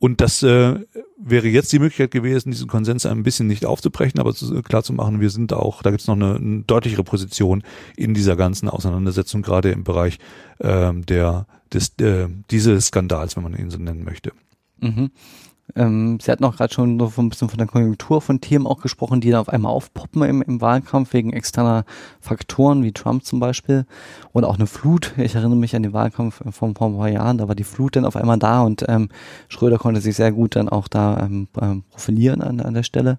Und 0.00 0.22
das 0.22 0.42
äh, 0.42 0.80
wäre 1.18 1.48
jetzt 1.48 1.70
die 1.74 1.78
Möglichkeit 1.78 2.10
gewesen, 2.10 2.50
diesen 2.50 2.68
Konsens 2.68 3.04
ein 3.04 3.22
bisschen 3.22 3.46
nicht 3.46 3.66
aufzubrechen, 3.66 4.18
aber 4.18 4.34
zu, 4.34 4.62
klar 4.62 4.82
zu 4.82 4.94
machen, 4.94 5.20
wir 5.20 5.28
sind 5.28 5.52
auch, 5.52 5.82
da 5.82 5.90
gibt 5.90 6.00
es 6.00 6.06
noch 6.06 6.16
eine, 6.16 6.36
eine, 6.36 6.62
deutlichere 6.62 7.04
Position 7.04 7.62
in 7.98 8.14
dieser 8.14 8.34
ganzen 8.34 8.70
Auseinandersetzung, 8.70 9.42
gerade 9.42 9.70
im 9.70 9.84
Bereich 9.84 10.18
ähm, 10.58 11.04
der 11.04 11.46
des, 11.70 11.98
äh, 12.00 12.28
dieses 12.50 12.86
Skandals, 12.86 13.36
wenn 13.36 13.42
man 13.42 13.54
ihn 13.54 13.70
so 13.70 13.78
nennen 13.78 14.02
möchte. 14.02 14.32
Mhm. 14.80 15.10
Ähm, 15.76 16.18
Sie 16.20 16.30
hatten 16.30 16.44
auch 16.44 16.56
gerade 16.56 16.72
schon 16.72 16.98
so 16.98 17.20
ein 17.20 17.28
bisschen 17.28 17.48
von 17.48 17.58
der 17.58 17.66
Konjunktur 17.66 18.20
von 18.20 18.40
Themen 18.40 18.66
auch 18.66 18.80
gesprochen, 18.80 19.20
die 19.20 19.30
da 19.30 19.40
auf 19.40 19.48
einmal 19.48 19.72
aufpoppen 19.72 20.22
im, 20.22 20.42
im 20.42 20.60
Wahlkampf 20.60 21.12
wegen 21.12 21.32
externer 21.32 21.84
Faktoren, 22.20 22.82
wie 22.82 22.92
Trump 22.92 23.24
zum 23.24 23.40
Beispiel. 23.40 23.86
Oder 24.32 24.48
auch 24.48 24.56
eine 24.56 24.66
Flut. 24.66 25.12
Ich 25.16 25.34
erinnere 25.34 25.56
mich 25.56 25.76
an 25.76 25.82
den 25.82 25.92
Wahlkampf 25.92 26.42
von 26.50 26.74
vor 26.74 26.88
ein 26.88 26.96
paar 26.96 27.08
Jahren, 27.08 27.38
da 27.38 27.48
war 27.48 27.54
die 27.54 27.64
Flut 27.64 27.96
dann 27.96 28.04
auf 28.04 28.16
einmal 28.16 28.38
da 28.38 28.62
und 28.62 28.84
ähm, 28.88 29.08
Schröder 29.48 29.78
konnte 29.78 30.00
sich 30.00 30.16
sehr 30.16 30.32
gut 30.32 30.56
dann 30.56 30.68
auch 30.68 30.88
da 30.88 31.18
ähm, 31.20 31.48
ähm 31.60 31.84
profilieren 31.90 32.42
an, 32.42 32.60
an 32.60 32.74
der 32.74 32.82
Stelle. 32.82 33.18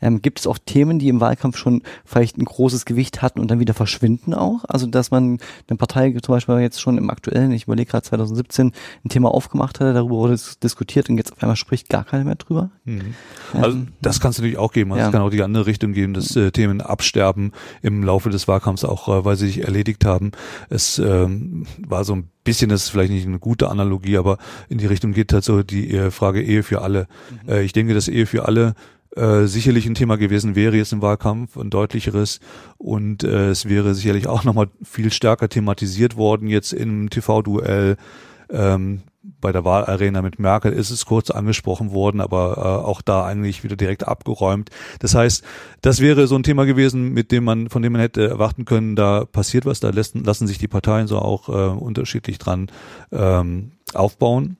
Ähm, 0.00 0.22
gibt 0.22 0.40
es 0.40 0.46
auch 0.46 0.58
Themen, 0.58 0.98
die 0.98 1.08
im 1.08 1.20
Wahlkampf 1.20 1.56
schon 1.56 1.82
vielleicht 2.04 2.38
ein 2.38 2.44
großes 2.44 2.84
Gewicht 2.84 3.22
hatten 3.22 3.40
und 3.40 3.50
dann 3.50 3.60
wieder 3.60 3.74
verschwinden 3.74 4.34
auch? 4.34 4.64
Also 4.68 4.86
dass 4.86 5.10
man 5.10 5.38
eine 5.68 5.76
Partei 5.76 6.12
zum 6.22 6.34
Beispiel 6.34 6.58
jetzt 6.58 6.80
schon 6.80 6.98
im 6.98 7.10
aktuellen, 7.10 7.52
ich 7.52 7.64
überlege 7.64 7.90
gerade 7.90 8.04
2017, 8.04 8.72
ein 9.04 9.08
Thema 9.08 9.32
aufgemacht 9.32 9.80
hatte, 9.80 9.92
darüber 9.92 10.16
wurde 10.16 10.38
diskutiert 10.62 11.08
und 11.08 11.18
jetzt 11.18 11.32
auf 11.32 11.42
einmal 11.42 11.56
spricht 11.56 11.88
gar 11.88 12.04
keiner 12.04 12.24
mehr 12.24 12.34
drüber. 12.36 12.70
Mhm. 12.84 13.14
Also 13.52 13.78
ähm, 13.78 13.88
das 14.00 14.20
kann 14.20 14.30
es 14.30 14.38
natürlich 14.38 14.58
auch 14.58 14.72
geben. 14.72 14.92
Also 14.92 15.00
ja. 15.00 15.06
Es 15.06 15.12
kann 15.12 15.22
auch 15.22 15.30
die 15.30 15.42
andere 15.42 15.66
Richtung 15.66 15.92
geben, 15.92 16.14
dass 16.14 16.34
äh, 16.36 16.50
Themen 16.50 16.80
absterben 16.80 17.52
im 17.82 18.02
Laufe 18.02 18.30
des 18.30 18.48
Wahlkampfs, 18.48 18.84
auch 18.84 19.08
äh, 19.08 19.24
weil 19.24 19.36
sie 19.36 19.46
sich 19.46 19.62
erledigt 19.62 20.04
haben. 20.04 20.32
Es 20.68 20.98
ähm, 20.98 21.66
war 21.86 22.04
so 22.04 22.14
ein 22.14 22.28
bisschen, 22.44 22.70
das 22.70 22.84
ist 22.84 22.90
vielleicht 22.90 23.12
nicht 23.12 23.26
eine 23.26 23.38
gute 23.38 23.68
Analogie, 23.68 24.16
aber 24.16 24.38
in 24.68 24.78
die 24.78 24.86
Richtung 24.86 25.12
geht 25.12 25.32
halt 25.32 25.44
so 25.44 25.62
die 25.62 25.92
äh, 25.94 26.10
Frage 26.10 26.42
Ehe 26.42 26.62
für 26.62 26.80
alle. 26.80 27.08
Mhm. 27.44 27.50
Äh, 27.50 27.62
ich 27.62 27.72
denke, 27.72 27.92
dass 27.92 28.08
Ehe 28.08 28.26
für 28.26 28.46
alle 28.46 28.74
äh, 29.16 29.46
sicherlich 29.46 29.86
ein 29.86 29.94
Thema 29.94 30.16
gewesen 30.16 30.54
wäre 30.54 30.76
jetzt 30.76 30.92
im 30.92 31.02
Wahlkampf, 31.02 31.56
ein 31.56 31.70
deutlicheres. 31.70 32.40
Und 32.78 33.24
äh, 33.24 33.50
es 33.50 33.68
wäre 33.68 33.94
sicherlich 33.94 34.26
auch 34.26 34.44
nochmal 34.44 34.68
viel 34.82 35.12
stärker 35.12 35.48
thematisiert 35.48 36.16
worden 36.16 36.48
jetzt 36.48 36.72
im 36.72 37.10
TV-Duell. 37.10 37.96
Ähm, 38.50 39.02
bei 39.40 39.52
der 39.52 39.64
Wahlarena 39.64 40.22
mit 40.22 40.38
Merkel 40.38 40.72
ist 40.72 40.90
es 40.90 41.06
kurz 41.06 41.30
angesprochen 41.30 41.92
worden, 41.92 42.20
aber 42.20 42.56
äh, 42.58 42.86
auch 42.86 43.02
da 43.02 43.24
eigentlich 43.24 43.64
wieder 43.64 43.76
direkt 43.76 44.06
abgeräumt. 44.06 44.70
Das 45.00 45.14
heißt, 45.14 45.42
das 45.80 46.00
wäre 46.00 46.26
so 46.26 46.36
ein 46.36 46.42
Thema 46.42 46.64
gewesen, 46.64 47.12
mit 47.12 47.32
dem 47.32 47.44
man, 47.44 47.68
von 47.68 47.82
dem 47.82 47.92
man 47.92 48.00
hätte 48.00 48.28
erwarten 48.28 48.64
können, 48.64 48.96
da 48.96 49.24
passiert 49.24 49.66
was, 49.66 49.80
da 49.80 49.90
lassen, 49.90 50.24
lassen 50.24 50.46
sich 50.46 50.58
die 50.58 50.68
Parteien 50.68 51.06
so 51.06 51.18
auch 51.18 51.48
äh, 51.48 51.52
unterschiedlich 51.52 52.38
dran 52.38 52.68
ähm, 53.12 53.72
aufbauen. 53.94 54.56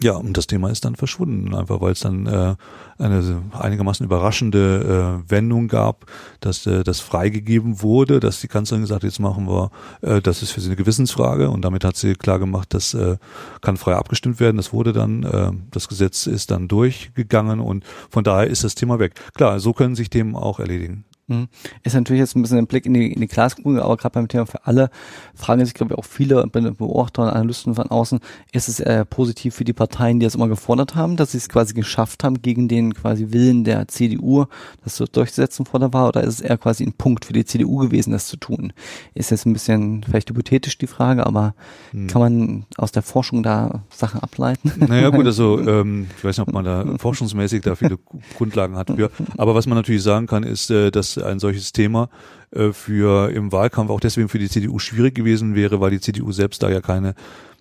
Ja, 0.00 0.12
und 0.12 0.36
das 0.36 0.46
Thema 0.46 0.70
ist 0.70 0.84
dann 0.84 0.94
verschwunden, 0.94 1.56
einfach 1.56 1.80
weil 1.80 1.90
es 1.90 2.00
dann 2.00 2.26
äh, 2.26 2.54
eine 2.98 3.42
einigermaßen 3.50 4.06
überraschende 4.06 5.22
äh, 5.26 5.30
Wendung 5.30 5.66
gab, 5.66 6.06
dass 6.38 6.66
äh, 6.66 6.84
das 6.84 7.00
freigegeben 7.00 7.82
wurde, 7.82 8.20
dass 8.20 8.40
die 8.40 8.46
Kanzlerin 8.46 8.82
gesagt 8.82 9.02
hat, 9.02 9.08
jetzt 9.08 9.18
machen 9.18 9.48
wir, 9.48 9.72
äh, 10.02 10.20
das 10.20 10.42
ist 10.42 10.52
für 10.52 10.60
sie 10.60 10.68
eine 10.68 10.76
Gewissensfrage 10.76 11.50
und 11.50 11.62
damit 11.64 11.84
hat 11.84 11.96
sie 11.96 12.14
klar 12.14 12.38
gemacht, 12.38 12.74
das 12.74 12.94
äh, 12.94 13.16
kann 13.60 13.76
frei 13.76 13.96
abgestimmt 13.96 14.38
werden. 14.38 14.56
Das 14.56 14.72
wurde 14.72 14.92
dann, 14.92 15.24
äh, 15.24 15.50
das 15.72 15.88
Gesetz 15.88 16.28
ist 16.28 16.52
dann 16.52 16.68
durchgegangen 16.68 17.58
und 17.58 17.84
von 18.08 18.22
daher 18.22 18.46
ist 18.46 18.62
das 18.62 18.76
Thema 18.76 19.00
weg. 19.00 19.14
Klar, 19.34 19.58
so 19.58 19.72
können 19.72 19.96
sich 19.96 20.10
Themen 20.10 20.36
auch 20.36 20.60
erledigen. 20.60 21.04
Mhm. 21.28 21.48
Ist 21.82 21.94
natürlich 21.94 22.20
jetzt 22.20 22.36
ein 22.36 22.42
bisschen 22.42 22.58
ein 22.58 22.66
Blick 22.66 22.86
in 22.86 22.94
die, 22.94 23.12
in 23.12 23.20
die 23.20 23.26
Glaskugel, 23.26 23.82
aber 23.82 23.96
gerade 23.98 24.14
beim 24.14 24.28
Thema 24.28 24.46
für 24.46 24.66
alle 24.66 24.90
fragen 25.34 25.64
sich, 25.64 25.74
glaube 25.74 25.92
ich, 25.92 25.98
auch 25.98 26.04
viele 26.04 26.46
Beobachter 26.46 27.22
und 27.22 27.28
Analysten 27.28 27.74
von 27.74 27.90
außen, 27.90 28.20
ist 28.52 28.68
es 28.68 28.80
äh, 28.80 29.04
positiv 29.04 29.54
für 29.54 29.64
die 29.64 29.74
Parteien, 29.74 30.20
die 30.20 30.24
das 30.24 30.34
immer 30.34 30.48
gefordert 30.48 30.94
haben, 30.94 31.16
dass 31.16 31.32
sie 31.32 31.38
es 31.38 31.48
quasi 31.50 31.74
geschafft 31.74 32.24
haben, 32.24 32.40
gegen 32.40 32.66
den 32.66 32.94
quasi 32.94 33.26
Willen 33.30 33.64
der 33.64 33.88
CDU 33.88 34.46
das 34.82 34.96
so 34.96 35.04
durchzusetzen 35.04 35.66
vor 35.66 35.80
der 35.80 35.92
Wahl, 35.92 36.08
oder 36.08 36.22
ist 36.22 36.34
es 36.34 36.40
eher 36.40 36.56
quasi 36.56 36.84
ein 36.84 36.94
Punkt 36.94 37.26
für 37.26 37.34
die 37.34 37.44
CDU 37.44 37.76
gewesen, 37.76 38.12
das 38.12 38.26
zu 38.26 38.38
tun? 38.38 38.72
Ist 39.14 39.30
jetzt 39.30 39.44
ein 39.44 39.52
bisschen 39.52 40.02
vielleicht 40.04 40.30
hypothetisch 40.30 40.78
die 40.78 40.86
Frage, 40.86 41.26
aber 41.26 41.54
hm. 41.90 42.06
kann 42.06 42.22
man 42.22 42.66
aus 42.76 42.92
der 42.92 43.02
Forschung 43.02 43.42
da 43.42 43.82
Sachen 43.90 44.20
ableiten? 44.20 44.72
Naja 44.88 45.10
gut, 45.10 45.26
also 45.26 45.60
ähm, 45.66 46.06
ich 46.16 46.24
weiß 46.24 46.38
nicht, 46.38 46.48
ob 46.48 46.54
man 46.54 46.64
da 46.64 46.86
forschungsmäßig 46.96 47.62
da 47.62 47.74
viele 47.74 47.98
Grundlagen 48.36 48.76
hat 48.76 48.90
für, 48.90 49.10
aber 49.36 49.54
was 49.54 49.66
man 49.66 49.76
natürlich 49.76 50.02
sagen 50.02 50.26
kann, 50.26 50.42
ist, 50.42 50.70
äh, 50.70 50.90
dass 50.90 51.17
ein 51.22 51.38
solches 51.38 51.72
Thema 51.72 52.08
äh, 52.50 52.72
für 52.72 53.30
im 53.30 53.52
Wahlkampf 53.52 53.90
auch 53.90 54.00
deswegen 54.00 54.28
für 54.28 54.38
die 54.38 54.48
CDU 54.48 54.78
schwierig 54.78 55.14
gewesen 55.14 55.54
wäre, 55.54 55.80
weil 55.80 55.90
die 55.90 56.00
CDU 56.00 56.32
selbst 56.32 56.62
da 56.62 56.70
ja 56.70 56.80
keine 56.80 57.14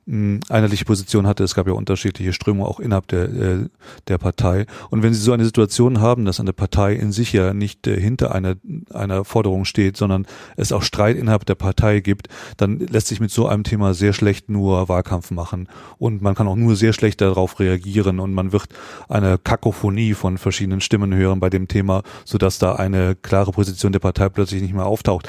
einheitliche 0.08 0.86
Position 0.86 1.28
hatte. 1.28 1.44
Es 1.44 1.54
gab 1.54 1.68
ja 1.68 1.74
unterschiedliche 1.74 2.32
Strömungen 2.32 2.70
auch 2.70 2.80
innerhalb 2.80 3.08
der, 3.08 3.24
äh, 3.24 3.70
der 4.08 4.18
Partei. 4.18 4.66
Und 4.90 5.04
wenn 5.04 5.14
Sie 5.14 5.20
so 5.20 5.34
eine 5.34 5.44
Situation 5.44 6.00
haben, 6.00 6.24
dass 6.24 6.40
eine 6.40 6.54
Partei 6.54 6.94
in 6.94 7.12
sich 7.12 7.34
ja 7.34 7.54
nicht 7.54 7.88
äh, 7.88 8.00
hinter 8.00 8.34
einer, 8.34 8.56
einer 8.94 9.26
Forderung 9.26 9.66
steht, 9.66 9.98
sondern 9.98 10.26
es 10.56 10.72
auch 10.72 10.84
Streit 10.84 11.18
innerhalb 11.18 11.46
der 11.46 11.56
Partei 11.56 12.00
gibt, 12.00 12.30
dann 12.56 12.80
lässt 12.80 13.08
sich 13.08 13.20
mit 13.20 13.32
so 13.32 13.48
einem 13.48 13.64
Thema 13.64 13.94
sehr 13.94 14.14
schlecht 14.14 14.50
nur 14.50 14.88
Wahlkampf 14.88 15.32
machen. 15.32 15.68
Und 15.98 16.22
man 16.22 16.36
kann 16.36 16.48
auch 16.48 16.56
nur 16.56 16.78
sehr 16.78 16.94
schlecht 16.94 17.20
darauf 17.20 17.60
reagieren 17.60 18.22
und 18.22 18.34
man 18.34 18.54
wird 18.54 18.70
eine 19.10 19.38
Kakophonie 19.38 20.14
von 20.14 20.38
verschiedenen 20.38 20.80
Stimmen 20.80 21.14
hören 21.14 21.42
bei 21.42 21.50
dem 21.50 21.68
Thema, 21.68 22.04
sodass 22.24 22.60
da 22.60 22.76
eine 22.76 23.16
klare 23.16 23.52
Position 23.52 23.92
der 23.92 24.00
Partei 24.00 24.30
plötzlich 24.30 24.62
nicht 24.62 24.74
mehr 24.74 24.86
auftaucht 24.86 25.28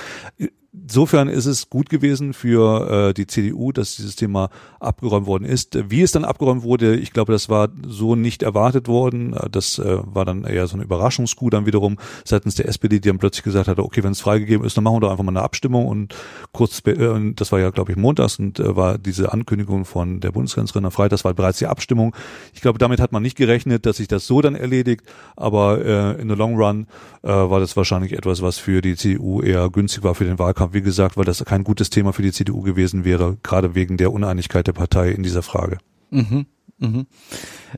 insofern 0.83 1.29
ist 1.29 1.47
es 1.47 1.71
gut 1.71 1.89
gewesen 1.89 2.33
für 2.33 3.09
äh, 3.09 3.15
die 3.15 3.27
CDU, 3.27 3.73
dass 3.73 3.97
dieses 3.97 4.17
Thema 4.17 4.51
abgeräumt 4.81 5.27
worden 5.27 5.45
ist. 5.45 5.79
Wie 5.91 6.03
es 6.03 6.13
dann 6.13 6.25
abgeräumt 6.25 6.63
wurde, 6.63 6.97
ich 6.97 7.13
glaube, 7.13 7.33
das 7.33 7.49
war 7.49 7.69
so 7.87 8.15
nicht 8.15 8.43
erwartet 8.43 8.89
worden. 8.89 9.37
Das 9.51 9.79
äh, 9.79 9.99
war 10.05 10.25
dann 10.25 10.45
eher 10.45 10.67
so 10.67 10.77
ein 10.77 10.83
Überraschungsgut 10.83 11.53
dann 11.53 11.67
wiederum 11.67 11.99
seitens 12.25 12.55
der 12.55 12.69
SPD, 12.69 13.01
die 13.01 13.09
dann 13.09 13.19
plötzlich 13.19 13.45
gesagt 13.45 13.69
hat, 13.69 13.79
okay, 13.79 14.03
wenn 14.03 14.13
es 14.13 14.21
freigegeben 14.21 14.67
ist, 14.67 14.77
dann 14.77 14.85
machen 14.85 14.97
wir 14.97 15.01
doch 15.01 15.11
einfach 15.11 15.25
mal 15.25 15.33
eine 15.33 15.43
Abstimmung 15.43 15.87
und 15.87 16.15
kurz, 16.53 16.83
äh, 16.87 17.33
das 17.35 17.53
war 17.53 17.61
ja, 17.61 17.71
glaube 17.71 17.93
ich, 17.93 17.99
montags 17.99 18.39
und 18.39 18.59
äh, 18.61 18.77
war 18.77 18.99
diese 18.99 19.33
Ankündigung 19.33 19.85
von 19.85 20.21
der 20.21 20.33
Bundeskanzlerin 20.33 20.87
am 20.87 20.93
Freitag, 20.93 21.11
das 21.11 21.25
war 21.25 21.35
bereits 21.35 21.59
die 21.59 21.67
Abstimmung. 21.67 22.15
Ich 22.55 22.61
glaube, 22.61 22.79
damit 22.79 23.01
hat 23.01 23.13
man 23.13 23.23
nicht 23.23 23.37
gerechnet, 23.37 23.87
dass 23.87 23.97
sich 23.97 24.09
das 24.09 24.27
so 24.27 24.41
dann 24.41 24.55
erledigt, 24.55 25.03
aber 25.37 25.85
äh, 25.85 26.21
in 26.21 26.29
the 26.29 26.35
long 26.35 26.57
run 26.57 26.87
äh, 27.23 27.29
war 27.29 27.61
das 27.61 27.77
wahrscheinlich 27.77 28.13
etwas, 28.13 28.43
was 28.43 28.59
für 28.59 28.81
die 28.81 28.97
CDU 28.97 29.43
eher 29.43 29.69
günstig 29.71 30.03
war 30.03 30.15
für 30.15 30.25
den 30.25 30.39
Wahlkampf 30.39 30.68
wie 30.73 30.83
gesagt, 30.83 31.17
weil 31.17 31.25
das 31.25 31.45
kein 31.45 31.65
gutes 31.65 31.91
Thema 31.91 32.13
für 32.13 32.23
die 32.23 32.33
CDU 32.33 32.63
gewesen 32.63 33.05
wäre, 33.05 33.37
gerade 33.43 33.75
wegen 33.75 33.97
der 33.97 34.13
Uneinigkeit 34.13 34.67
der 34.67 34.73
Partei 34.73 35.11
in 35.11 35.23
dieser 35.23 35.43
Frage. 35.43 35.79
Mhm, 36.11 36.47
mhm. 36.79 37.07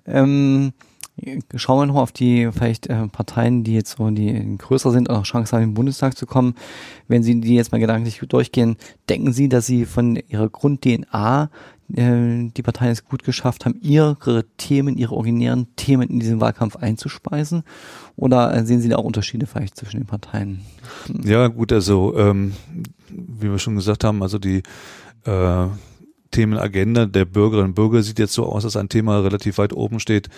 Ähm, 0.06 0.72
schauen 1.54 1.80
wir 1.80 1.86
noch 1.86 2.00
auf 2.00 2.12
die 2.12 2.50
vielleicht 2.52 2.86
äh, 2.86 3.08
Parteien, 3.08 3.64
die 3.64 3.74
jetzt 3.74 3.96
so 3.96 4.10
die 4.10 4.56
größer 4.58 4.90
sind 4.90 5.08
und 5.08 5.16
auch 5.16 5.24
Chance 5.24 5.56
haben, 5.56 5.64
in 5.64 5.74
Bundestag 5.74 6.16
zu 6.16 6.26
kommen. 6.26 6.54
Wenn 7.08 7.22
Sie 7.22 7.40
die 7.40 7.54
jetzt 7.54 7.72
mal 7.72 7.78
gedanklich 7.78 8.20
durchgehen, 8.20 8.76
denken 9.08 9.32
Sie, 9.32 9.48
dass 9.48 9.66
Sie 9.66 9.84
von 9.84 10.16
Ihrer 10.28 10.48
Grund-DNA 10.48 11.50
äh, 11.96 12.50
die 12.50 12.62
Parteien 12.62 12.92
es 12.92 13.04
gut 13.04 13.24
geschafft 13.24 13.64
haben, 13.64 13.76
ihre 13.80 14.44
Themen, 14.56 14.96
ihre 14.96 15.14
originären 15.14 15.66
Themen 15.76 16.08
in 16.08 16.20
diesen 16.20 16.40
Wahlkampf 16.40 16.76
einzuspeisen? 16.76 17.62
Oder 18.16 18.54
äh, 18.54 18.64
sehen 18.64 18.80
Sie 18.80 18.88
da 18.88 18.96
auch 18.96 19.04
Unterschiede 19.04 19.46
vielleicht 19.46 19.76
zwischen 19.76 19.98
den 19.98 20.06
Parteien? 20.06 20.60
Ja, 21.24 21.48
gut, 21.48 21.72
also 21.72 22.16
ähm, 22.16 22.52
wie 23.08 23.50
wir 23.50 23.58
schon 23.58 23.76
gesagt 23.76 24.04
haben, 24.04 24.22
also 24.22 24.38
die 24.38 24.62
äh, 25.24 25.66
Themenagenda 26.30 27.06
der 27.06 27.24
Bürgerinnen 27.24 27.70
und 27.70 27.74
Bürger 27.74 28.02
sieht 28.02 28.18
jetzt 28.18 28.32
so 28.32 28.46
aus, 28.46 28.62
dass 28.62 28.76
ein 28.76 28.88
Thema 28.88 29.20
relativ 29.20 29.58
weit 29.58 29.72
oben 29.72 30.00
steht, 30.00 30.28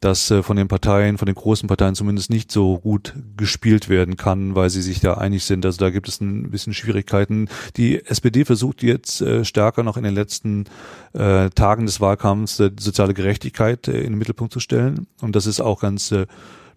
das 0.00 0.30
äh, 0.30 0.42
von 0.42 0.56
den 0.56 0.68
Parteien, 0.68 1.18
von 1.18 1.26
den 1.26 1.34
großen 1.34 1.68
Parteien 1.68 1.94
zumindest 1.94 2.30
nicht 2.30 2.52
so 2.52 2.78
gut 2.78 3.14
gespielt 3.36 3.88
werden 3.88 4.16
kann, 4.16 4.54
weil 4.54 4.70
sie 4.70 4.82
sich 4.82 5.00
da 5.00 5.14
einig 5.14 5.44
sind. 5.44 5.66
Also 5.66 5.78
da 5.78 5.90
gibt 5.90 6.08
es 6.08 6.20
ein 6.20 6.50
bisschen 6.50 6.74
Schwierigkeiten. 6.74 7.48
Die 7.76 8.04
SPD 8.04 8.44
versucht 8.44 8.82
jetzt 8.82 9.20
äh, 9.20 9.44
stärker 9.44 9.82
noch 9.82 9.96
in 9.96 10.04
den 10.04 10.14
letzten 10.14 10.64
äh, 11.12 11.50
Tagen 11.50 11.86
des 11.86 12.00
Wahlkampfs 12.00 12.56
soziale 12.56 13.14
Gerechtigkeit 13.14 13.88
in 13.88 14.02
den 14.02 14.18
Mittelpunkt 14.18 14.52
zu 14.52 14.60
stellen. 14.60 15.06
Und 15.20 15.36
das 15.36 15.46
ist 15.46 15.60
auch 15.60 15.80
ganz 15.80 16.14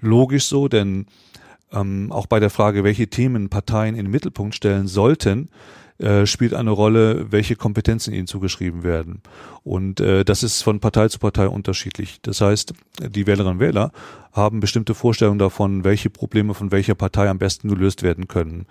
logisch 0.02 0.46
so, 0.46 0.68
denn 0.68 1.06
ähm, 1.74 2.12
auch 2.12 2.28
bei 2.28 2.40
der 2.40 2.50
Frage, 2.50 2.84
welche 2.84 3.08
Themen 3.08 3.50
Parteien 3.50 3.96
in 3.96 4.06
den 4.06 4.12
Mittelpunkt 4.12 4.56
stellen 4.56 4.88
sollten, 4.88 5.50
äh, 6.00 6.26
spielt 6.26 6.54
eine 6.54 6.72
Rolle, 6.72 7.32
welche 7.32 7.56
Kompetenzen 7.56 8.14
ihnen 8.14 8.28
zugeschrieben 8.28 8.84
werden. 8.84 9.22
Und 9.64 10.00
äh, 10.00 10.26
das 10.26 10.44
ist 10.44 10.62
von 10.62 10.80
Partei 10.80 11.08
zu 11.08 11.20
Partei 11.20 11.48
unterschiedlich. 11.48 12.20
Das 12.22 12.42
heißt, 12.42 12.74
die 13.10 13.28
Wählerinnen 13.28 13.54
und 13.54 13.60
Wähler 13.60 13.92
haben 14.32 14.60
bestimmte 14.60 14.96
Vorstellungen 14.96 15.40
davon, 15.40 15.84
welche 15.84 16.10
Probleme 16.10 16.54
von 16.54 16.72
welcher 16.72 16.96
Partei 16.96 17.30
am 17.30 17.38
besten 17.38 17.70
gelöst 17.70 18.04
werden 18.04 18.28
können. 18.28 18.66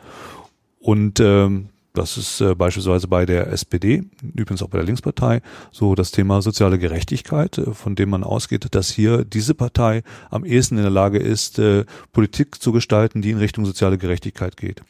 Und 0.81 1.21
ähm, 1.21 1.69
das 1.95 2.17
ist 2.17 2.41
äh, 2.41 2.55
beispielsweise 2.55 3.07
bei 3.07 3.27
der 3.27 3.53
SPD, 3.53 4.03
übrigens 4.35 4.63
auch 4.63 4.69
bei 4.69 4.79
der 4.79 4.87
Linkspartei, 4.87 5.43
so 5.71 5.95
das 5.95 6.11
Thema 6.11 6.41
soziale 6.41 6.79
Gerechtigkeit, 6.79 7.59
äh, 7.59 7.75
von 7.75 7.95
dem 7.95 8.11
man 8.11 8.25
ausgeht, 8.25 8.67
dass 8.75 8.91
hier 8.91 9.25
diese 9.25 9.55
Partei 9.55 10.03
am 10.31 10.45
ehesten 10.45 10.77
in 10.79 10.83
der 10.83 10.91
Lage 10.91 11.19
ist, 11.19 11.59
äh, 11.59 11.85
Politik 12.13 12.63
zu 12.63 12.73
gestalten, 12.73 13.21
die 13.21 13.31
in 13.31 13.39
Richtung 13.39 13.67
soziale 13.67 13.99
Gerechtigkeit 13.99 14.57
geht. 14.57 14.83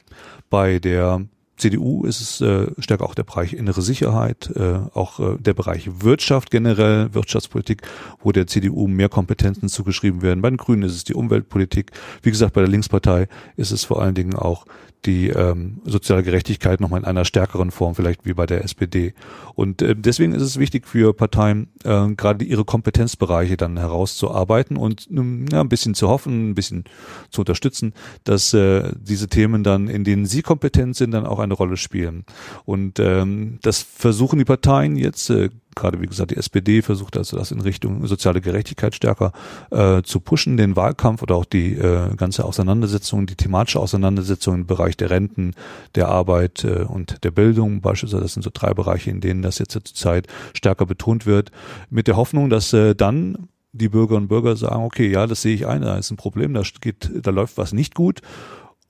Bei 0.49 0.79
der 0.79 1.27
CDU 1.63 2.05
ist 2.05 2.21
es 2.21 2.41
äh, 2.41 2.67
stärker 2.79 3.05
auch 3.05 3.15
der 3.15 3.23
Bereich 3.23 3.53
innere 3.53 3.83
Sicherheit, 3.83 4.51
äh, 4.57 4.81
auch 4.95 5.21
äh, 5.21 5.37
der 5.39 5.55
Bereich 5.55 5.89
Wirtschaft 6.01 6.51
generell, 6.51 7.15
Wirtschaftspolitik, 7.15 7.83
wo 8.21 8.33
der 8.33 8.49
CDU 8.49 8.89
mehr 8.89 9.09
Kompetenzen 9.09 9.69
zugeschrieben 9.69 10.23
werden. 10.23 10.43
Bei 10.43 10.51
den 10.51 10.57
Grünen 10.57 10.83
ist 10.83 10.97
es 10.97 11.05
die 11.05 11.15
Umweltpolitik. 11.15 11.93
Wie 12.23 12.31
gesagt, 12.31 12.55
bei 12.55 12.63
der 12.63 12.71
Linkspartei 12.71 13.29
ist 13.57 13.71
es 13.71 13.85
vor 13.85 14.03
allen 14.03 14.17
Dingen 14.17 14.35
auch 14.35 14.67
die 15.05 15.29
ähm, 15.29 15.81
soziale 15.85 16.23
Gerechtigkeit 16.23 16.81
nochmal 16.81 17.01
in 17.01 17.07
einer 17.07 17.25
stärkeren 17.25 17.71
Form, 17.71 17.95
vielleicht 17.95 18.25
wie 18.25 18.35
bei 18.35 18.47
der 18.47 18.65
SPD. 18.65 19.15
Und 19.55 19.83
äh, 19.83 19.97
deswegen 19.97 20.33
ist 20.33 20.43
es 20.43 20.59
wichtig 20.59 20.87
für 20.87 21.13
Parteien, 21.13 21.69
äh, 21.85 22.09
gerade 22.15 22.45
ihre 22.45 22.65
Kompetenzbereiche 22.65 23.57
dann 23.57 23.79
herauszuarbeiten 23.79 24.77
und 24.77 25.09
ähm, 25.11 25.47
ja, 25.51 25.61
ein 25.61 25.69
bisschen 25.69 25.95
zu 25.95 26.09
hoffen, 26.09 26.51
ein 26.51 26.55
bisschen 26.55 26.85
zu 27.31 27.43
unterstützen, 27.43 27.95
dass 28.25 28.55
äh, 28.55 28.93
diese 28.99 29.29
Themen 29.29 29.65
dann, 29.65 29.89
in 29.89 30.05
denen 30.05 30.27
sie 30.27 30.43
kompetent 30.43 30.97
sind, 30.97 31.11
dann 31.11 31.27
auch 31.27 31.41
eine 31.41 31.55
Rolle 31.55 31.77
spielen. 31.77 32.25
Und 32.65 32.99
ähm, 33.01 33.59
das 33.63 33.83
versuchen 33.83 34.39
die 34.39 34.45
Parteien 34.45 34.97
jetzt 34.97 35.31
äh, 35.31 35.51
gerade 35.75 36.01
wie 36.01 36.07
gesagt 36.07 36.31
die 36.31 36.37
SPD 36.37 36.83
versucht 36.83 37.17
also 37.17 37.37
das 37.37 37.51
in 37.51 37.61
Richtung 37.61 38.07
soziale 38.07 38.41
Gerechtigkeit 38.41 38.95
stärker 38.95 39.33
äh, 39.71 40.03
zu 40.03 40.21
pushen, 40.21 40.57
den 40.57 40.77
Wahlkampf 40.77 41.23
oder 41.23 41.37
auch 41.37 41.45
die 41.45 41.75
äh, 41.75 42.15
ganze 42.17 42.45
Auseinandersetzung, 42.45 43.27
die 43.27 43.37
thematische 43.37 43.81
Auseinandersetzung 43.81 44.55
im 44.55 44.67
Bereich 44.67 44.97
der 44.97 45.11
Renten, 45.11 45.55
der 45.95 46.09
Arbeit 46.09 46.65
äh, 46.65 46.85
und 46.85 47.25
der 47.25 47.31
Bildung 47.31 47.81
beispielsweise. 47.81 48.23
Das 48.23 48.35
sind 48.35 48.43
so 48.43 48.51
drei 48.53 48.75
Bereiche, 48.75 49.11
in 49.11 49.21
denen 49.21 49.43
das 49.43 49.59
jetzt 49.59 49.73
zur 49.73 49.85
Zeit 49.85 50.27
stärker 50.55 50.87
betont 50.87 51.27
wird, 51.27 51.51
mit 51.91 52.07
der 52.07 52.17
Hoffnung, 52.17 52.51
dass 52.51 52.73
äh, 52.73 52.95
dann 52.95 53.49
die 53.73 53.89
Bürgerinnen 53.89 54.25
und 54.25 54.29
Bürger 54.29 54.55
sagen, 54.57 54.85
okay, 54.85 55.11
ja, 55.11 55.27
das 55.27 55.43
sehe 55.43 55.55
ich 55.55 55.67
ein, 55.67 55.81
da 55.81 55.97
ist 55.97 56.11
ein 56.11 56.19
Problem, 56.19 56.53
da 56.53 56.63
geht, 56.81 57.11
da 57.15 57.31
läuft 57.31 57.57
was 57.57 57.73
nicht 57.73 57.95
gut 57.95 58.21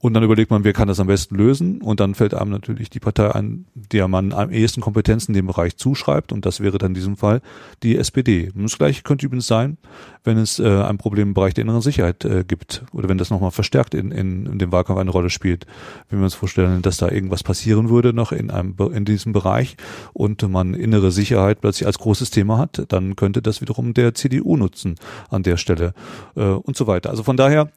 und 0.02 0.14
dann 0.14 0.24
überlegt 0.24 0.50
man, 0.50 0.64
wer 0.64 0.72
kann 0.72 0.88
das 0.88 0.98
am 0.98 1.06
besten 1.06 1.36
lösen? 1.36 1.80
Und 1.80 2.00
dann 2.00 2.16
fällt 2.16 2.34
einem 2.34 2.50
natürlich 2.50 2.90
die 2.90 2.98
Partei 2.98 3.32
ein, 3.36 3.66
der 3.72 4.08
man 4.08 4.32
am 4.32 4.50
ehesten 4.50 4.80
Kompetenzen 4.80 5.30
in 5.30 5.34
dem 5.34 5.46
Bereich 5.46 5.76
zuschreibt. 5.76 6.32
Und 6.32 6.44
das 6.44 6.58
wäre 6.58 6.76
dann 6.76 6.90
in 6.90 6.94
diesem 6.94 7.16
Fall 7.16 7.40
die 7.84 7.96
SPD. 7.96 8.50
Und 8.52 8.64
das 8.64 8.76
gleiche 8.76 9.02
könnte 9.04 9.24
übrigens 9.26 9.46
sein, 9.46 9.78
wenn 10.24 10.38
es 10.38 10.58
äh, 10.58 10.66
ein 10.66 10.98
Problem 10.98 11.28
im 11.28 11.34
Bereich 11.34 11.54
der 11.54 11.62
inneren 11.62 11.82
Sicherheit 11.82 12.24
äh, 12.24 12.42
gibt. 12.42 12.82
Oder 12.92 13.08
wenn 13.08 13.16
das 13.16 13.30
nochmal 13.30 13.52
verstärkt 13.52 13.94
in, 13.94 14.10
in, 14.10 14.46
in 14.46 14.58
dem 14.58 14.72
Wahlkampf 14.72 14.98
eine 14.98 15.12
Rolle 15.12 15.30
spielt. 15.30 15.66
Wenn 16.10 16.18
wir 16.18 16.24
uns 16.24 16.34
vorstellen, 16.34 16.82
dass 16.82 16.96
da 16.96 17.08
irgendwas 17.08 17.44
passieren 17.44 17.88
würde 17.88 18.12
noch 18.12 18.32
in 18.32 18.50
einem, 18.50 18.74
in 18.92 19.04
diesem 19.04 19.32
Bereich 19.32 19.76
und 20.14 20.42
man 20.50 20.74
innere 20.74 21.12
Sicherheit 21.12 21.60
plötzlich 21.60 21.86
als 21.86 21.98
großes 21.98 22.30
Thema 22.30 22.58
hat, 22.58 22.86
dann 22.88 23.14
könnte 23.14 23.40
das 23.40 23.60
wiederum 23.60 23.94
der 23.94 24.14
CDU 24.14 24.56
nutzen 24.56 24.96
an 25.30 25.44
der 25.44 25.58
Stelle 25.58 25.94
äh, 26.34 26.42
und 26.42 26.76
so 26.76 26.88
weiter. 26.88 27.10
Also 27.10 27.22
von 27.22 27.36
daher, 27.36 27.70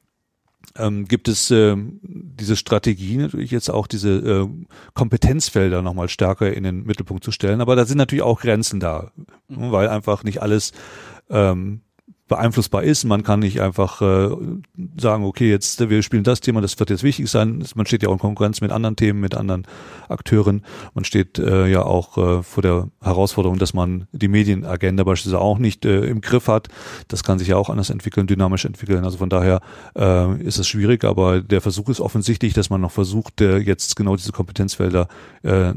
ähm, 0.77 1.05
gibt 1.05 1.27
es 1.27 1.51
äh, 1.51 1.75
diese 2.01 2.55
Strategie 2.55 3.17
natürlich 3.17 3.51
jetzt 3.51 3.69
auch 3.69 3.87
diese 3.87 4.11
äh, 4.11 4.47
Kompetenzfelder 4.93 5.81
nochmal 5.81 6.09
stärker 6.09 6.53
in 6.53 6.63
den 6.63 6.83
Mittelpunkt 6.83 7.23
zu 7.23 7.31
stellen. 7.31 7.61
Aber 7.61 7.75
da 7.75 7.85
sind 7.85 7.97
natürlich 7.97 8.23
auch 8.23 8.41
Grenzen 8.41 8.79
da, 8.79 9.11
mhm. 9.47 9.71
weil 9.71 9.87
einfach 9.87 10.23
nicht 10.23 10.41
alles 10.41 10.73
ähm, 11.29 11.81
beeinflussbar 12.27 12.83
ist. 12.83 13.03
Man 13.03 13.23
kann 13.23 13.39
nicht 13.39 13.61
einfach 13.61 14.01
äh, 14.01 14.35
sagen, 14.97 15.25
okay, 15.25 15.49
jetzt 15.49 15.89
wir 15.89 16.01
spielen 16.01 16.23
das 16.23 16.41
Thema, 16.41 16.61
das 16.61 16.79
wird 16.79 16.89
jetzt 16.89 17.03
wichtig 17.03 17.29
sein. 17.29 17.63
Man 17.75 17.85
steht 17.85 18.01
ja 18.01 18.09
auch 18.09 18.13
in 18.13 18.19
Konkurrenz 18.19 18.61
mit 18.61 18.71
anderen 18.71 18.95
Themen, 18.95 19.19
mit 19.19 19.35
anderen 19.35 19.67
Akteuren. 20.09 20.63
Man 20.95 21.05
steht 21.05 21.37
äh, 21.37 21.67
ja 21.67 21.83
auch 21.83 22.17
äh, 22.17 22.43
vor 22.43 22.63
der 22.63 22.89
Herausforderung, 23.01 23.59
dass 23.59 23.73
man 23.73 24.07
die 24.11 24.27
Medienagenda 24.27 25.03
beispielsweise 25.03 25.39
auch 25.39 25.59
nicht 25.59 25.85
äh, 25.85 26.05
im 26.05 26.21
Griff 26.21 26.47
hat. 26.47 26.69
Das 27.09 27.23
kann 27.23 27.37
sich 27.37 27.49
ja 27.49 27.57
auch 27.57 27.69
anders 27.69 27.91
entwickeln, 27.91 28.25
dynamisch 28.25 28.65
entwickeln. 28.65 29.03
Also 29.03 29.19
von 29.19 29.29
daher 29.29 29.61
äh, 29.95 30.41
ist 30.41 30.57
es 30.57 30.67
schwierig, 30.67 31.03
aber 31.03 31.41
der 31.41 31.61
Versuch 31.61 31.89
ist 31.89 31.99
offensichtlich, 31.99 32.53
dass 32.53 32.71
man 32.71 32.81
noch 32.81 32.91
versucht, 32.91 33.39
äh, 33.41 33.57
jetzt 33.57 33.95
genau 33.95 34.15
diese 34.15 34.31
Kompetenzfelder 34.31 35.07
äh, 35.43 35.73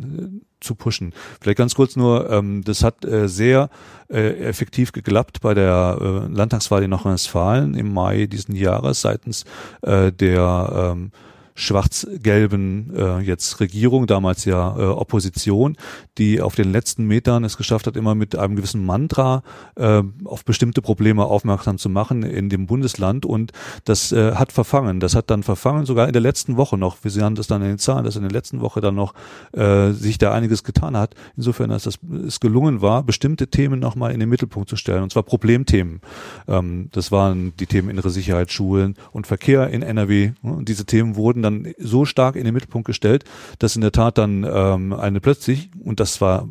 zu 0.61 0.74
pushen. 0.74 1.12
Vielleicht 1.40 1.59
ganz 1.59 1.74
kurz 1.74 1.96
nur, 1.96 2.30
ähm, 2.30 2.62
das 2.64 2.82
hat 2.82 3.04
äh, 3.04 3.28
sehr 3.28 3.70
äh, 4.09 4.48
effektiv 4.48 4.92
geklappt 4.92 5.40
bei 5.40 5.54
der 5.54 5.98
äh, 6.00 6.32
Landtagswahl 6.32 6.82
in 6.82 6.90
Nordrhein-Westfalen 6.90 7.74
im 7.74 7.92
Mai 7.92 8.26
diesen 8.26 8.54
Jahres 8.54 9.00
seitens 9.00 9.44
äh, 9.82 10.12
der 10.12 10.92
ähm, 10.94 11.12
schwarz-gelben 11.59 12.92
äh, 12.96 13.18
jetzt 13.18 13.59
Regierung, 13.59 14.06
damals 14.06 14.44
ja 14.44 14.76
äh, 14.78 14.84
Opposition, 14.84 15.76
die 16.16 16.40
auf 16.40 16.54
den 16.54 16.70
letzten 16.70 17.04
Metern 17.06 17.42
es 17.42 17.56
geschafft 17.56 17.88
hat, 17.88 17.96
immer 17.96 18.14
mit 18.14 18.36
einem 18.36 18.54
gewissen 18.54 18.86
Mantra 18.86 19.42
äh, 19.74 20.02
auf 20.24 20.44
bestimmte 20.44 20.82
Probleme 20.82 21.24
aufmerksam 21.24 21.76
zu 21.78 21.88
machen 21.88 22.22
in 22.22 22.48
dem 22.48 22.66
Bundesland 22.66 23.26
und 23.26 23.50
das 23.84 24.12
äh, 24.12 24.36
hat 24.36 24.52
verfangen. 24.52 25.00
Das 25.00 25.16
hat 25.16 25.30
dann 25.30 25.42
verfangen, 25.42 25.84
sogar 25.84 26.06
in 26.06 26.12
der 26.12 26.22
letzten 26.22 26.56
Woche 26.56 26.78
noch. 26.78 26.96
Wir 27.02 27.11
sehen 27.11 27.34
das 27.34 27.48
dann 27.48 27.61
in 27.62 27.68
den 27.68 27.78
Zahlen, 27.78 28.04
dass 28.04 28.14
in 28.14 28.22
der 28.22 28.30
letzten 28.30 28.61
Woche 28.61 28.80
dann 28.80 28.94
noch 28.94 29.14
äh, 29.52 29.90
sich 29.90 30.18
da 30.18 30.32
einiges 30.32 30.62
getan 30.62 30.96
hat. 30.96 31.14
Insofern, 31.36 31.70
dass 31.70 31.82
das, 31.82 31.98
es 32.24 32.38
gelungen 32.38 32.82
war, 32.82 33.02
bestimmte 33.02 33.48
Themen 33.48 33.80
nochmal 33.80 34.12
in 34.12 34.20
den 34.20 34.28
Mittelpunkt 34.28 34.68
zu 34.68 34.76
stellen, 34.76 35.02
und 35.02 35.12
zwar 35.12 35.24
Problemthemen. 35.24 36.02
Ähm, 36.46 36.88
das 36.92 37.11
waren 37.11 37.52
die 37.56 37.66
Themen 37.66 37.90
innere 37.90 38.11
Sicherheit, 38.11 38.52
Schulen 38.52 38.94
und 39.11 39.26
Verkehr 39.26 39.70
in 39.70 39.82
NRW. 39.82 40.32
Und 40.42 40.68
diese 40.68 40.86
Themen 40.86 41.16
wurden 41.16 41.42
dann 41.42 41.47
dann 41.51 41.72
so 41.78 42.05
stark 42.05 42.36
in 42.36 42.44
den 42.44 42.55
Mittelpunkt 42.55 42.86
gestellt, 42.86 43.24
dass 43.59 43.76
in 43.76 43.82
der 43.82 43.92
Tat 43.92 44.18
dann 44.18 44.46
ähm, 44.49 44.92
eine 44.92 45.20
plötzlich, 45.20 45.70
und 45.82 46.01
das 46.01 46.20
war 46.20 46.49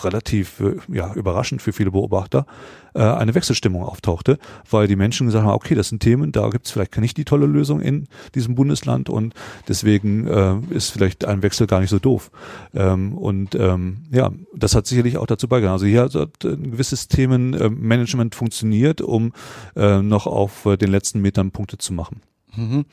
relativ 0.00 0.60
äh, 0.60 0.76
ja, 0.88 1.12
überraschend 1.14 1.62
für 1.62 1.72
viele 1.72 1.90
Beobachter, 1.90 2.46
äh, 2.94 3.02
eine 3.02 3.34
Wechselstimmung 3.34 3.82
auftauchte, 3.82 4.38
weil 4.70 4.86
die 4.86 4.96
Menschen 4.96 5.26
gesagt 5.26 5.44
haben, 5.44 5.54
okay, 5.54 5.74
das 5.74 5.88
sind 5.88 6.00
Themen, 6.00 6.32
da 6.32 6.48
gibt 6.48 6.66
es 6.66 6.72
vielleicht 6.72 6.96
nicht 6.98 7.16
die 7.16 7.24
tolle 7.24 7.46
Lösung 7.46 7.80
in 7.80 8.06
diesem 8.34 8.54
Bundesland 8.54 9.08
und 9.08 9.34
deswegen 9.68 10.26
äh, 10.26 10.56
ist 10.70 10.90
vielleicht 10.90 11.24
ein 11.24 11.42
Wechsel 11.42 11.66
gar 11.66 11.80
nicht 11.80 11.90
so 11.90 11.98
doof. 11.98 12.30
Ähm, 12.74 13.16
und 13.16 13.54
ähm, 13.54 14.04
ja, 14.10 14.30
das 14.54 14.74
hat 14.74 14.86
sicherlich 14.86 15.18
auch 15.18 15.26
dazu 15.26 15.48
beigetragen. 15.48 15.74
Also 15.74 15.86
hier 15.86 16.02
hat 16.02 16.44
ein 16.44 16.72
gewisses 16.72 17.08
Themenmanagement 17.08 18.34
funktioniert, 18.34 19.00
um 19.00 19.32
äh, 19.76 20.00
noch 20.02 20.26
auf 20.26 20.66
äh, 20.66 20.76
den 20.76 20.90
letzten 20.90 21.20
Metern 21.20 21.50
Punkte 21.50 21.78
zu 21.78 21.92
machen. 21.92 22.22
Mhm. 22.54 22.84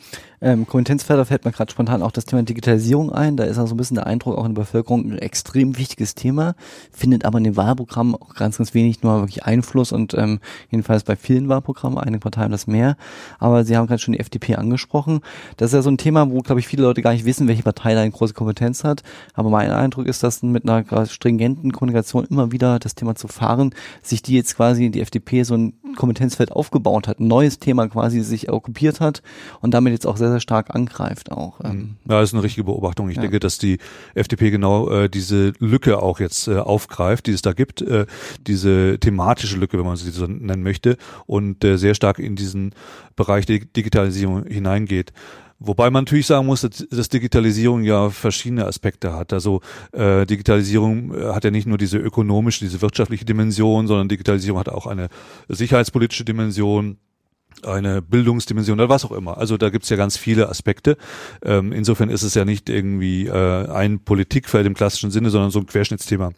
Ähm, 0.41 0.65
Kompetenzfelder 0.65 1.25
fällt 1.25 1.45
mir 1.45 1.51
gerade 1.51 1.71
spontan 1.71 2.01
auch 2.01 2.11
das 2.11 2.25
Thema 2.25 2.43
Digitalisierung 2.43 3.11
ein. 3.11 3.37
Da 3.37 3.43
ist 3.43 3.57
also 3.57 3.73
ein 3.73 3.77
bisschen 3.77 3.95
der 3.95 4.07
Eindruck 4.07 4.37
auch 4.37 4.45
in 4.45 4.55
der 4.55 4.61
Bevölkerung 4.61 5.11
ein 5.11 5.17
extrem 5.17 5.77
wichtiges 5.77 6.15
Thema, 6.15 6.55
findet 6.91 7.25
aber 7.25 7.37
in 7.39 7.43
den 7.43 7.57
Wahlprogrammen 7.57 8.15
auch 8.15 8.35
ganz, 8.35 8.57
ganz 8.57 8.73
wenig 8.73 9.03
nur 9.03 9.19
wirklich 9.19 9.43
Einfluss 9.43 9.91
und 9.91 10.13
ähm, 10.13 10.39
jedenfalls 10.69 11.03
bei 11.03 11.15
vielen 11.15 11.49
Wahlprogrammen, 11.49 11.97
einige 11.97 12.19
Parteien 12.19 12.51
das 12.51 12.67
mehr. 12.67 12.95
Aber 13.37 13.65
Sie 13.65 13.75
haben 13.75 13.87
gerade 13.87 13.99
schon 13.99 14.13
die 14.13 14.19
FDP 14.19 14.55
angesprochen. 14.55 15.21
Das 15.57 15.71
ist 15.71 15.73
ja 15.73 15.81
so 15.81 15.89
ein 15.89 15.97
Thema, 15.97 16.29
wo, 16.29 16.39
glaube 16.41 16.59
ich, 16.59 16.67
viele 16.67 16.83
Leute 16.83 17.01
gar 17.01 17.13
nicht 17.13 17.25
wissen, 17.25 17.47
welche 17.47 17.63
Partei 17.63 17.93
da 17.93 18.01
eine 18.01 18.11
große 18.11 18.33
Kompetenz 18.33 18.83
hat. 18.83 19.03
Aber 19.33 19.49
mein 19.49 19.71
Eindruck 19.71 20.05
ist, 20.05 20.23
dass 20.23 20.41
mit 20.41 20.67
einer 20.67 21.05
stringenten 21.07 21.71
Kommunikation 21.71 22.25
immer 22.25 22.51
wieder 22.51 22.79
das 22.79 22.95
Thema 22.95 23.15
zu 23.15 23.27
fahren, 23.27 23.73
sich 24.01 24.21
die 24.21 24.35
jetzt 24.35 24.55
quasi 24.55 24.89
die 24.89 25.01
FDP 25.01 25.43
so 25.43 25.55
ein 25.55 25.73
Kompetenzfeld 25.95 26.51
aufgebaut 26.51 27.07
hat, 27.07 27.19
ein 27.19 27.27
neues 27.27 27.59
Thema 27.59 27.87
quasi 27.87 28.21
sich 28.21 28.49
okkupiert 28.49 28.99
hat 28.99 29.21
und 29.61 29.73
damit 29.73 29.93
jetzt 29.93 30.07
auch 30.07 30.17
sehr, 30.17 30.28
sehr 30.30 30.39
stark 30.39 30.73
angreift 30.73 31.32
auch. 31.32 31.59
Ähm. 31.63 31.71
Mhm. 31.71 31.95
Ja, 32.09 32.19
das 32.19 32.30
ist 32.30 32.34
eine 32.34 32.43
richtige 32.43 32.63
Beobachtung. 32.65 33.09
Ich 33.09 33.15
ja. 33.15 33.21
denke, 33.21 33.39
dass 33.39 33.57
die 33.57 33.77
FDP 34.15 34.51
genau 34.51 34.89
äh, 34.89 35.09
diese 35.09 35.53
Lücke 35.59 36.01
auch 36.01 36.19
jetzt 36.19 36.47
äh, 36.47 36.57
aufgreift, 36.57 37.27
die 37.27 37.32
es 37.32 37.41
da 37.41 37.53
gibt, 37.53 37.82
äh, 37.82 38.05
diese 38.47 38.99
thematische 38.99 39.57
Lücke, 39.57 39.77
wenn 39.77 39.86
man 39.86 39.97
sie 39.97 40.11
so 40.11 40.25
nennen 40.25 40.63
möchte, 40.63 40.97
und 41.25 41.63
äh, 41.63 41.77
sehr 41.77 41.95
stark 41.95 42.19
in 42.19 42.36
diesen 42.36 42.73
Bereich 43.15 43.45
der 43.45 43.59
Digitalisierung 43.59 44.45
hineingeht. 44.45 45.13
Wobei 45.61 45.89
man 45.89 46.05
natürlich 46.05 46.25
sagen 46.25 46.45
muss, 46.45 46.61
dass 46.61 47.09
Digitalisierung 47.09 47.84
ja 47.84 48.09
verschiedene 48.09 48.65
Aspekte 48.65 49.13
hat. 49.13 49.34
Also 49.34 49.59
äh, 49.91 50.25
Digitalisierung 50.25 51.13
äh, 51.13 51.34
hat 51.34 51.43
ja 51.43 51.51
nicht 51.51 51.67
nur 51.67 51.77
diese 51.77 51.97
ökonomische, 51.97 52.63
diese 52.63 52.82
wirtschaftliche 52.82 53.25
Dimension, 53.25 53.86
sondern 53.86 54.07
Digitalisierung 54.07 54.57
hat 54.57 54.69
auch 54.69 54.88
eine 54.88 55.09
sicherheitspolitische 55.49 56.23
Dimension 56.23 56.97
eine 57.64 58.02
Bildungsdimension 58.02 58.80
oder 58.80 58.89
was 58.89 59.06
auch 59.06 59.12
immer. 59.12 59.38
Also 59.38 59.58
da 59.58 59.70
gibt's 59.70 59.89
ja 59.89 59.97
ganz 59.97 60.18
viele 60.18 60.50
Aspekte. 60.50 60.97
Ähm, 61.43 61.72
insofern 61.72 62.10
ist 62.10 62.24
es 62.24 62.34
ja 62.34 62.45
nicht 62.45 62.70
irgendwie 62.70 63.28
äh, 63.28 63.68
ein 63.70 64.00
Politikfeld 64.00 64.66
im 64.66 64.74
klassischen 64.74 65.12
Sinne, 65.12 65.30
sondern 65.30 65.52
so 65.52 65.60
ein 65.60 65.66
Querschnittsthema 65.66 66.32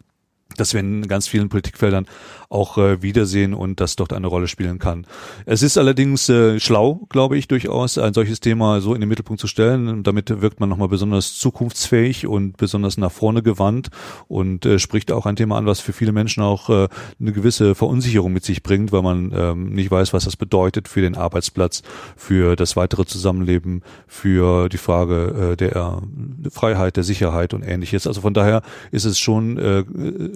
dass 0.56 0.72
wir 0.72 0.80
in 0.80 1.08
ganz 1.08 1.28
vielen 1.28 1.48
Politikfeldern 1.48 2.06
auch 2.52 2.76
äh, 2.76 3.02
wiedersehen 3.02 3.54
und 3.54 3.80
das 3.80 3.96
dort 3.96 4.12
eine 4.12 4.26
Rolle 4.26 4.46
spielen 4.46 4.78
kann. 4.78 5.06
Es 5.46 5.62
ist 5.62 5.78
allerdings 5.78 6.28
äh, 6.28 6.60
schlau, 6.60 7.06
glaube 7.08 7.38
ich, 7.38 7.48
durchaus 7.48 7.96
ein 7.96 8.12
solches 8.12 8.40
Thema 8.40 8.80
so 8.80 8.94
in 8.94 9.00
den 9.00 9.08
Mittelpunkt 9.08 9.40
zu 9.40 9.46
stellen. 9.46 10.02
Damit 10.02 10.42
wirkt 10.42 10.60
man 10.60 10.68
nochmal 10.68 10.88
besonders 10.88 11.34
zukunftsfähig 11.38 12.26
und 12.26 12.58
besonders 12.58 12.98
nach 12.98 13.10
vorne 13.10 13.42
gewandt 13.42 13.88
und 14.28 14.66
äh, 14.66 14.78
spricht 14.78 15.12
auch 15.12 15.24
ein 15.24 15.36
Thema 15.36 15.56
an, 15.56 15.66
was 15.66 15.80
für 15.80 15.94
viele 15.94 16.12
Menschen 16.12 16.42
auch 16.42 16.68
äh, 16.68 16.88
eine 17.18 17.32
gewisse 17.32 17.74
Verunsicherung 17.74 18.32
mit 18.32 18.44
sich 18.44 18.62
bringt, 18.62 18.92
weil 18.92 19.02
man 19.02 19.32
ähm, 19.34 19.72
nicht 19.72 19.90
weiß, 19.90 20.12
was 20.12 20.24
das 20.24 20.36
bedeutet 20.36 20.88
für 20.88 21.00
den 21.00 21.16
Arbeitsplatz, 21.16 21.82
für 22.16 22.54
das 22.54 22.76
weitere 22.76 23.06
Zusammenleben, 23.06 23.82
für 24.06 24.68
die 24.68 24.78
Frage 24.78 25.52
äh, 25.52 25.56
der 25.56 26.02
Freiheit, 26.50 26.96
der 26.96 27.04
Sicherheit 27.04 27.54
und 27.54 27.62
ähnliches. 27.62 28.06
Also 28.06 28.20
von 28.20 28.34
daher 28.34 28.62
ist 28.90 29.06
es 29.06 29.18
schon 29.18 29.56
äh, 29.56 29.84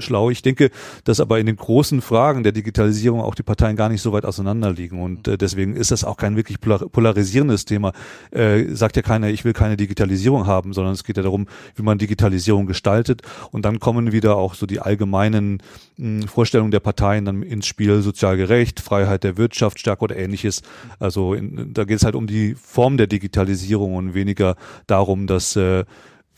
schlau. 0.07 0.31
Ich 0.31 0.43
denke, 0.43 0.71
dass 1.05 1.21
aber 1.21 1.39
in 1.39 1.47
den 1.47 1.57
großen 1.57 2.01
Fragen 2.01 2.43
der 2.43 2.53
Digitalisierung 2.53 3.21
auch 3.21 3.35
die 3.35 3.43
Parteien 3.43 3.77
gar 3.77 3.89
nicht 3.89 4.03
so 4.03 4.13
weit 4.13 4.25
auseinander 4.25 4.73
liegen 4.73 5.03
und 5.03 5.29
äh, 5.29 5.37
deswegen 5.37 5.77
ist 5.77 5.91
das 5.91 6.05
auch 6.05 6.17
kein 6.17 6.37
wirklich 6.37 6.61
polarisierendes 6.61 7.65
Thema. 7.65 7.93
Äh, 8.31 8.75
sagt 8.75 8.97
ja 8.97 9.03
keiner, 9.03 9.29
ich 9.29 9.45
will 9.45 9.53
keine 9.53 9.77
Digitalisierung 9.77 10.47
haben, 10.47 10.73
sondern 10.73 10.95
es 10.95 11.05
geht 11.05 11.17
ja 11.17 11.23
darum, 11.23 11.47
wie 11.75 11.83
man 11.83 11.99
Digitalisierung 11.99 12.67
gestaltet 12.67 13.23
und 13.51 13.65
dann 13.65 13.81
kommen 13.81 14.13
wieder 14.13 14.37
auch 14.37 14.55
so 14.55 14.67
die 14.67 14.81
allgemeinen 14.81 15.63
mh, 15.97 16.23
hm, 16.23 16.29
Vorstellungen 16.29 16.71
der 16.71 16.81
Parteien 16.81 17.25
dann 17.25 17.43
ins 17.43 17.67
Spiel, 17.67 18.01
sozial 18.03 18.37
gerecht, 18.37 18.81
Freiheit 18.81 19.25
der 19.25 19.37
Wirtschaft, 19.37 19.79
Stärke 19.79 20.05
oder 20.05 20.17
ähnliches. 20.17 20.63
Also 20.99 21.35
in, 21.35 21.75
da 21.75 21.85
geht 21.85 21.99
es 21.99 22.05
halt 22.05 22.15
um 22.15 22.27
die 22.27 22.55
Form 22.55 22.97
der 22.97 23.07
Digitalisierung 23.07 23.95
und 23.95 24.15
weniger 24.15 24.57
darum, 24.87 25.27
dass 25.27 25.57
äh, 25.57 25.85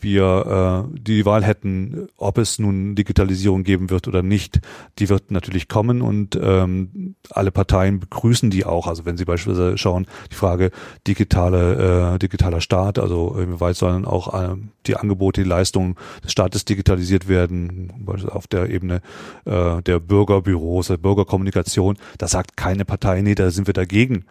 wir 0.01 0.87
äh, 0.93 0.99
die 0.99 1.25
Wahl 1.25 1.43
hätten, 1.43 2.07
ob 2.17 2.37
es 2.37 2.59
nun 2.59 2.95
Digitalisierung 2.95 3.63
geben 3.63 3.89
wird 3.89 4.07
oder 4.07 4.23
nicht, 4.23 4.61
die 4.99 5.09
wird 5.09 5.31
natürlich 5.31 5.67
kommen 5.67 6.01
und 6.01 6.39
ähm, 6.41 7.15
alle 7.31 7.51
Parteien 7.51 7.99
begrüßen 7.99 8.49
die 8.49 8.65
auch. 8.65 8.87
Also 8.87 9.05
wenn 9.05 9.17
Sie 9.17 9.25
beispielsweise 9.25 9.77
schauen, 9.77 10.07
die 10.31 10.35
Frage 10.35 10.71
digitale 11.07 12.13
äh, 12.13 12.19
digitaler 12.19 12.61
Staat, 12.61 12.99
also 12.99 13.35
inwieweit 13.35 13.75
sollen 13.75 14.05
auch 14.05 14.33
äh, 14.33 14.55
die 14.85 14.95
Angebote, 14.95 15.43
die 15.43 15.49
Leistungen 15.49 15.95
des 16.23 16.31
Staates 16.31 16.65
digitalisiert 16.65 17.27
werden, 17.27 17.91
beispielsweise 17.99 18.35
auf 18.35 18.47
der 18.47 18.69
Ebene 18.69 19.01
äh, 19.45 19.81
der 19.81 19.99
Bürgerbüros, 19.99 20.87
der 20.87 20.97
Bürgerkommunikation, 20.97 21.97
da 22.17 22.27
sagt 22.27 22.57
keine 22.57 22.85
Partei, 22.85 23.21
nee, 23.21 23.35
da 23.35 23.51
sind 23.51 23.67
wir 23.67 23.73
dagegen 23.73 24.25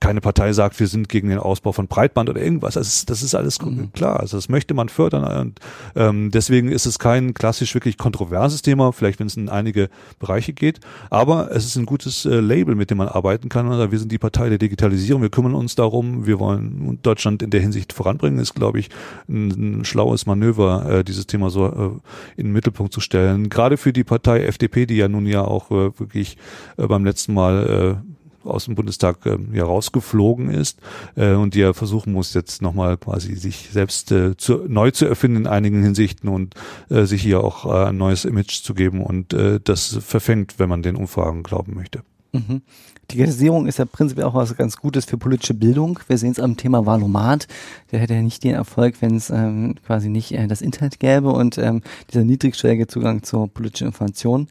keine 0.00 0.20
Partei 0.20 0.52
sagt, 0.52 0.78
wir 0.80 0.86
sind 0.86 1.08
gegen 1.08 1.28
den 1.28 1.38
Ausbau 1.38 1.72
von 1.72 1.86
Breitband 1.86 2.28
oder 2.28 2.40
irgendwas. 2.40 2.74
Das 2.74 2.88
ist, 2.88 3.10
das 3.10 3.22
ist 3.22 3.34
alles 3.34 3.60
mhm. 3.60 3.92
klar. 3.92 4.20
Also 4.20 4.36
das 4.36 4.48
möchte 4.48 4.74
man 4.74 4.88
fördern. 4.88 5.24
Und 5.24 5.60
ähm, 5.94 6.30
deswegen 6.30 6.70
ist 6.70 6.86
es 6.86 6.98
kein 6.98 7.34
klassisch 7.34 7.74
wirklich 7.74 7.98
kontroverses 7.98 8.62
Thema, 8.62 8.92
vielleicht 8.92 9.20
wenn 9.20 9.26
es 9.26 9.36
in 9.36 9.48
einige 9.48 9.88
Bereiche 10.18 10.52
geht. 10.52 10.80
Aber 11.10 11.50
es 11.50 11.64
ist 11.64 11.76
ein 11.76 11.86
gutes 11.86 12.24
äh, 12.24 12.40
Label, 12.40 12.74
mit 12.74 12.90
dem 12.90 12.98
man 12.98 13.08
arbeiten 13.08 13.48
kann. 13.48 13.70
Also 13.70 13.90
wir 13.90 13.98
sind 13.98 14.12
die 14.12 14.18
Partei 14.18 14.48
der 14.48 14.58
Digitalisierung. 14.58 15.22
Wir 15.22 15.30
kümmern 15.30 15.54
uns 15.54 15.74
darum. 15.74 16.26
Wir 16.26 16.38
wollen 16.38 16.98
Deutschland 17.02 17.42
in 17.42 17.50
der 17.50 17.60
Hinsicht 17.60 17.92
voranbringen. 17.92 18.38
Ist, 18.38 18.54
glaube 18.54 18.78
ich, 18.78 18.90
ein, 19.28 19.80
ein 19.80 19.84
schlaues 19.84 20.26
Manöver, 20.26 20.88
äh, 20.88 21.04
dieses 21.04 21.26
Thema 21.26 21.50
so 21.50 21.66
äh, 21.66 22.40
in 22.40 22.46
den 22.46 22.52
Mittelpunkt 22.52 22.92
zu 22.92 23.00
stellen. 23.00 23.48
Gerade 23.48 23.76
für 23.76 23.92
die 23.92 24.04
Partei 24.04 24.44
FDP, 24.44 24.86
die 24.86 24.96
ja 24.96 25.08
nun 25.08 25.26
ja 25.26 25.42
auch 25.42 25.70
äh, 25.70 25.98
wirklich 25.98 26.36
äh, 26.76 26.86
beim 26.86 27.04
letzten 27.04 27.34
Mal 27.34 28.00
äh, 28.02 28.15
aus 28.46 28.66
dem 28.66 28.74
Bundestag 28.74 29.24
äh, 29.26 29.38
ja 29.52 29.64
rausgeflogen 29.64 30.50
ist 30.50 30.80
äh, 31.16 31.32
und 31.32 31.54
die 31.54 31.60
ja 31.60 31.72
versuchen 31.72 32.12
muss, 32.12 32.34
jetzt 32.34 32.62
nochmal 32.62 32.96
quasi 32.96 33.34
sich 33.34 33.68
selbst 33.72 34.12
äh, 34.12 34.36
zu, 34.36 34.64
neu 34.68 34.90
zu 34.90 35.06
erfinden 35.06 35.38
in 35.38 35.46
einigen 35.46 35.82
Hinsichten 35.82 36.28
und 36.28 36.54
äh, 36.90 37.04
sich 37.04 37.22
hier 37.22 37.42
auch 37.42 37.66
äh, 37.66 37.88
ein 37.88 37.96
neues 37.96 38.24
Image 38.24 38.62
zu 38.62 38.74
geben 38.74 39.02
und 39.02 39.32
äh, 39.32 39.60
das 39.62 39.98
verfängt, 40.00 40.58
wenn 40.58 40.68
man 40.68 40.82
den 40.82 40.96
Umfragen 40.96 41.42
glauben 41.42 41.74
möchte. 41.74 42.02
Mhm. 42.36 42.62
Digitalisierung 43.10 43.66
ist 43.68 43.78
ja 43.78 43.84
prinzipiell 43.84 44.26
auch 44.26 44.34
was 44.34 44.56
ganz 44.56 44.76
Gutes 44.76 45.04
für 45.04 45.16
politische 45.16 45.54
Bildung. 45.54 46.00
Wir 46.08 46.18
sehen 46.18 46.32
es 46.32 46.40
am 46.40 46.56
Thema 46.56 46.86
Valomat. 46.86 47.46
Der 47.92 48.00
hätte 48.00 48.14
ja 48.14 48.22
nicht 48.22 48.42
den 48.42 48.54
Erfolg, 48.54 48.96
wenn 49.00 49.14
es 49.14 49.30
ähm, 49.30 49.76
quasi 49.86 50.08
nicht 50.08 50.32
äh, 50.32 50.46
das 50.48 50.60
Internet 50.60 50.98
gäbe 50.98 51.30
und 51.30 51.56
ähm, 51.58 51.82
dieser 52.10 52.24
niedrigschwellige 52.24 52.88
Zugang 52.88 53.22
zur 53.22 53.48
politischen 53.48 53.88
Information. 53.88 54.48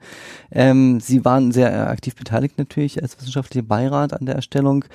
Ähm, 0.52 1.02
Sie 1.02 1.26
waren 1.26 1.52
sehr 1.52 1.72
äh, 1.74 1.78
aktiv 1.88 2.16
beteiligt 2.16 2.58
natürlich 2.58 3.02
als 3.02 3.18
wissenschaftlicher 3.20 3.66
Beirat 3.66 4.14
an 4.14 4.26
der 4.26 4.36
Erstellung 4.36 4.86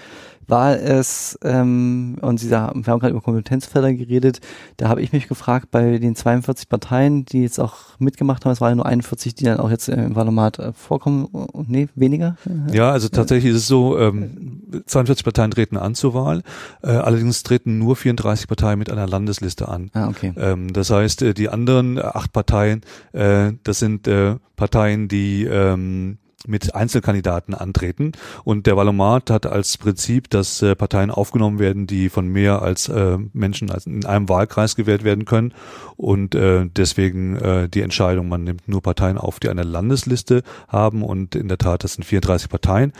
war 0.51 0.78
es, 0.78 1.38
ähm, 1.42 2.18
und 2.20 2.38
Sie 2.38 2.48
sagen, 2.48 2.84
wir 2.84 2.92
haben 2.92 3.01
gerade 3.01 3.12
über 3.12 3.20
Kompetenzfelder 3.20 3.92
geredet, 3.94 4.40
da 4.76 4.88
habe 4.88 5.03
ich 5.03 5.12
mich 5.12 5.28
gefragt, 5.28 5.70
bei 5.70 5.98
den 5.98 6.16
42 6.16 6.68
Parteien, 6.68 7.24
die 7.24 7.42
jetzt 7.42 7.59
auch 7.59 7.98
mitgemacht 7.98 8.44
haben, 8.44 8.53
es 8.53 8.61
waren 8.61 8.70
ja 8.70 8.76
nur 8.76 8.86
41, 8.86 9.34
die 9.34 9.44
dann 9.44 9.61
auch 9.61 9.70
jetzt 9.70 9.88
im 9.88 10.14
Wahlomat 10.14 10.59
äh, 10.59 10.72
vorkommen, 10.72 11.28
nee, 11.66 11.88
weniger? 11.94 12.36
Ja, 12.72 12.90
also 12.90 13.09
tatsächlich 13.09 13.53
ist 13.53 13.59
es 13.59 13.66
so, 13.66 13.98
ähm, 13.98 14.62
42 14.86 15.24
Parteien 15.24 15.51
treten 15.51 15.76
an 15.76 15.94
zur 15.94 16.14
Wahl, 16.14 16.42
äh, 16.82 16.88
allerdings 16.88 17.42
treten 17.42 17.78
nur 17.78 17.96
34 17.96 18.48
Parteien 18.48 18.78
mit 18.78 18.90
einer 18.90 19.07
Landesliste 19.07 19.68
an. 19.68 19.90
Ah, 19.94 20.09
okay. 20.09 20.32
Ähm, 20.36 20.72
das 20.72 20.90
heißt, 20.90 21.22
äh, 21.22 21.34
die 21.34 21.48
anderen 21.48 21.98
acht 21.98 22.32
Parteien, 22.32 22.82
äh, 23.12 23.53
das 23.64 23.78
sind 23.78 24.07
äh, 24.09 24.36
Parteien, 24.57 25.09
die 25.09 25.44
ähm, 25.44 26.18
mit 26.47 26.74
Einzelkandidaten 26.74 27.55
antreten. 27.55 28.12
Und 28.45 28.66
der 28.66 28.76
Wahlomat 28.76 29.30
hat 29.30 29.47
als 29.47 29.76
Prinzip, 29.78 30.30
dass 30.30 30.62
äh, 30.62 30.74
Parteien 30.74 31.11
aufgenommen 31.11 31.59
werden, 31.59 31.86
die 31.86 32.09
von 32.09 32.28
mehr 32.28 32.62
als 32.62 32.88
äh, 32.88 33.18
Menschen 33.32 33.70
als 33.70 33.86
in 33.86 34.05
einem 34.07 34.28
Wahlkreis 34.28 34.76
gewählt 34.76 35.05
werden 35.05 35.24
können. 35.24 35.53
Und 35.97 36.34
äh, 36.34 36.66
deswegen 36.74 37.36
äh, 37.36 37.68
die 37.68 37.82
Entscheidung, 37.82 38.28
man 38.28 38.45
nimmt 38.45 38.68
nur 38.68 38.82
Parteien 38.82 39.18
auf, 39.18 39.41
die 39.41 39.49
eine 39.49 39.62
Landesliste 39.62 40.43
haben. 40.68 41.03
Und 41.03 41.34
in 41.34 41.49
der 41.49 41.59
Tat, 41.59 41.84
das 41.84 41.95
sind 41.95 42.05
34 42.05 42.49
Parteien. 42.49 42.93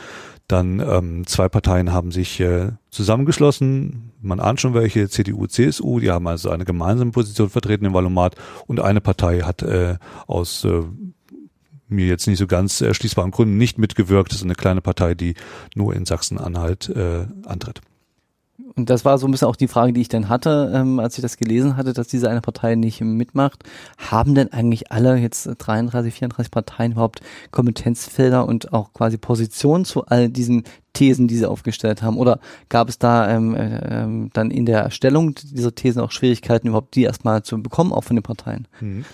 Dann 0.47 0.81
ähm, 0.81 1.25
zwei 1.27 1.47
Parteien 1.47 1.93
haben 1.93 2.11
sich 2.11 2.39
äh, 2.41 2.71
zusammengeschlossen. 2.89 4.11
Man 4.21 4.41
ahnt 4.41 4.59
schon 4.59 4.73
welche, 4.73 5.07
CDU, 5.07 5.47
CSU, 5.47 5.99
die 5.99 6.11
haben 6.11 6.27
also 6.27 6.49
eine 6.49 6.65
gemeinsame 6.65 7.11
Position 7.11 7.49
vertreten 7.49 7.85
im 7.85 7.93
Wahlomat. 7.93 8.35
Und 8.67 8.81
eine 8.81 8.99
Partei 8.99 9.39
hat 9.41 9.61
äh, 9.61 9.95
aus 10.27 10.65
äh, 10.65 10.81
mir 11.91 12.07
jetzt 12.07 12.27
nicht 12.27 12.39
so 12.39 12.47
ganz 12.47 12.81
erschließbaren 12.81 13.31
Gründen 13.31 13.57
nicht 13.57 13.77
mitgewirkt. 13.77 14.31
Das 14.31 14.39
ist 14.39 14.45
eine 14.45 14.55
kleine 14.55 14.81
Partei, 14.81 15.13
die 15.13 15.35
nur 15.75 15.93
in 15.95 16.05
Sachsen-Anhalt 16.05 16.89
äh, 16.89 17.25
antritt. 17.45 17.81
Und 18.75 18.89
das 18.89 19.05
war 19.05 19.17
so 19.17 19.27
ein 19.27 19.31
bisschen 19.31 19.47
auch 19.47 19.55
die 19.55 19.67
Frage, 19.67 19.93
die 19.93 20.01
ich 20.01 20.09
dann 20.09 20.29
hatte, 20.29 20.71
ähm, 20.73 20.99
als 20.99 21.17
ich 21.17 21.21
das 21.21 21.37
gelesen 21.37 21.75
hatte, 21.75 21.93
dass 21.93 22.07
diese 22.07 22.29
eine 22.29 22.41
Partei 22.41 22.75
nicht 22.75 23.01
mitmacht. 23.01 23.63
Haben 23.97 24.35
denn 24.35 24.53
eigentlich 24.53 24.91
alle 24.91 25.17
jetzt 25.17 25.49
33, 25.57 26.13
34 26.13 26.51
Parteien 26.51 26.93
überhaupt 26.93 27.21
Kompetenzfelder 27.51 28.47
und 28.47 28.73
auch 28.73 28.93
quasi 28.93 29.17
Positionen 29.17 29.85
zu 29.85 30.05
all 30.05 30.29
diesen 30.29 30.63
Thesen, 30.93 31.27
die 31.27 31.37
sie 31.37 31.45
aufgestellt 31.45 32.01
haben? 32.01 32.17
Oder 32.17 32.39
gab 32.69 32.89
es 32.89 32.99
da 32.99 33.29
ähm, 33.29 33.55
äh, 33.55 34.29
dann 34.33 34.51
in 34.51 34.65
der 34.65 34.81
Erstellung 34.81 35.35
dieser 35.35 35.73
Thesen 35.73 36.01
auch 36.01 36.11
Schwierigkeiten, 36.11 36.67
überhaupt 36.67 36.95
die 36.95 37.03
erstmal 37.03 37.43
zu 37.43 37.61
bekommen, 37.61 37.93
auch 37.93 38.03
von 38.03 38.15
den 38.15 38.23
Parteien? 38.23 38.67
Mhm. 38.79 39.05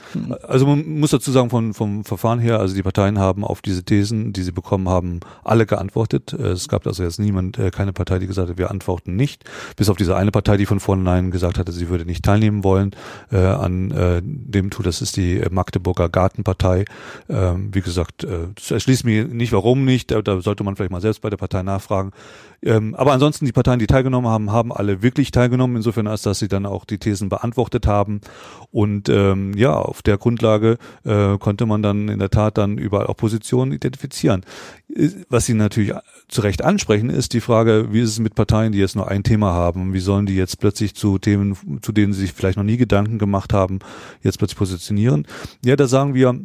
Also 0.48 0.66
man 0.66 1.00
muss 1.00 1.12
dazu 1.12 1.32
sagen, 1.32 1.50
von, 1.50 1.74
vom 1.74 2.04
Verfahren 2.04 2.40
her, 2.40 2.60
also 2.60 2.76
die 2.76 2.84
Parteien 2.84 3.20
haben 3.20 3.44
auf 3.44 3.62
diese 3.62 3.84
Thesen, 3.84 4.34
die 4.34 4.44
sie 4.44 4.52
bekommen 4.52 4.90
haben, 4.90 5.20
alle 5.44 5.66
geantwortet. 5.66 6.34
Es 6.34 6.68
gab 6.68 6.88
also 6.88 7.04
jetzt 7.04 7.20
niemand, 7.20 7.58
äh, 7.58 7.72
keine 7.72 7.94
Partei, 7.94 8.20
die 8.20 8.28
gesagt 8.28 8.50
hat, 8.50 8.58
wir 8.58 8.72
antworten 8.72 9.16
nicht. 9.16 9.44
Bis 9.76 9.90
auf 9.90 9.98
diese 9.98 10.16
eine 10.16 10.32
Partei, 10.32 10.58
die 10.58 10.66
von 10.66 10.80
vornherein 10.80 11.32
gesagt 11.32 11.60
hatte, 11.60 11.72
sie 11.72 11.90
würde 11.90 12.06
nicht 12.06 12.26
teilnehmen 12.26 12.64
wollen 12.64 12.92
äh, 13.32 13.38
an 13.38 13.92
äh, 13.92 14.22
dem 14.24 14.70
Tool. 14.70 14.86
Das 14.86 15.02
ist 15.02 15.18
die 15.18 15.42
Magdeburger 15.52 16.10
Gartenpartei. 16.10 16.86
Ähm, 17.30 17.70
wie 17.74 17.82
gesagt, 17.82 18.24
äh, 18.24 18.48
das 18.56 18.72
erschließt 18.72 19.06
mir 19.06 19.26
nicht, 19.26 19.52
warum 19.52 19.86
nicht. 19.86 20.12
Da, 20.12 20.22
da 20.22 20.42
sollte 20.42 20.64
man 20.64 20.76
vielleicht 20.76 20.92
mal 20.92 21.02
selbst 21.02 21.22
bei 21.22 21.30
der 21.30 21.38
Partei 21.38 21.64
nachfragen. 21.68 22.12
Ähm, 22.64 22.96
aber 22.96 23.14
ansonsten 23.14 23.46
die 23.46 23.52
Parteien, 23.52 23.80
die 23.80 23.88
teilgenommen 23.88 24.30
haben, 24.30 24.52
haben 24.52 24.74
alle 24.74 25.04
wirklich 25.04 25.32
teilgenommen, 25.32 25.78
insofern 25.78 26.08
als 26.08 26.24
dass 26.24 26.40
sie 26.40 26.48
dann 26.48 26.66
auch 26.66 26.86
die 26.86 26.98
Thesen 26.98 27.30
beantwortet 27.30 27.86
haben. 27.86 28.22
Und 28.72 29.10
ähm, 29.10 29.54
ja, 29.56 29.74
auf 29.74 30.02
der 30.02 30.18
Grundlage 30.18 30.78
äh, 31.04 31.38
konnte 31.38 31.66
man 31.66 31.84
dann 31.84 32.10
in 32.10 32.20
der 32.20 32.30
Tat 32.30 32.58
dann 32.58 32.78
überall 32.78 33.08
auch 33.08 33.18
Positionen 33.18 33.72
identifizieren. 33.72 34.44
Was 35.30 35.46
Sie 35.46 35.54
natürlich 35.54 35.94
zu 36.28 36.42
Recht 36.42 36.64
ansprechen, 36.64 37.10
ist 37.10 37.34
die 37.34 37.42
Frage, 37.42 37.90
wie 37.92 38.02
ist 38.02 38.10
es 38.10 38.20
mit 38.20 38.34
Parteien, 38.34 38.72
die 38.72 38.80
jetzt 38.80 38.96
nur 38.96 39.08
ein 39.08 39.24
Thema 39.24 39.54
haben? 39.54 39.94
Wie 39.94 40.00
sollen 40.00 40.26
die 40.26 40.36
jetzt 40.36 40.60
plötzlich 40.60 40.96
zu 40.96 41.20
Themen, 41.20 41.56
zu 41.82 41.92
denen 41.92 42.14
sie 42.14 42.22
sich 42.22 42.34
vielleicht 42.34 42.58
noch 42.58 42.64
nie 42.64 42.78
Gedanken 42.78 43.20
gemacht 43.20 43.54
haben, 43.54 43.80
jetzt 44.24 44.40
plötzlich 44.40 44.58
positionieren? 44.58 45.28
Ja, 45.64 45.76
da 45.76 45.88
sagen 45.88 46.16
wir, 46.16 46.40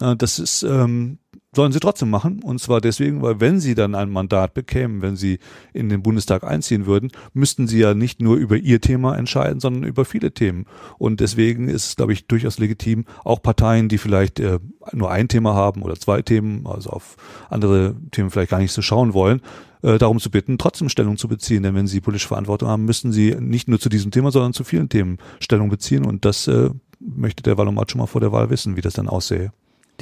äh, 0.00 0.16
das 0.16 0.38
ist 0.38 0.62
ähm, 0.62 1.18
sollen 1.54 1.72
sie 1.72 1.80
trotzdem 1.80 2.08
machen. 2.08 2.42
Und 2.42 2.60
zwar 2.60 2.80
deswegen, 2.80 3.20
weil 3.20 3.40
wenn 3.40 3.60
sie 3.60 3.74
dann 3.74 3.94
ein 3.94 4.10
Mandat 4.10 4.54
bekämen, 4.54 5.02
wenn 5.02 5.16
sie 5.16 5.38
in 5.74 5.90
den 5.90 6.02
Bundestag 6.02 6.44
einziehen 6.44 6.86
würden, 6.86 7.10
müssten 7.34 7.68
sie 7.68 7.78
ja 7.78 7.94
nicht 7.94 8.22
nur 8.22 8.36
über 8.36 8.56
ihr 8.56 8.80
Thema 8.80 9.16
entscheiden, 9.16 9.60
sondern 9.60 9.84
über 9.84 10.04
viele 10.04 10.32
Themen. 10.32 10.64
Und 10.98 11.20
deswegen 11.20 11.68
ist 11.68 11.86
es, 11.86 11.96
glaube 11.96 12.14
ich, 12.14 12.26
durchaus 12.26 12.58
legitim, 12.58 13.04
auch 13.22 13.42
Parteien, 13.42 13.88
die 13.88 13.98
vielleicht 13.98 14.40
äh, 14.40 14.60
nur 14.92 15.10
ein 15.10 15.28
Thema 15.28 15.54
haben 15.54 15.82
oder 15.82 15.96
zwei 15.96 16.22
Themen, 16.22 16.66
also 16.66 16.90
auf 16.90 17.16
andere 17.50 17.94
Themen 18.12 18.30
vielleicht 18.30 18.50
gar 18.50 18.58
nicht 18.58 18.72
so 18.72 18.80
schauen 18.80 19.12
wollen, 19.12 19.42
äh, 19.82 19.98
darum 19.98 20.20
zu 20.20 20.30
bitten, 20.30 20.56
trotzdem 20.56 20.88
Stellung 20.88 21.18
zu 21.18 21.28
beziehen. 21.28 21.62
Denn 21.62 21.74
wenn 21.74 21.86
sie 21.86 22.00
politische 22.00 22.28
Verantwortung 22.28 22.68
haben, 22.68 22.86
müssen 22.86 23.12
sie 23.12 23.36
nicht 23.38 23.68
nur 23.68 23.78
zu 23.78 23.90
diesem 23.90 24.10
Thema, 24.10 24.30
sondern 24.30 24.54
zu 24.54 24.64
vielen 24.64 24.88
Themen 24.88 25.18
Stellung 25.38 25.68
beziehen. 25.68 26.06
Und 26.06 26.24
das 26.24 26.46
äh, 26.46 26.70
möchte 26.98 27.42
der 27.42 27.58
Wahlomat 27.58 27.90
schon 27.90 27.98
mal 27.98 28.06
vor 28.06 28.22
der 28.22 28.32
Wahl 28.32 28.48
wissen, 28.48 28.76
wie 28.76 28.80
das 28.80 28.94
dann 28.94 29.08
aussähe. 29.08 29.52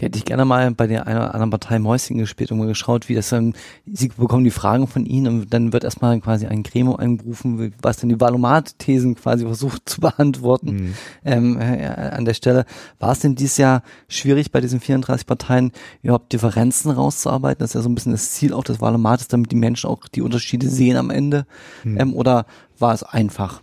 Die 0.00 0.06
hätte 0.06 0.18
ich 0.18 0.24
gerne 0.24 0.46
mal 0.46 0.70
bei 0.70 0.86
der 0.86 1.06
einen 1.06 1.18
oder 1.18 1.34
anderen 1.34 1.50
Partei 1.50 1.78
Mäuschen 1.78 2.16
gespielt 2.16 2.50
und 2.50 2.58
mal 2.58 2.66
geschaut, 2.66 3.08
wie 3.08 3.14
das 3.14 3.28
dann, 3.28 3.52
sie 3.84 4.08
bekommen 4.08 4.44
die 4.44 4.50
Fragen 4.50 4.86
von 4.86 5.04
ihnen 5.04 5.40
und 5.40 5.52
dann 5.52 5.74
wird 5.74 5.84
erstmal 5.84 6.18
quasi 6.20 6.46
ein 6.46 6.62
Gremium 6.62 6.96
einberufen, 6.96 7.74
was 7.82 7.98
dann 7.98 8.08
die 8.08 8.18
Valomat-Thesen 8.18 9.16
quasi 9.16 9.44
versucht 9.44 9.88
zu 9.88 10.00
beantworten. 10.00 10.70
Mhm. 10.70 10.94
Ähm, 11.24 11.60
äh, 11.60 11.86
an 11.86 12.24
der 12.24 12.34
Stelle, 12.34 12.64
war 12.98 13.12
es 13.12 13.20
denn 13.20 13.34
dieses 13.34 13.58
Jahr 13.58 13.82
schwierig 14.08 14.50
bei 14.50 14.60
diesen 14.60 14.80
34 14.80 15.26
Parteien 15.26 15.72
überhaupt 16.02 16.32
Differenzen 16.32 16.90
rauszuarbeiten? 16.90 17.58
Das 17.58 17.70
ist 17.70 17.74
ja 17.74 17.82
so 17.82 17.90
ein 17.90 17.94
bisschen 17.94 18.12
das 18.12 18.32
Ziel 18.32 18.54
auch 18.54 18.64
des 18.64 18.80
Valomates, 18.80 19.28
damit 19.28 19.52
die 19.52 19.56
Menschen 19.56 19.90
auch 19.90 20.08
die 20.08 20.22
Unterschiede 20.22 20.68
sehen 20.68 20.96
am 20.96 21.10
Ende. 21.10 21.46
Mhm. 21.84 22.00
Ähm, 22.00 22.14
oder 22.14 22.46
war 22.80 22.94
es 22.94 23.02
einfach. 23.02 23.60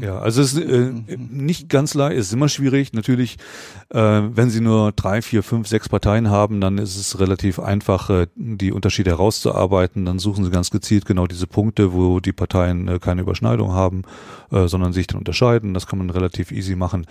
Ja, 0.00 0.18
also 0.18 0.42
es 0.42 0.54
ist 0.54 0.64
äh, 0.64 0.92
nicht 1.16 1.68
ganz 1.68 1.94
leicht, 1.94 2.18
es 2.18 2.28
ist 2.28 2.32
immer 2.32 2.48
schwierig. 2.48 2.92
Natürlich, 2.92 3.36
äh, 3.90 3.98
wenn 3.98 4.50
Sie 4.50 4.60
nur 4.60 4.92
drei, 4.92 5.22
vier, 5.22 5.42
fünf, 5.42 5.66
sechs 5.66 5.88
Parteien 5.88 6.30
haben, 6.30 6.60
dann 6.60 6.78
ist 6.78 6.96
es 6.96 7.18
relativ 7.18 7.58
einfach, 7.58 8.10
äh, 8.10 8.26
die 8.36 8.72
Unterschiede 8.72 9.10
herauszuarbeiten. 9.10 10.04
Dann 10.04 10.18
suchen 10.18 10.44
Sie 10.44 10.50
ganz 10.50 10.70
gezielt 10.70 11.04
genau 11.04 11.26
diese 11.26 11.46
Punkte, 11.46 11.92
wo 11.92 12.20
die 12.20 12.32
Parteien 12.32 12.86
äh, 12.86 12.98
keine 13.00 13.22
Überschneidung 13.22 13.72
haben, 13.72 14.02
äh, 14.52 14.68
sondern 14.68 14.92
sich 14.92 15.06
dann 15.06 15.18
unterscheiden. 15.18 15.74
Das 15.74 15.86
kann 15.86 15.98
man 15.98 16.10
relativ 16.10 16.52
easy 16.52 16.76
machen. 16.76 17.06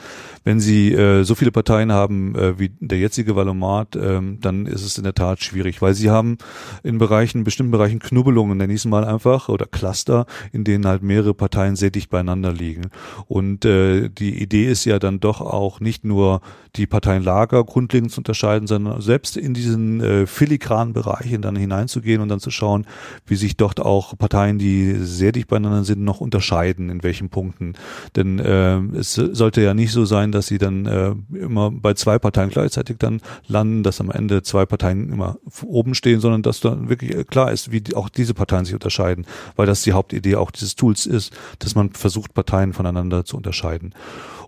Wenn 0.45 0.59
Sie 0.59 0.93
äh, 0.93 1.23
so 1.23 1.35
viele 1.35 1.51
Parteien 1.51 1.91
haben 1.91 2.35
wie 2.57 2.71
der 2.79 2.99
jetzige 2.99 3.35
Valomat, 3.35 3.95
äh, 3.95 4.21
dann 4.39 4.65
ist 4.65 4.83
es 4.83 4.97
in 4.97 5.03
der 5.03 5.13
Tat 5.13 5.41
schwierig, 5.41 5.81
weil 5.81 5.93
Sie 5.93 6.09
haben 6.09 6.37
in 6.83 6.97
Bereichen, 6.97 7.43
bestimmten 7.43 7.71
Bereichen 7.71 7.99
Knubbelungen, 7.99 8.57
nenne 8.57 8.73
ich 8.73 8.81
es 8.81 8.85
mal 8.85 9.03
einfach, 9.03 9.49
oder 9.49 9.65
Cluster, 9.65 10.25
in 10.51 10.63
denen 10.63 10.85
halt 10.85 11.03
mehrere 11.03 11.33
Parteien 11.33 11.48
Parteien 11.49 11.75
sehr 11.75 11.89
dicht 11.89 12.11
beieinander 12.11 12.53
liegen. 12.53 12.91
Und 13.27 13.65
äh, 13.65 14.09
die 14.09 14.41
Idee 14.41 14.69
ist 14.69 14.85
ja 14.85 14.99
dann 14.99 15.19
doch 15.19 15.41
auch 15.41 15.79
nicht 15.79 16.05
nur 16.05 16.41
die 16.75 16.85
Parteienlager 16.85 17.63
grundlegend 17.63 18.11
zu 18.11 18.19
unterscheiden, 18.19 18.67
sondern 18.67 19.01
selbst 19.01 19.35
in 19.35 19.55
diesen 19.55 20.01
äh, 20.01 20.27
filigranen 20.27 20.93
Bereichen 20.93 21.41
dann 21.41 21.55
hineinzugehen 21.55 22.21
und 22.21 22.29
dann 22.29 22.39
zu 22.39 22.51
schauen, 22.51 22.85
wie 23.25 23.35
sich 23.35 23.57
dort 23.57 23.79
auch 23.79 24.15
Parteien, 24.17 24.59
die 24.59 24.95
sehr 24.99 25.31
dicht 25.31 25.47
beieinander 25.47 25.83
sind, 25.83 26.03
noch 26.03 26.21
unterscheiden, 26.21 26.89
in 26.89 27.01
welchen 27.01 27.29
Punkten. 27.29 27.73
Denn 28.15 28.37
äh, 28.37 28.77
es 28.97 29.15
sollte 29.15 29.61
ja 29.61 29.73
nicht 29.73 29.91
so 29.91 30.05
sein, 30.05 30.31
dass 30.31 30.45
sie 30.45 30.59
dann 30.59 30.85
äh, 30.85 31.15
immer 31.35 31.71
bei 31.71 31.95
zwei 31.95 32.19
Parteien 32.19 32.49
gleichzeitig 32.49 32.97
dann 32.99 33.21
landen, 33.47 33.81
dass 33.81 33.99
am 33.99 34.11
Ende 34.11 34.43
zwei 34.43 34.67
Parteien 34.67 35.11
immer 35.11 35.37
oben 35.63 35.95
stehen, 35.95 36.19
sondern 36.19 36.43
dass 36.43 36.59
dann 36.59 36.89
wirklich 36.89 37.27
klar 37.27 37.51
ist, 37.51 37.71
wie 37.71 37.81
die, 37.81 37.95
auch 37.95 38.09
diese 38.09 38.35
Parteien 38.35 38.65
sich 38.65 38.75
unterscheiden, 38.75 39.25
weil 39.55 39.65
das 39.65 39.81
die 39.81 39.93
Hauptidee 39.93 40.35
auch 40.35 40.51
dieses 40.51 40.75
Tools 40.75 41.07
ist, 41.07 41.33
dass 41.59 41.75
man 41.75 41.91
versucht, 41.91 42.33
Parteien 42.33 42.73
voneinander 42.73 43.25
zu 43.25 43.37
unterscheiden. 43.37 43.93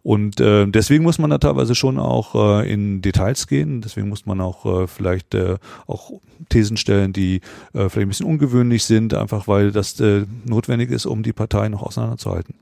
Und 0.04 0.40
äh, 0.40 0.66
deswegen 0.66 1.04
muss 1.04 1.20
man 1.20 1.30
da 1.30 1.38
teilweise 1.38 1.76
schon 1.76 2.00
auch 2.00 2.34
äh, 2.62 2.72
in 2.72 3.02
Details 3.02 3.46
gehen. 3.48 3.82
Deswegen 3.82 4.10
muss 4.10 4.26
man 4.26 4.42
auch 4.42 4.66
äh, 4.66 4.88
vielleicht 4.88 5.36
äh, 5.36 5.58
auch 5.86 6.12
Thesen 6.50 6.78
stellen, 6.78 7.14
die 7.14 7.42
äh, 7.74 7.88
vielleicht 7.88 7.98
ein 7.98 8.08
bisschen 8.10 8.26
ungewöhnlich 8.26 8.84
sind, 8.84 9.14
einfach 9.14 9.48
weil 9.48 9.72
das 9.72 10.00
äh, 10.00 10.26
notwendig 10.44 10.90
ist, 10.90 11.06
um 11.06 11.22
die 11.22 11.34
Parteien 11.34 11.74
noch 11.74 11.84
auseinanderzuhalten. 11.84 12.56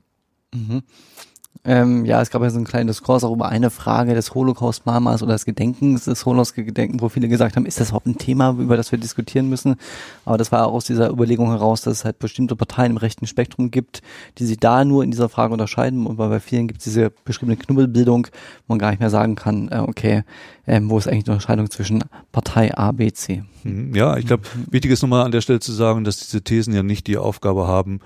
Mhm. 0.54 0.82
Ähm, 1.62 2.06
ja, 2.06 2.22
es 2.22 2.30
gab 2.30 2.40
ja 2.40 2.48
so 2.48 2.56
einen 2.56 2.64
kleinen 2.64 2.86
Diskurs 2.86 3.22
auch 3.22 3.34
über 3.34 3.50
eine 3.50 3.68
Frage 3.68 4.14
des 4.14 4.34
Holocaust-Mamas 4.34 5.22
oder 5.22 5.34
des 5.34 5.44
Gedenkens 5.44 6.06
des 6.06 6.24
Holocaust-Gedenken, 6.24 7.02
wo 7.02 7.10
viele 7.10 7.28
gesagt 7.28 7.54
haben, 7.54 7.66
ist 7.66 7.78
das 7.78 7.88
überhaupt 7.88 8.06
ein 8.06 8.16
Thema, 8.16 8.56
über 8.58 8.78
das 8.78 8.90
wir 8.92 8.98
diskutieren 8.98 9.50
müssen? 9.50 9.76
Aber 10.24 10.38
das 10.38 10.52
war 10.52 10.66
auch 10.66 10.72
aus 10.72 10.86
dieser 10.86 11.10
Überlegung 11.10 11.50
heraus, 11.50 11.82
dass 11.82 11.98
es 11.98 12.04
halt 12.06 12.18
bestimmte 12.18 12.56
Parteien 12.56 12.92
im 12.92 12.96
rechten 12.96 13.26
Spektrum 13.26 13.70
gibt, 13.70 14.00
die 14.38 14.46
sich 14.46 14.58
da 14.58 14.86
nur 14.86 15.04
in 15.04 15.10
dieser 15.10 15.28
Frage 15.28 15.52
unterscheiden. 15.52 16.06
Und 16.06 16.16
bei 16.16 16.40
vielen 16.40 16.66
gibt 16.66 16.80
es 16.80 16.84
diese 16.84 17.10
beschriebene 17.26 17.58
Knubbelbildung, 17.58 18.28
wo 18.66 18.72
man 18.72 18.78
gar 18.78 18.90
nicht 18.90 19.00
mehr 19.00 19.10
sagen 19.10 19.34
kann, 19.34 19.68
äh, 19.70 19.80
okay, 19.86 20.24
ähm, 20.66 20.88
wo 20.88 20.96
ist 20.96 21.08
eigentlich 21.08 21.24
die 21.24 21.30
Unterscheidung 21.30 21.70
zwischen 21.70 22.02
Partei 22.32 22.74
A, 22.74 22.92
B, 22.92 23.12
C? 23.12 23.44
Mhm. 23.64 23.94
Ja, 23.94 24.16
ich 24.16 24.24
glaube, 24.24 24.44
wichtig 24.70 24.92
ist 24.92 25.02
nochmal 25.02 25.26
an 25.26 25.32
der 25.32 25.42
Stelle 25.42 25.60
zu 25.60 25.72
sagen, 25.72 26.04
dass 26.04 26.20
diese 26.20 26.40
Thesen 26.40 26.72
ja 26.72 26.82
nicht 26.82 27.06
die 27.06 27.18
Aufgabe 27.18 27.66
haben, 27.66 28.00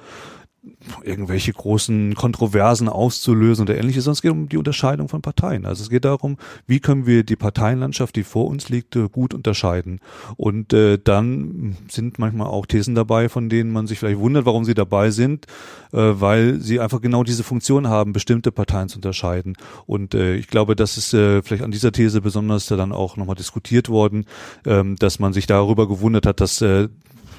irgendwelche 1.03 1.53
großen 1.53 2.15
Kontroversen 2.15 2.89
auszulösen 2.89 3.63
oder 3.63 3.77
ähnliches, 3.77 4.05
sondern 4.05 4.15
es 4.15 4.23
geht 4.23 4.31
um 4.31 4.49
die 4.49 4.57
Unterscheidung 4.57 5.09
von 5.09 5.23
Parteien. 5.23 5.67
Also 5.67 5.83
es 5.83 5.91
geht 5.91 6.05
darum, 6.05 6.37
wie 6.67 6.81
können 6.81 7.07
wir 7.07 7.25
die 7.25 7.37
Parteienlandschaft, 7.37 8.17
die 8.17 8.25
vor 8.25 8.47
uns 8.47 8.69
liegt, 8.69 8.97
äh, 8.97 9.09
gut 9.09 9.35
unterscheiden. 9.35 10.01
Und 10.37 10.73
äh, 10.73 10.99
dann 11.03 11.77
sind 11.89 12.19
manchmal 12.19 12.49
auch 12.49 12.67
Thesen 12.67 12.95
dabei, 12.95 13.29
von 13.29 13.49
denen 13.49 13.73
man 13.73 13.87
sich 13.87 13.99
vielleicht 13.99 14.19
wundert, 14.19 14.47
warum 14.47 14.65
sie 14.65 14.75
dabei 14.75 15.11
sind, 15.11 15.47
äh, 15.93 15.99
weil 15.99 16.61
sie 16.61 16.81
einfach 16.81 17.01
genau 17.01 17.25
diese 17.25 17.45
Funktion 17.45 17.89
haben, 17.89 18.13
bestimmte 18.13 18.53
Parteien 18.53 18.89
zu 18.89 18.99
unterscheiden. 18.99 19.57
Und 19.87 20.15
äh, 20.15 20.37
ich 20.37 20.49
glaube, 20.49 20.77
das 20.77 20.97
ist 20.97 21.15
äh, 21.15 21.43
vielleicht 21.43 21.63
an 21.65 21.71
dieser 21.71 21.93
These 21.93 22.21
besonders 22.21 22.67
dann 22.67 22.93
auch 22.93 23.17
nochmal 23.17 23.37
diskutiert 23.37 23.89
worden, 23.89 24.27
ähm, 24.67 24.97
dass 24.97 25.19
man 25.19 25.33
sich 25.33 25.47
darüber 25.47 25.89
gewundert 25.89 26.27
hat, 26.27 26.41
dass 26.41 26.61
äh, 26.61 26.89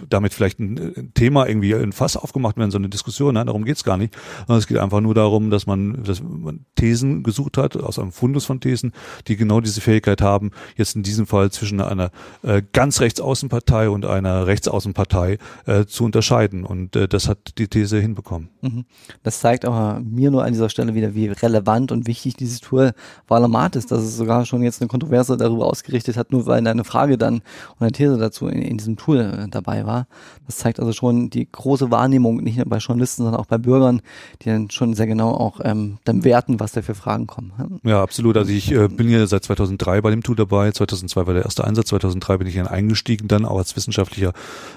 damit 0.10 0.34
vielleicht 0.34 0.60
ein, 0.60 0.94
ein 0.96 1.12
Thema 1.14 1.48
irgendwie 1.48 1.74
ein 1.74 1.92
Fass 1.92 2.18
aufgemacht 2.18 2.58
werden, 2.58 2.72
so 2.72 2.78
eine 2.78 2.90
Diskussion. 2.90 3.34
Nein, 3.34 3.48
darum 3.48 3.66
geht's 3.66 3.84
gar 3.84 3.98
nicht. 3.98 4.16
Es 4.48 4.68
geht 4.68 4.78
einfach 4.78 5.02
nur 5.02 5.14
darum, 5.14 5.50
dass 5.50 5.68
man, 5.68 6.04
dass 6.04 6.22
man 6.22 6.66
Thesen 6.76 7.24
gesucht 7.24 7.58
hat, 7.58 7.76
aus 7.78 8.00
einem 8.00 8.12
Fundus 8.12 8.46
von 8.46 8.60
Thesen, 8.60 8.92
die 9.28 9.36
genau 9.36 9.62
diese 9.62 9.82
Fähigkeit 9.82 10.22
haben, 10.22 10.52
jetzt 10.76 10.96
in 10.96 11.04
diesem 11.04 11.28
Fall 11.28 11.52
zwischen 11.52 11.82
einer 11.82 12.12
äh, 12.44 12.62
ganz 12.74 13.02
rechtsaußenpartei 13.02 13.90
und 13.90 14.06
einer 14.06 14.48
rechtsaußenpartei 14.48 15.38
äh, 15.66 15.86
zu 15.86 16.04
unterscheiden. 16.04 16.66
Und 16.66 16.96
äh, 16.96 17.08
das 17.08 17.28
hat 17.28 17.58
die 17.58 17.68
These 17.68 18.00
hinbekommen. 18.00 18.50
Mhm. 18.62 18.86
Das 19.24 19.40
zeigt 19.40 19.66
aber 19.66 20.02
mir 20.04 20.32
nur 20.32 20.44
an 20.44 20.54
dieser 20.54 20.70
Stelle 20.70 20.94
wieder, 20.96 21.16
wie 21.16 21.28
relevant 21.28 21.92
und 21.92 22.08
wichtig 22.08 22.36
dieses 22.36 22.60
Tool 22.60 22.94
Wahlomat 23.28 23.76
ist, 23.76 23.92
dass 23.92 24.04
es 24.04 24.18
sogar 24.18 24.46
schon 24.46 24.62
jetzt 24.62 24.82
eine 24.82 24.88
Kontroverse 24.88 25.38
darüber 25.38 25.68
ausgerichtet 25.68 26.18
hat, 26.18 26.32
nur 26.32 26.46
weil 26.46 26.66
eine 26.66 26.84
Frage 26.84 27.18
dann 27.18 27.36
und 27.36 27.82
eine 27.82 27.92
These 27.92 28.18
dazu 28.18 28.48
in, 28.48 28.62
in 28.62 28.78
diesem 28.78 28.98
Tool 28.98 29.20
äh, 29.20 29.48
dabei 29.50 29.86
war. 29.86 29.95
Das 30.46 30.58
zeigt 30.58 30.80
also 30.80 30.94
schon 30.94 31.30
die 31.30 31.50
große 31.52 31.92
Wahrnehmung, 31.92 32.38
nicht 32.38 32.58
nur 32.58 32.66
bei 32.66 32.78
Journalisten, 32.78 33.24
sondern 33.24 33.40
auch 33.40 33.46
bei 33.46 33.58
Bürgern, 33.58 34.02
die 34.42 34.50
dann 34.50 34.70
schon 34.70 34.94
sehr 34.94 35.08
genau 35.08 35.32
auch 35.32 35.60
ähm, 35.64 35.98
dann 36.04 36.24
werten, 36.24 36.60
was 36.60 36.74
da 36.74 36.82
für 36.82 36.96
Fragen 36.96 37.28
kommen. 37.28 37.80
Ja, 37.84 38.02
absolut. 38.02 38.38
Also 38.38 38.52
ich 38.52 38.72
äh, 38.72 38.88
bin 38.88 39.10
ja 39.10 39.26
seit 39.28 39.44
2003 39.44 40.02
bei 40.02 40.12
dem 40.12 40.24
Tool 40.24 40.36
dabei. 40.36 40.72
2002 40.72 41.28
war 41.28 41.34
der 41.34 41.44
erste 41.44 41.64
Einsatz. 41.64 41.88
2003 41.88 42.38
bin 42.38 42.48
ich 42.48 42.56
dann 42.56 42.68
eingestiegen, 42.68 43.28
dann 43.28 43.46
auch 43.46 43.58
als 43.58 43.76
wissenschaftlicher 43.76 44.34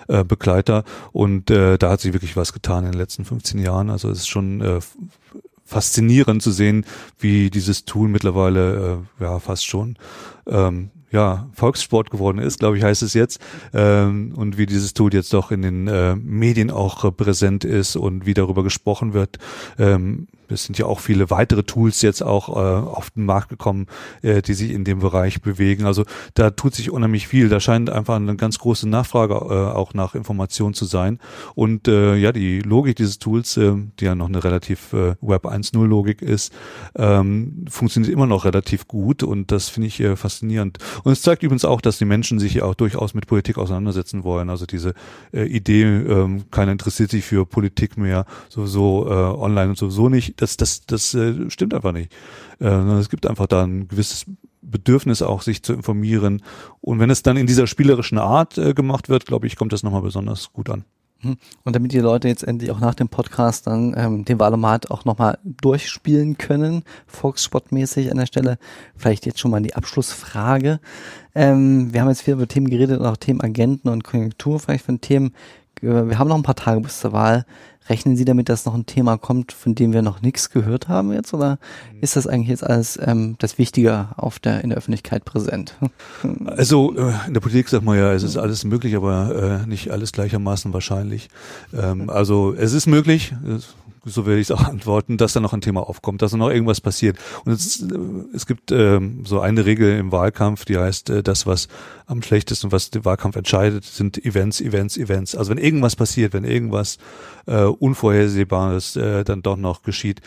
äh, 0.09 0.25
Begleiter. 0.25 0.85
Und 1.13 1.51
äh, 1.51 1.79
da 1.79 1.91
hat 1.91 2.01
sich 2.01 2.13
wirklich 2.13 2.37
was 2.37 2.53
getan 2.53 2.85
in 2.85 2.93
den 2.93 2.99
letzten 2.99 3.25
15 3.25 3.59
Jahren. 3.59 3.91
Also 3.91 4.11
es 4.11 4.19
ist 4.19 4.29
schon 4.29 4.61
äh, 4.61 4.81
faszinierend 5.65 6.43
zu 6.43 6.51
sehen, 6.51 6.87
wie 7.19 7.51
dieses 7.51 7.85
Tool 7.85 8.09
mittlerweile 8.09 8.99
äh, 9.21 9.25
ja 9.25 9.39
fast 9.39 9.67
schon 9.67 9.97
ähm, 10.47 10.91
ja, 11.11 11.49
Volkssport 11.53 12.11
geworden 12.11 12.39
ist, 12.39 12.59
glaube 12.59 12.77
ich, 12.77 12.85
heißt 12.85 13.03
es 13.03 13.15
jetzt. 13.15 13.41
Ähm, 13.73 14.33
und 14.37 14.59
wie 14.59 14.67
dieses 14.67 14.95
Tool 14.95 15.13
jetzt 15.15 15.33
doch 15.33 15.51
in 15.51 15.63
den 15.63 15.89
äh, 15.89 16.17
Medien 16.17 16.71
auch 16.71 17.05
äh, 17.05 17.13
präsent 17.13 17.65
ist 17.65 17.97
und 17.97 18.27
wie 18.27 18.35
darüber 18.35 18.63
gesprochen 18.63 19.15
wird. 19.15 19.39
Ähm, 19.79 20.29
es 20.51 20.65
sind 20.65 20.79
ja 20.79 20.87
auch 20.87 21.01
viele 21.01 21.31
weitere 21.31 21.63
Tools 21.63 22.03
jetzt 22.03 22.23
auch 22.23 22.49
äh, 22.49 22.53
auf 22.61 23.11
den 23.11 23.25
Markt 23.25 23.49
gekommen, 23.49 23.87
äh, 24.23 24.43
die 24.43 24.55
sich 24.55 24.73
in 24.73 24.85
dem 24.85 25.01
Bereich 25.01 25.41
bewegen. 25.41 25.85
Also 25.85 26.05
da 26.35 26.51
tut 26.51 26.75
sich 26.75 26.91
unheimlich 26.91 27.29
viel. 27.29 27.49
Da 27.49 27.61
scheint 27.61 27.91
einfach 27.91 28.17
eine 28.17 28.37
ganz 28.37 28.59
große 28.59 28.89
Nachfrage 28.89 29.35
äh, 29.35 29.77
auch 29.77 29.95
nach 29.95 30.15
Informationen 30.15 30.75
zu 30.75 30.85
sein. 30.85 31.19
Und 31.55 31.89
äh, 31.89 32.17
ja, 32.17 32.33
die 32.33 32.61
Logik 32.61 32.97
dieses 32.97 33.19
Tools, 33.19 33.57
äh, 33.57 33.75
die 34.01 34.05
ja 34.05 34.15
noch 34.15 34.29
eine 34.29 34.43
relativ 34.43 34.93
äh, 34.93 35.15
Web 35.21 35.47
1.0 35.47 35.87
Logik 35.87 36.23
ist, 36.23 36.53
ähm, 36.97 37.65
funktioniert 37.69 38.13
immer 38.13 38.27
noch 38.27 38.45
relativ 38.45 38.89
gut 38.89 39.23
und 39.23 39.51
das 39.53 39.69
finde 39.69 39.89
ich 39.89 40.01
äh, 40.01 40.17
faszinierend. 40.17 40.79
Und 41.05 41.13
es 41.13 41.23
zeigt 41.23 41.43
übrigens 41.43 41.65
auch, 41.65 41.81
dass 41.81 41.99
die 41.99 42.05
Menschen 42.05 42.39
sich 42.39 42.55
ja 42.55 42.65
auch 42.65 42.75
durchaus 42.75 43.15
mit 43.15 43.27
Politik 43.27 43.59
auseinandersetzen 43.59 44.25
wollen. 44.25 44.51
Also 44.51 44.67
diese 44.67 44.95
äh, 45.33 45.45
Idee, 45.45 45.85
äh, 45.85 46.41
keiner 46.51 46.73
interessiert 46.73 47.11
sich 47.11 47.25
für 47.25 47.47
Politik 47.47 47.97
mehr, 47.97 48.27
sowieso 48.49 49.07
äh, 49.09 49.13
online 49.13 49.71
und 49.71 49.79
sowieso 49.79 50.09
nicht 50.09 50.38
das, 50.41 50.57
das, 50.57 50.87
das 50.87 51.15
äh, 51.15 51.51
stimmt 51.51 51.75
einfach 51.75 51.93
nicht. 51.93 52.13
Äh, 52.61 52.67
es 52.67 53.09
gibt 53.09 53.27
einfach 53.27 53.47
da 53.47 53.65
ein 53.65 53.89
gewisses 53.89 54.27
Bedürfnis 54.63 55.23
auch, 55.23 55.43
sich 55.43 55.63
zu 55.63 55.73
informieren. 55.73 56.43
Und 56.81 56.99
wenn 56.99 57.11
es 57.11 57.23
dann 57.23 57.37
in 57.37 57.47
dieser 57.47 57.67
spielerischen 57.67 58.19
Art 58.19 58.59
äh, 58.59 58.75
gemacht 58.75 59.09
wird, 59.09 59.27
glaube 59.27 59.47
ich, 59.47 59.57
kommt 59.57 59.73
das 59.73 59.83
nochmal 59.83 60.03
besonders 60.03 60.53
gut 60.53 60.71
an. 60.71 60.85
Hm. 61.21 61.37
Und 61.65 61.75
damit 61.75 61.93
die 61.93 61.99
Leute 61.99 62.29
jetzt 62.29 62.45
endlich 62.45 62.71
auch 62.71 62.79
nach 62.79 62.95
dem 62.95 63.09
Podcast 63.09 63.67
dann 63.67 63.93
ähm, 63.97 64.25
den 64.25 64.39
Wahlomat 64.39 64.93
auch 64.93 65.05
nochmal 65.05 65.39
durchspielen 65.43 66.39
können, 66.39 66.85
Volkssportmäßig 67.09 68.13
an 68.13 68.19
der 68.19 68.27
Stelle, 68.27 68.59
vielleicht 68.97 69.27
jetzt 69.27 69.41
schon 69.41 69.51
mal 69.51 69.61
die 69.61 69.75
Abschlussfrage. 69.75 70.79
Ähm, 71.35 71.93
wir 71.93 72.01
haben 72.01 72.09
jetzt 72.09 72.23
viel 72.23 72.35
über 72.35 72.47
Themen 72.47 72.71
geredet 72.71 73.01
und 73.01 73.07
auch 73.07 73.17
Themen 73.17 73.41
Agenten 73.41 73.89
und 73.89 74.05
Konjunktur, 74.05 74.61
vielleicht 74.61 74.85
von 74.85 75.01
Themen. 75.01 75.35
Wir 75.81 76.19
haben 76.19 76.29
noch 76.29 76.37
ein 76.37 76.43
paar 76.43 76.57
Tage 76.57 76.81
bis 76.81 77.01
zur 77.01 77.13
Wahl. 77.13 77.47
Rechnen 77.89 78.17
Sie 78.17 78.25
damit, 78.25 78.49
dass 78.49 78.67
noch 78.67 78.75
ein 78.75 78.87
Thema 78.87 79.17
kommt, 79.17 79.53
von 79.53 79.75
dem 79.75 79.93
wir 79.93 80.03
noch 80.03 80.21
nichts 80.21 80.51
gehört 80.51 80.89
haben 80.89 81.13
jetzt? 81.13 81.33
Oder 81.33 81.59
mhm. 81.93 81.99
ist 82.03 82.17
das 82.17 82.27
eigentlich 82.27 82.49
jetzt 82.49 82.65
alles 82.65 82.99
ähm, 83.03 83.37
das 83.39 83.59
Wichtige 83.59 84.09
auf 84.17 84.39
der, 84.39 84.63
in 84.63 84.71
der 84.71 84.79
Öffentlichkeit 84.79 85.25
präsent? 85.25 85.77
Also 86.47 86.95
äh, 86.97 87.13
in 87.27 87.35
der 87.35 87.41
Politik 87.41 87.69
sagt 87.69 87.85
man 87.85 87.97
ja, 87.97 88.13
es 88.13 88.23
ist 88.23 88.37
alles 88.37 88.65
möglich, 88.65 88.97
aber 88.97 89.63
äh, 89.65 89.69
nicht 89.69 89.91
alles 89.91 90.13
gleichermaßen 90.13 90.73
wahrscheinlich. 90.73 91.29
Ähm, 91.73 92.11
also 92.11 92.55
es 92.55 92.73
ist 92.73 92.87
möglich, 92.87 93.35
so 94.09 94.27
werde 94.27 94.41
ich 94.41 94.51
es 94.51 94.51
auch 94.57 94.65
antworten, 94.65 95.17
dass 95.17 95.33
da 95.33 95.41
noch 95.41 95.53
ein 95.53 95.61
Thema 95.61 95.89
aufkommt, 95.89 96.23
dass 96.23 96.33
da 96.33 96.37
noch 96.37 96.51
irgendwas 96.51 96.81
passiert. 96.81 97.19
Und 97.45 97.53
es, 97.53 97.83
äh, 97.83 97.87
es 98.35 98.47
gibt 98.47 98.73
ähm, 98.73 99.25
so 99.25 99.41
eine 99.41 99.65
Regel 99.65 99.99
im 99.99 100.13
Wahlkampf, 100.13 100.65
die 100.65 100.79
heißt, 100.79 101.11
äh, 101.11 101.23
das, 101.23 101.47
was 101.47 101.69
am 102.07 102.23
schlechtesten, 102.23 102.73
was 102.73 102.91
den 102.91 103.05
Wahlkampf 103.05 103.37
entscheidet, 103.37 103.85
sind 103.85 104.25
Events, 104.25 104.61
Events, 104.61 104.97
Events. 104.97 105.35
Also 105.35 105.51
wenn 105.51 105.59
irgendwas 105.59 105.97
passiert, 105.97 106.33
wenn 106.33 106.45
irgendwas 106.45 106.99
äh, 107.47 107.65
Unvorhersehbares 107.65 108.97
äh, 108.97 109.25
dann 109.25 109.43
doch 109.43 109.57
noch 109.57 109.83
geschieht, 109.83 110.21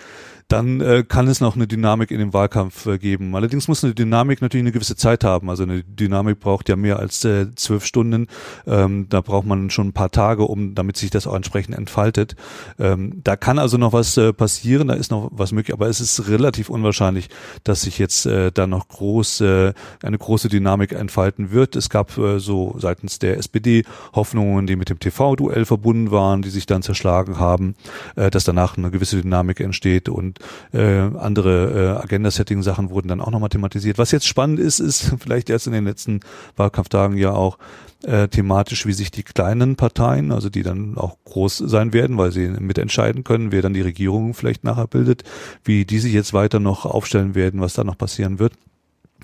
dann 0.51 0.81
äh, 0.81 1.03
kann 1.07 1.27
es 1.27 1.39
noch 1.39 1.55
eine 1.55 1.65
Dynamik 1.65 2.11
in 2.11 2.19
dem 2.19 2.33
Wahlkampf 2.33 2.85
äh, 2.85 2.97
geben. 2.97 3.35
Allerdings 3.35 3.67
muss 3.69 3.83
eine 3.83 3.95
Dynamik 3.95 4.41
natürlich 4.41 4.63
eine 4.63 4.73
gewisse 4.73 4.97
Zeit 4.97 5.23
haben. 5.23 5.49
Also 5.49 5.63
eine 5.63 5.83
Dynamik 5.83 6.39
braucht 6.39 6.67
ja 6.67 6.75
mehr 6.75 6.99
als 6.99 7.23
äh, 7.23 7.55
zwölf 7.55 7.85
Stunden. 7.85 8.27
Ähm, 8.67 9.07
da 9.09 9.21
braucht 9.21 9.45
man 9.45 9.69
schon 9.69 9.87
ein 9.87 9.93
paar 9.93 10.11
Tage, 10.11 10.43
um 10.43 10.75
damit 10.75 10.97
sich 10.97 11.09
das 11.09 11.25
auch 11.25 11.35
entsprechend 11.35 11.77
entfaltet. 11.77 12.35
Ähm, 12.79 13.21
da 13.23 13.37
kann 13.37 13.59
also 13.59 13.77
noch 13.77 13.93
was 13.93 14.17
äh, 14.17 14.33
passieren, 14.33 14.89
da 14.89 14.95
ist 14.95 15.11
noch 15.11 15.29
was 15.31 15.53
möglich, 15.53 15.73
aber 15.73 15.87
es 15.87 16.01
ist 16.01 16.27
relativ 16.27 16.69
unwahrscheinlich, 16.69 17.29
dass 17.63 17.83
sich 17.83 17.97
jetzt 17.97 18.25
äh, 18.25 18.51
da 18.51 18.67
noch 18.67 18.89
groß 18.89 19.41
äh, 19.41 19.73
eine 20.03 20.17
große 20.17 20.49
Dynamik 20.49 20.91
entfalten 20.91 21.51
wird. 21.51 21.77
Es 21.77 21.89
gab 21.89 22.17
äh, 22.17 22.39
so 22.39 22.75
seitens 22.77 23.19
der 23.19 23.37
SPD 23.37 23.83
Hoffnungen, 24.13 24.67
die 24.67 24.75
mit 24.75 24.89
dem 24.89 24.99
TV-Duell 24.99 25.63
verbunden 25.63 26.11
waren, 26.11 26.41
die 26.41 26.49
sich 26.49 26.65
dann 26.65 26.81
zerschlagen 26.81 27.39
haben, 27.39 27.75
äh, 28.17 28.29
dass 28.29 28.43
danach 28.43 28.77
eine 28.77 28.91
gewisse 28.91 29.21
Dynamik 29.21 29.61
entsteht 29.61 30.09
und 30.09 30.40
äh, 30.73 30.99
andere 31.17 31.97
äh, 31.99 32.03
Agenda-Setting-Sachen 32.03 32.89
wurden 32.89 33.07
dann 33.07 33.21
auch 33.21 33.31
nochmal 33.31 33.49
thematisiert. 33.49 33.97
Was 33.97 34.11
jetzt 34.11 34.27
spannend 34.27 34.59
ist, 34.59 34.79
ist 34.79 35.13
vielleicht 35.19 35.49
erst 35.49 35.67
in 35.67 35.73
den 35.73 35.85
letzten 35.85 36.21
Wahlkampftagen 36.55 37.17
ja 37.17 37.31
auch 37.31 37.57
äh, 38.03 38.27
thematisch, 38.27 38.85
wie 38.85 38.93
sich 38.93 39.11
die 39.11 39.23
kleinen 39.23 39.75
Parteien, 39.75 40.31
also 40.31 40.49
die 40.49 40.63
dann 40.63 40.97
auch 40.97 41.17
groß 41.25 41.57
sein 41.57 41.93
werden, 41.93 42.17
weil 42.17 42.31
sie 42.31 42.47
mitentscheiden 42.47 43.23
können, 43.23 43.51
wer 43.51 43.61
dann 43.61 43.73
die 43.73 43.81
Regierung 43.81 44.33
vielleicht 44.33 44.63
nachher 44.63 44.87
bildet, 44.87 45.23
wie 45.63 45.85
die 45.85 45.99
sich 45.99 46.13
jetzt 46.13 46.33
weiter 46.33 46.59
noch 46.59 46.85
aufstellen 46.85 47.35
werden, 47.35 47.61
was 47.61 47.73
da 47.73 47.83
noch 47.83 47.97
passieren 47.97 48.39
wird. 48.39 48.53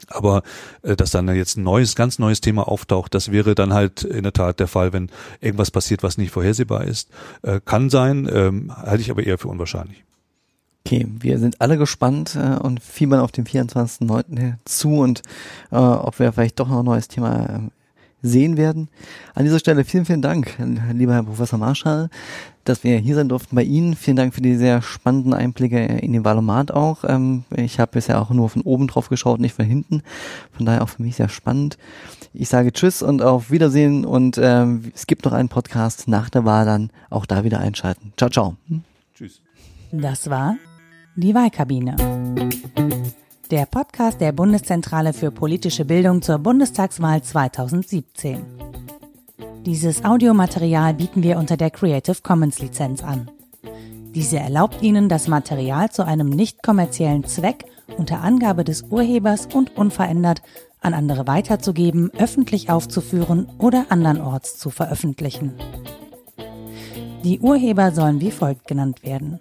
Aber 0.10 0.44
äh, 0.84 0.96
dass 0.96 1.12
dann 1.12 1.28
jetzt 1.34 1.58
ein 1.58 1.64
neues, 1.64 1.96
ganz 1.96 2.20
neues 2.20 2.42
Thema 2.42 2.68
auftaucht, 2.68 3.14
das 3.14 3.32
wäre 3.32 3.56
dann 3.56 3.74
halt 3.74 4.04
in 4.04 4.24
der 4.24 4.34
Tat 4.34 4.60
der 4.60 4.68
Fall, 4.68 4.94
wenn 4.94 5.10
irgendwas 5.42 5.72
passiert, 5.72 6.04
was 6.04 6.18
nicht 6.18 6.32
vorhersehbar 6.32 6.84
ist. 6.84 7.10
Äh, 7.42 7.60
kann 7.64 7.90
sein, 7.90 8.30
ähm, 8.32 8.72
halte 8.76 9.02
ich 9.02 9.10
aber 9.10 9.26
eher 9.26 9.38
für 9.38 9.48
unwahrscheinlich. 9.48 10.04
Okay, 10.88 11.06
wir 11.20 11.38
sind 11.38 11.60
alle 11.60 11.78
gespannt 11.78 12.38
äh, 12.42 12.56
und 12.60 12.82
fiebern 12.82 13.20
auf 13.20 13.34
den 13.34 13.44
24.09. 13.44 14.54
zu 14.64 15.00
und 15.00 15.22
äh, 15.70 15.76
ob 15.76 16.18
wir 16.18 16.32
vielleicht 16.32 16.62
doch 16.62 16.70
noch 16.70 16.80
ein 16.80 16.86
neues 16.86 17.10
Thema 17.10 17.44
äh, 17.44 17.60
sehen 18.22 18.56
werden. 18.56 18.88
An 19.36 19.44
dieser 19.44 19.60
Stelle 19.60 19.84
vielen, 19.84 20.06
vielen 20.06 20.22
Dank, 20.22 20.56
lieber 20.94 21.14
Herr 21.14 21.24
Professor 21.24 21.60
Marschall, 21.60 22.10
dass 22.64 22.86
wir 22.86 23.00
hier 23.00 23.16
sein 23.16 23.28
durften 23.28 23.54
bei 23.58 23.64
Ihnen. 23.64 23.98
Vielen 23.98 24.16
Dank 24.16 24.34
für 24.34 24.40
die 24.40 24.56
sehr 24.56 24.82
spannenden 24.82 25.34
Einblicke 25.34 25.78
in 25.78 26.14
den 26.14 26.24
Valomat 26.24 26.72
auch. 26.72 27.04
Ähm, 27.04 27.44
ich 27.54 27.82
habe 27.82 27.92
bisher 27.92 28.22
auch 28.22 28.30
nur 28.30 28.48
von 28.50 28.62
oben 28.62 28.88
drauf 28.88 29.10
geschaut, 29.10 29.42
nicht 29.42 29.56
von 29.56 29.66
hinten. 29.66 30.04
Von 30.54 30.66
daher 30.66 30.84
auch 30.84 30.90
für 30.90 31.04
mich 31.04 31.18
sehr 31.18 31.28
spannend. 31.28 31.78
Ich 32.34 32.48
sage 32.48 32.72
Tschüss 32.72 33.02
und 33.02 33.22
auf 33.22 33.52
Wiedersehen 33.52 34.06
und 34.06 34.40
ähm, 34.42 34.90
es 34.96 35.06
gibt 35.06 35.26
noch 35.26 35.34
einen 35.34 35.50
Podcast 35.50 36.08
nach 36.08 36.30
der 36.30 36.46
Wahl 36.46 36.66
dann 36.66 36.92
auch 37.10 37.26
da 37.26 37.44
wieder 37.44 37.60
einschalten. 37.60 38.14
Ciao, 38.16 38.30
ciao. 38.30 38.56
Tschüss. 39.14 39.42
Das 39.92 40.30
war 40.30 40.56
Die 41.20 41.34
Wahlkabine. 41.34 41.96
Der 43.50 43.66
Podcast 43.66 44.22
der 44.22 44.32
Bundeszentrale 44.32 45.14
für 45.14 45.32
politische 45.32 45.84
Bildung 45.84 46.22
zur 46.22 46.38
Bundestagswahl 46.38 47.24
2017. 47.24 48.46
Dieses 49.66 50.06
Audiomaterial 50.06 50.94
bieten 50.94 51.24
wir 51.24 51.40
unter 51.40 51.58
der 51.58 51.72
Creative 51.72 52.18
Commons 52.22 52.60
Lizenz 52.60 53.04
an. 53.04 53.32
Diese 54.14 54.38
erlaubt 54.38 54.84
Ihnen, 54.84 55.10
das 55.10 55.28
Material 55.28 55.90
zu 55.90 56.06
einem 56.06 56.30
nicht 56.30 56.62
kommerziellen 56.62 57.24
Zweck 57.24 57.66
unter 57.98 58.22
Angabe 58.22 58.64
des 58.64 58.84
Urhebers 58.84 59.48
und 59.52 59.76
unverändert 59.76 60.44
an 60.82 60.94
andere 60.94 61.26
weiterzugeben, 61.26 62.12
öffentlich 62.16 62.70
aufzuführen 62.70 63.50
oder 63.58 63.88
andernorts 63.90 64.60
zu 64.60 64.70
veröffentlichen. 64.70 65.56
Die 67.24 67.40
Urheber 67.40 67.92
sollen 67.92 68.22
wie 68.22 68.32
folgt 68.32 68.68
genannt 68.68 69.04
werden. 69.04 69.40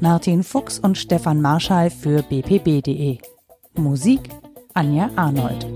Martin 0.00 0.42
Fuchs 0.42 0.78
und 0.78 0.96
Stefan 0.96 1.40
Marschall 1.40 1.90
für 1.90 2.22
bpb.de. 2.22 3.18
Musik 3.74 4.20
Anja 4.74 5.10
Arnold. 5.16 5.66